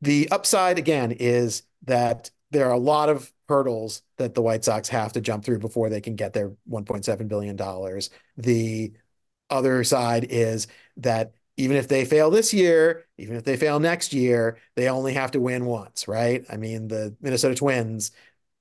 the 0.00 0.28
upside 0.30 0.78
again 0.78 1.12
is 1.12 1.62
that 1.84 2.30
there 2.50 2.66
are 2.66 2.72
a 2.72 2.78
lot 2.78 3.08
of 3.08 3.32
hurdles 3.48 4.02
that 4.16 4.34
the 4.34 4.42
white 4.42 4.64
sox 4.64 4.88
have 4.88 5.12
to 5.12 5.20
jump 5.20 5.44
through 5.44 5.58
before 5.58 5.88
they 5.88 6.00
can 6.00 6.14
get 6.14 6.32
their 6.32 6.50
1.7 6.68 7.28
billion 7.28 7.56
dollars. 7.56 8.10
The 8.36 8.92
other 9.48 9.82
side 9.84 10.26
is 10.30 10.68
that 10.98 11.32
even 11.60 11.76
if 11.76 11.88
they 11.88 12.06
fail 12.06 12.30
this 12.30 12.54
year, 12.54 13.06
even 13.18 13.36
if 13.36 13.44
they 13.44 13.56
fail 13.56 13.78
next 13.78 14.14
year, 14.14 14.56
they 14.76 14.88
only 14.88 15.12
have 15.12 15.30
to 15.32 15.40
win 15.40 15.66
once, 15.66 16.08
right? 16.08 16.42
I 16.50 16.56
mean, 16.56 16.88
the 16.88 17.14
Minnesota 17.20 17.54
Twins 17.54 18.12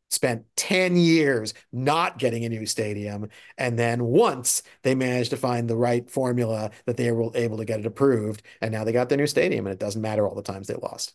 spent 0.10 0.44
10 0.58 0.98
years 0.98 1.54
not 1.72 2.20
getting 2.20 2.44
a 2.44 2.50
new 2.50 2.66
stadium. 2.66 3.30
And 3.58 3.80
then 3.80 4.04
once 4.04 4.64
they 4.84 4.96
managed 4.96 5.30
to 5.30 5.38
find 5.38 5.70
the 5.70 5.78
right 5.78 6.10
formula 6.10 6.72
that 6.86 6.98
they 6.98 7.10
were 7.12 7.32
able 7.36 7.58
to 7.58 7.66
get 7.66 7.80
it 7.80 7.86
approved. 7.86 8.42
And 8.62 8.74
now 8.74 8.84
they 8.84 8.92
got 8.92 9.08
their 9.08 9.18
new 9.18 9.28
stadium 9.28 9.66
and 9.66 9.74
it 9.74 9.80
doesn't 9.80 10.02
matter 10.02 10.28
all 10.28 10.36
the 10.36 10.42
times 10.42 10.68
they 10.68 10.76
lost. 10.76 11.14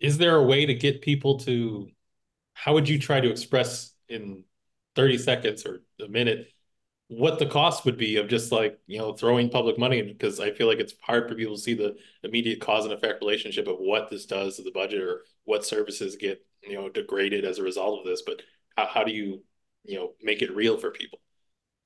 Is 0.00 0.18
there 0.18 0.36
a 0.36 0.44
way 0.44 0.66
to 0.66 0.74
get 0.74 1.00
people 1.00 1.38
to, 1.40 1.88
how 2.52 2.74
would 2.74 2.90
you 2.90 2.98
try 2.98 3.20
to 3.20 3.30
express 3.30 3.94
in 4.10 4.44
30 4.96 5.16
seconds 5.16 5.64
or 5.64 5.80
a 6.04 6.08
minute 6.08 6.48
what 7.08 7.38
the 7.38 7.46
cost 7.46 7.84
would 7.84 7.96
be 7.96 8.16
of 8.16 8.28
just 8.28 8.50
like 8.50 8.78
you 8.86 8.98
know 8.98 9.12
throwing 9.12 9.48
public 9.48 9.78
money 9.78 10.02
because 10.02 10.40
I 10.40 10.50
feel 10.50 10.66
like 10.66 10.78
it's 10.78 10.94
hard 11.00 11.28
for 11.28 11.36
people 11.36 11.54
to 11.54 11.60
see 11.60 11.74
the 11.74 11.96
immediate 12.24 12.60
cause 12.60 12.84
and 12.84 12.92
effect 12.92 13.20
relationship 13.20 13.68
of 13.68 13.76
what 13.78 14.10
this 14.10 14.26
does 14.26 14.56
to 14.56 14.62
the 14.62 14.72
budget 14.72 15.02
or 15.02 15.22
what 15.44 15.64
services 15.64 16.16
get 16.16 16.44
you 16.62 16.74
know 16.74 16.88
degraded 16.88 17.44
as 17.44 17.58
a 17.58 17.62
result 17.62 18.00
of 18.00 18.06
this. 18.06 18.22
But 18.22 18.42
how, 18.76 18.86
how 18.86 19.04
do 19.04 19.12
you 19.12 19.42
you 19.84 19.96
know 19.96 20.12
make 20.22 20.42
it 20.42 20.54
real 20.54 20.78
for 20.78 20.90
people? 20.90 21.20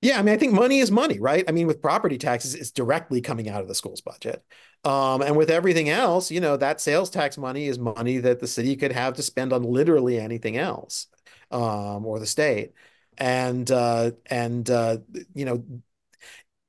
Yeah, 0.02 0.18
I 0.18 0.22
mean, 0.22 0.34
I 0.34 0.38
think 0.38 0.54
money 0.54 0.78
is 0.78 0.90
money, 0.90 1.18
right? 1.18 1.44
I 1.46 1.52
mean, 1.52 1.66
with 1.66 1.82
property 1.82 2.16
taxes, 2.16 2.54
it's 2.54 2.70
directly 2.70 3.20
coming 3.20 3.50
out 3.50 3.60
of 3.60 3.68
the 3.68 3.74
school's 3.74 4.00
budget. 4.00 4.42
Um, 4.82 5.20
and 5.20 5.36
with 5.36 5.50
everything 5.50 5.90
else, 5.90 6.30
you 6.30 6.40
know, 6.40 6.56
that 6.56 6.80
sales 6.80 7.10
tax 7.10 7.36
money 7.36 7.66
is 7.66 7.78
money 7.78 8.16
that 8.16 8.40
the 8.40 8.46
city 8.46 8.76
could 8.76 8.92
have 8.92 9.12
to 9.16 9.22
spend 9.22 9.52
on 9.52 9.62
literally 9.62 10.18
anything 10.18 10.56
else, 10.56 11.08
um, 11.50 12.06
or 12.06 12.18
the 12.18 12.24
state 12.24 12.72
and 13.20 13.70
uh, 13.70 14.12
and 14.26 14.70
uh, 14.70 14.98
you 15.34 15.44
know 15.44 15.64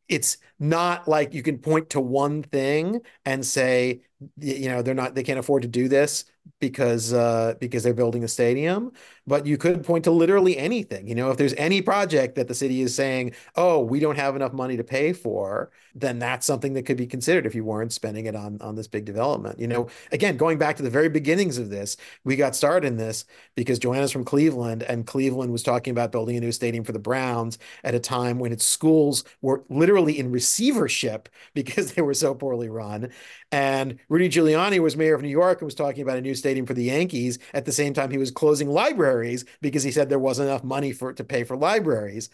it's 0.08 0.38
not 0.60 1.08
like 1.08 1.34
you 1.34 1.42
can 1.44 1.58
point 1.58 1.90
to 1.92 2.00
one 2.02 2.44
thing 2.44 3.02
and 3.26 3.46
say 3.46 4.02
you 4.38 4.68
know 4.70 4.82
they're 4.82 4.94
not 4.94 5.16
they 5.16 5.24
can't 5.24 5.40
afford 5.40 5.62
to 5.62 5.68
do 5.68 5.88
this 5.88 6.26
because 6.60 7.14
uh, 7.14 7.56
because 7.60 7.84
they're 7.84 7.94
building 7.94 8.24
a 8.24 8.28
stadium. 8.28 8.92
But 9.28 9.46
you 9.46 9.58
could 9.58 9.84
point 9.84 10.04
to 10.06 10.12
literally 10.12 10.58
anything. 10.58 11.08
You 11.08 11.16
know, 11.16 11.30
if 11.32 11.38
there's 11.38 11.54
any 11.54 11.82
project 11.82 12.36
that 12.36 12.48
the 12.48 12.56
city 12.56 12.82
is 12.82 12.96
saying, 12.96 13.34
"Oh, 13.56 13.80
we 13.80 14.00
don't 14.00 14.18
have 14.18 14.36
enough 14.36 14.54
money 14.54 14.78
to 14.78 14.84
pay 14.84 15.14
for," 15.14 15.72
then 15.96 16.20
that's 16.20 16.46
something 16.46 16.74
that 16.74 16.84
could 16.84 16.98
be 16.98 17.08
considered 17.08 17.46
if 17.46 17.56
you 17.56 17.64
weren't 17.64 17.94
spending 17.94 18.26
it 18.26 18.36
on 18.36 18.60
on 18.62 18.76
this 18.76 18.88
big 18.88 19.06
development. 19.06 19.60
You 19.60 19.68
know, 19.68 19.88
again, 20.12 20.38
going 20.38 20.58
back 20.58 20.76
to 20.78 20.84
the 20.84 20.90
very 20.90 21.10
beginnings 21.10 21.58
of 21.58 21.70
this, 21.70 21.98
we 22.24 22.36
got 22.36 22.56
started 22.56 22.88
in 22.88 22.97
this 22.97 23.26
because 23.56 23.80
Joanna's 23.80 24.12
from 24.12 24.24
Cleveland, 24.26 24.84
and 24.84 25.06
Cleveland 25.06 25.52
was 25.52 25.64
talking 25.64 25.91
about 25.91 26.12
building 26.12 26.38
a 26.38 26.41
new 26.41 26.52
stadium 26.52 26.84
for 26.84 26.91
the 26.91 26.99
Browns 26.99 27.58
at 27.84 27.95
a 27.95 27.99
time 27.99 28.39
when 28.39 28.52
its 28.52 28.66
schools 28.66 29.24
were 29.41 29.64
literally 29.70 30.18
in 30.20 30.32
receivership 30.32 31.30
because 31.54 31.93
they 31.93 32.02
were 32.02 32.14
so 32.14 32.34
poorly 32.34 32.70
run. 32.70 33.12
And 33.52 33.99
Rudy 34.08 34.30
Giuliani 34.30 34.80
was 34.80 34.95
mayor 34.95 35.14
of 35.14 35.22
New 35.22 35.28
York 35.28 35.60
and 35.60 35.66
was 35.66 35.76
talking 35.76 36.04
about 36.04 36.18
a 36.18 36.22
new 36.22 36.36
stadium 36.36 36.66
for 36.66 36.74
the 36.74 36.86
Yankees 36.86 37.38
at 37.54 37.66
the 37.66 37.72
same 37.72 37.93
time 37.93 38.10
he 38.10 38.18
was 38.18 38.32
closing 38.32 38.70
libraries 38.70 39.43
because 39.62 39.84
he 39.84 39.91
said 39.91 40.10
there 40.10 40.20
wasn't 40.20 40.47
enough 40.47 40.64
money 40.64 40.93
for 40.93 41.12
to 41.14 41.24
pay 41.24 41.43
for 41.43 41.58
libraries. 41.58 42.30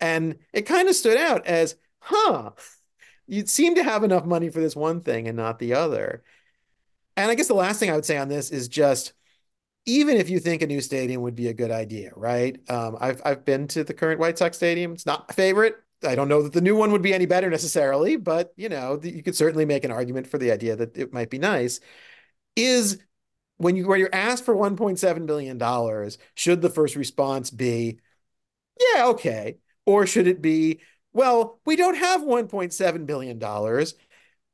And 0.00 0.38
it 0.52 0.62
kind 0.62 0.88
of 0.88 0.96
stood 0.96 1.18
out 1.18 1.46
as, 1.46 1.76
huh, 2.00 2.50
you 3.26 3.46
seem 3.46 3.76
to 3.76 3.84
have 3.84 4.04
enough 4.04 4.24
money 4.24 4.50
for 4.50 4.60
this 4.60 4.76
one 4.76 5.02
thing 5.02 5.28
and 5.28 5.36
not 5.36 5.58
the 5.58 5.74
other. 5.74 6.24
And 7.16 7.30
I 7.30 7.34
guess 7.34 7.48
the 7.48 7.54
last 7.54 7.80
thing 7.80 7.90
I 7.90 7.94
would 7.94 8.04
say 8.04 8.18
on 8.18 8.28
this 8.28 8.50
is 8.50 8.68
just 8.68 9.12
even 9.86 10.16
if 10.16 10.28
you 10.28 10.40
think 10.40 10.62
a 10.62 10.66
new 10.66 10.80
stadium 10.80 11.22
would 11.22 11.36
be 11.36 11.48
a 11.48 11.54
good 11.54 11.70
idea, 11.70 12.10
right? 12.16 12.58
Um, 12.68 12.96
I've 13.00 13.22
I've 13.24 13.44
been 13.44 13.68
to 13.68 13.84
the 13.84 13.94
current 13.94 14.20
White 14.20 14.38
Sox 14.38 14.56
stadium. 14.56 14.92
It's 14.92 15.06
not 15.06 15.28
my 15.28 15.34
favorite. 15.34 15.76
I 16.04 16.14
don't 16.14 16.28
know 16.28 16.42
that 16.42 16.52
the 16.52 16.60
new 16.60 16.76
one 16.76 16.92
would 16.92 17.02
be 17.02 17.14
any 17.14 17.26
better 17.26 17.50
necessarily, 17.50 18.16
but 18.16 18.52
you 18.56 18.68
know, 18.68 19.00
you 19.02 19.22
could 19.22 19.36
certainly 19.36 19.64
make 19.64 19.84
an 19.84 19.90
argument 19.90 20.26
for 20.26 20.38
the 20.38 20.52
idea 20.52 20.76
that 20.76 20.96
it 20.96 21.12
might 21.12 21.30
be 21.30 21.38
nice. 21.38 21.80
Is 22.54 22.98
when 23.58 23.76
you 23.76 23.86
when 23.86 24.00
you're 24.00 24.14
asked 24.14 24.44
for 24.44 24.54
1.7 24.54 25.26
billion 25.26 25.58
dollars, 25.58 26.18
should 26.34 26.62
the 26.62 26.70
first 26.70 26.96
response 26.96 27.50
be, 27.50 28.00
yeah, 28.94 29.06
okay, 29.08 29.58
or 29.86 30.06
should 30.06 30.26
it 30.26 30.42
be, 30.42 30.80
well, 31.12 31.60
we 31.64 31.76
don't 31.76 31.96
have 31.96 32.22
1.7 32.22 33.06
billion 33.06 33.38
dollars 33.38 33.94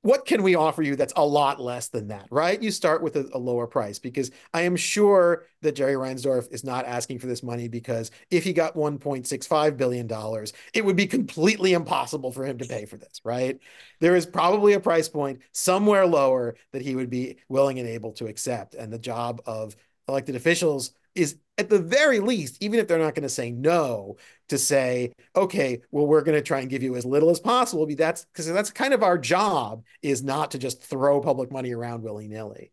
what 0.03 0.27
can 0.27 0.43
we 0.43 0.57
offer 0.57 0.83
you 0.83 0.97
that's 0.97 1.13
a 1.17 1.25
lot 1.25 1.61
less 1.61 1.89
than 1.89 2.09
that, 2.09 2.27
right? 2.31 2.61
You 2.61 2.73
start 2.73 3.03
with 3.03 3.17
a, 3.17 3.29
a, 3.33 3.39
lower 3.39 3.69
price 3.69 4.01
because 4.01 4.33
I 4.53 4.63
am 4.63 4.75
sure 4.75 5.47
that 5.63 5.77
Jerry 5.77 5.95
Reinsdorf 5.95 6.53
is 6.53 6.65
not 6.65 6.87
asking 6.87 7.21
for 7.21 7.29
this 7.29 7.43
money 7.43 7.69
because 7.69 8.11
if 8.31 8.43
he 8.43 8.53
got 8.53 8.75
$1.65 8.75 9.77
billion, 9.77 10.09
it 10.75 10.85
would 10.85 10.97
be 10.97 11.07
completely 11.07 11.73
impossible 11.73 12.33
for 12.33 12.45
him 12.45 12.59
to 12.59 12.67
pay 12.67 12.85
for 12.85 12.97
this, 12.97 13.21
right? 13.25 13.61
There 14.01 14.17
is 14.17 14.27
probably 14.27 14.73
a 14.73 14.81
price 14.81 15.09
point 15.09 15.41
somewhere 15.53 16.07
lower 16.07 16.57
that 16.73 16.83
he 16.83 16.97
would 16.97 17.11
be 17.11 17.37
willing 17.49 17.79
and 17.79 17.89
able 17.89 18.13
to 18.15 18.27
accept. 18.27 18.75
And 18.75 18.93
the 18.93 18.99
job 18.99 19.41
of 19.47 19.77
elected 20.09 20.35
officials 20.35 20.93
is 21.15 21.37
at 21.59 21.69
the 21.69 21.79
very 21.79 22.19
least, 22.21 22.63
even 22.63 22.79
if 22.79 22.89
they're 22.89 22.99
not 22.99 23.15
going 23.15 23.23
to 23.23 23.29
say 23.29 23.51
no, 23.51 24.17
to 24.49 24.59
say, 24.59 25.13
okay, 25.37 25.81
well, 25.91 26.07
we're 26.07 26.23
going 26.23 26.37
to 26.37 26.43
try 26.43 26.61
and 26.61 26.71
give 26.71 26.83
you 26.83 26.97
as 26.97 27.05
little 27.05 27.31
as 27.31 27.41
possible. 27.41 27.87
That's 27.95 28.25
because 28.25 28.51
that's 28.53 28.71
kind 28.71 28.95
of 28.95 29.03
our 29.03 29.19
job 29.19 29.85
is 30.03 30.23
not 30.23 30.53
to 30.53 30.59
just 30.59 30.83
throw 30.83 31.21
public 31.21 31.53
money 31.53 31.73
around 31.73 32.03
willy 32.03 32.29
nilly. 32.29 32.73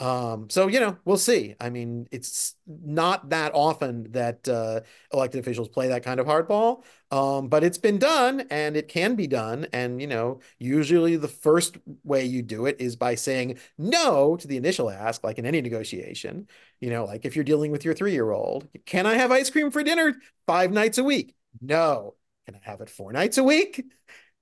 Um, 0.00 0.48
so 0.48 0.68
you 0.68 0.78
know, 0.78 0.96
we'll 1.04 1.16
see. 1.16 1.56
I 1.60 1.70
mean, 1.70 2.06
it's 2.12 2.54
not 2.66 3.30
that 3.30 3.52
often 3.52 4.12
that 4.12 4.48
uh, 4.48 4.80
elected 5.12 5.40
officials 5.40 5.68
play 5.68 5.88
that 5.88 6.04
kind 6.04 6.20
of 6.20 6.26
hardball, 6.26 6.84
um, 7.10 7.48
but 7.48 7.64
it's 7.64 7.78
been 7.78 7.98
done 7.98 8.42
and 8.50 8.76
it 8.76 8.86
can 8.86 9.16
be 9.16 9.26
done. 9.26 9.66
And 9.72 10.00
you 10.00 10.06
know, 10.06 10.40
usually 10.58 11.16
the 11.16 11.26
first 11.26 11.78
way 12.04 12.24
you 12.24 12.42
do 12.42 12.66
it 12.66 12.76
is 12.80 12.94
by 12.94 13.16
saying 13.16 13.58
no 13.76 14.36
to 14.36 14.46
the 14.46 14.56
initial 14.56 14.88
ask, 14.88 15.24
like 15.24 15.38
in 15.38 15.46
any 15.46 15.60
negotiation. 15.60 16.46
You 16.80 16.90
know, 16.90 17.04
like 17.04 17.24
if 17.24 17.34
you're 17.34 17.44
dealing 17.44 17.72
with 17.72 17.84
your 17.84 17.94
three-year-old, 17.94 18.68
can 18.86 19.04
I 19.06 19.14
have 19.14 19.32
ice 19.32 19.50
cream 19.50 19.70
for 19.72 19.82
dinner 19.82 20.16
five 20.46 20.70
nights 20.70 20.98
a 20.98 21.04
week? 21.04 21.34
No. 21.60 22.14
Can 22.46 22.54
I 22.54 22.60
have 22.62 22.80
it 22.80 22.88
four 22.90 23.12
nights 23.12 23.36
a 23.38 23.44
week? 23.44 23.84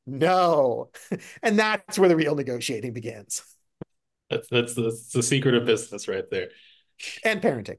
No. 0.06 0.90
and 1.42 1.58
that's 1.58 1.98
where 1.98 2.08
the 2.08 2.16
real 2.16 2.34
negotiating 2.34 2.92
begins. 2.92 3.42
That's 4.30 4.48
that's 4.48 4.74
the, 4.74 4.82
that's 4.82 5.12
the 5.12 5.22
secret 5.22 5.54
of 5.54 5.66
business 5.66 6.08
right 6.08 6.28
there. 6.30 6.48
And 7.24 7.40
parenting. 7.40 7.78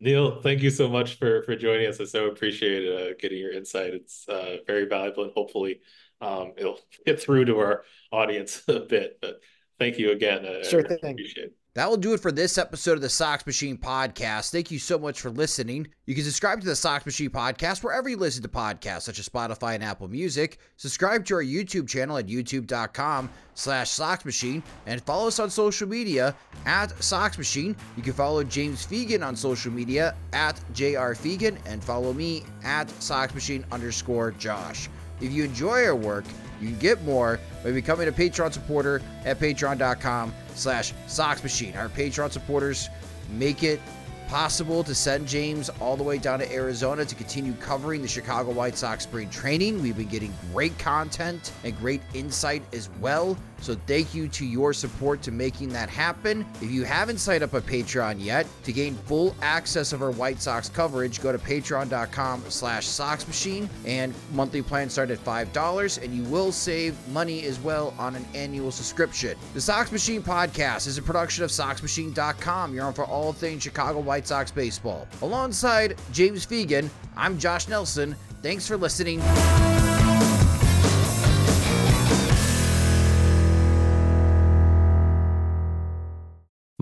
Neil, 0.00 0.40
thank 0.40 0.62
you 0.62 0.70
so 0.70 0.88
much 0.88 1.18
for 1.18 1.42
for 1.44 1.54
joining 1.54 1.86
us. 1.86 2.00
I 2.00 2.04
so 2.04 2.26
appreciate 2.26 2.88
uh, 2.88 3.14
getting 3.20 3.38
your 3.38 3.52
insight. 3.52 3.94
It's 3.94 4.28
uh, 4.28 4.56
very 4.66 4.86
valuable, 4.86 5.24
and 5.24 5.32
hopefully, 5.32 5.80
um, 6.20 6.54
it'll 6.56 6.80
get 7.06 7.20
through 7.20 7.44
to 7.46 7.58
our 7.58 7.84
audience 8.10 8.62
a 8.68 8.80
bit. 8.80 9.18
But 9.20 9.40
thank 9.78 9.98
you 9.98 10.10
again. 10.10 10.44
Uh, 10.44 10.64
sure 10.64 10.80
I 10.80 10.96
thing. 10.96 11.12
Appreciate 11.12 11.46
it. 11.46 11.56
That 11.74 11.88
will 11.88 11.96
do 11.96 12.12
it 12.12 12.20
for 12.20 12.30
this 12.30 12.58
episode 12.58 12.96
of 12.96 13.00
the 13.00 13.08
Sox 13.08 13.46
Machine 13.46 13.78
Podcast. 13.78 14.50
Thank 14.50 14.70
you 14.70 14.78
so 14.78 14.98
much 14.98 15.22
for 15.22 15.30
listening. 15.30 15.86
You 16.04 16.14
can 16.14 16.22
subscribe 16.22 16.60
to 16.60 16.66
the 16.66 16.76
Sox 16.76 17.06
Machine 17.06 17.30
Podcast 17.30 17.82
wherever 17.82 18.10
you 18.10 18.18
listen 18.18 18.42
to 18.42 18.48
podcasts, 18.48 19.02
such 19.02 19.18
as 19.18 19.26
Spotify 19.26 19.74
and 19.74 19.82
Apple 19.82 20.08
Music. 20.08 20.58
Subscribe 20.76 21.24
to 21.24 21.34
our 21.36 21.42
YouTube 21.42 21.88
channel 21.88 22.18
at 22.18 22.26
youtube.com 22.26 23.30
slash 23.54 23.88
Sox 23.88 24.26
Machine 24.26 24.62
and 24.84 25.00
follow 25.00 25.28
us 25.28 25.38
on 25.38 25.48
social 25.48 25.88
media 25.88 26.36
at 26.66 27.02
Sox 27.02 27.38
Machine. 27.38 27.74
You 27.96 28.02
can 28.02 28.12
follow 28.12 28.44
James 28.44 28.86
Fegan 28.86 29.26
on 29.26 29.34
social 29.34 29.72
media 29.72 30.14
at 30.34 30.60
JR 30.74 31.14
Fegan 31.14 31.56
and 31.64 31.82
follow 31.82 32.12
me 32.12 32.42
at 32.64 32.90
Sox 33.02 33.32
Machine 33.32 33.64
underscore 33.72 34.32
Josh. 34.32 34.90
If 35.22 35.32
you 35.32 35.44
enjoy 35.44 35.86
our 35.86 35.96
work, 35.96 36.24
you 36.62 36.68
can 36.68 36.78
get 36.78 37.02
more 37.02 37.40
by 37.64 37.72
becoming 37.72 38.08
a 38.08 38.12
Patreon 38.12 38.52
supporter 38.52 39.02
at 39.24 39.38
patreon.com 39.38 40.32
slash 40.54 40.92
Sox 41.08 41.42
Machine. 41.42 41.76
Our 41.76 41.88
Patreon 41.88 42.30
supporters 42.30 42.88
make 43.30 43.62
it 43.62 43.80
possible 44.28 44.82
to 44.84 44.94
send 44.94 45.28
James 45.28 45.68
all 45.80 45.96
the 45.96 46.02
way 46.02 46.16
down 46.16 46.38
to 46.38 46.50
Arizona 46.50 47.04
to 47.04 47.14
continue 47.14 47.52
covering 47.54 48.00
the 48.00 48.08
Chicago 48.08 48.50
White 48.52 48.78
Sox 48.78 49.04
spring 49.04 49.28
training. 49.28 49.82
We've 49.82 49.96
been 49.96 50.08
getting 50.08 50.32
great 50.52 50.78
content 50.78 51.52
and 51.64 51.76
great 51.78 52.00
insight 52.14 52.62
as 52.72 52.88
well. 53.00 53.36
So 53.62 53.76
thank 53.86 54.14
you 54.14 54.28
to 54.28 54.44
your 54.44 54.72
support 54.72 55.22
to 55.22 55.30
making 55.30 55.70
that 55.70 55.88
happen. 55.88 56.44
If 56.60 56.70
you 56.70 56.84
haven't 56.84 57.18
signed 57.18 57.42
up 57.42 57.54
a 57.54 57.60
Patreon 57.60 58.22
yet, 58.22 58.46
to 58.64 58.72
gain 58.72 58.94
full 58.94 59.34
access 59.40 59.92
of 59.92 60.02
our 60.02 60.10
White 60.10 60.42
Sox 60.42 60.68
coverage, 60.68 61.22
go 61.22 61.32
to 61.32 61.38
patreon.com 61.38 62.44
slash 62.48 62.86
Sox 62.86 63.26
Machine 63.26 63.70
and 63.86 64.12
monthly 64.32 64.62
plans 64.62 64.92
start 64.92 65.10
at 65.10 65.24
$5 65.24 66.02
and 66.02 66.14
you 66.14 66.24
will 66.24 66.52
save 66.52 66.96
money 67.08 67.44
as 67.44 67.58
well 67.60 67.94
on 67.98 68.16
an 68.16 68.26
annual 68.34 68.70
subscription. 68.70 69.36
The 69.54 69.60
Sox 69.60 69.92
Machine 69.92 70.22
podcast 70.22 70.86
is 70.86 70.98
a 70.98 71.02
production 71.02 71.44
of 71.44 71.50
SoxMachine.com. 71.50 72.74
You're 72.74 72.84
on 72.84 72.94
for 72.94 73.04
all 73.04 73.32
things 73.32 73.62
Chicago 73.62 74.00
White 74.00 74.26
Sox 74.26 74.50
baseball. 74.50 75.06
Alongside 75.22 75.98
James 76.12 76.44
Fegan, 76.44 76.88
I'm 77.16 77.38
Josh 77.38 77.68
Nelson. 77.68 78.16
Thanks 78.42 78.66
for 78.66 78.76
listening. 78.76 79.20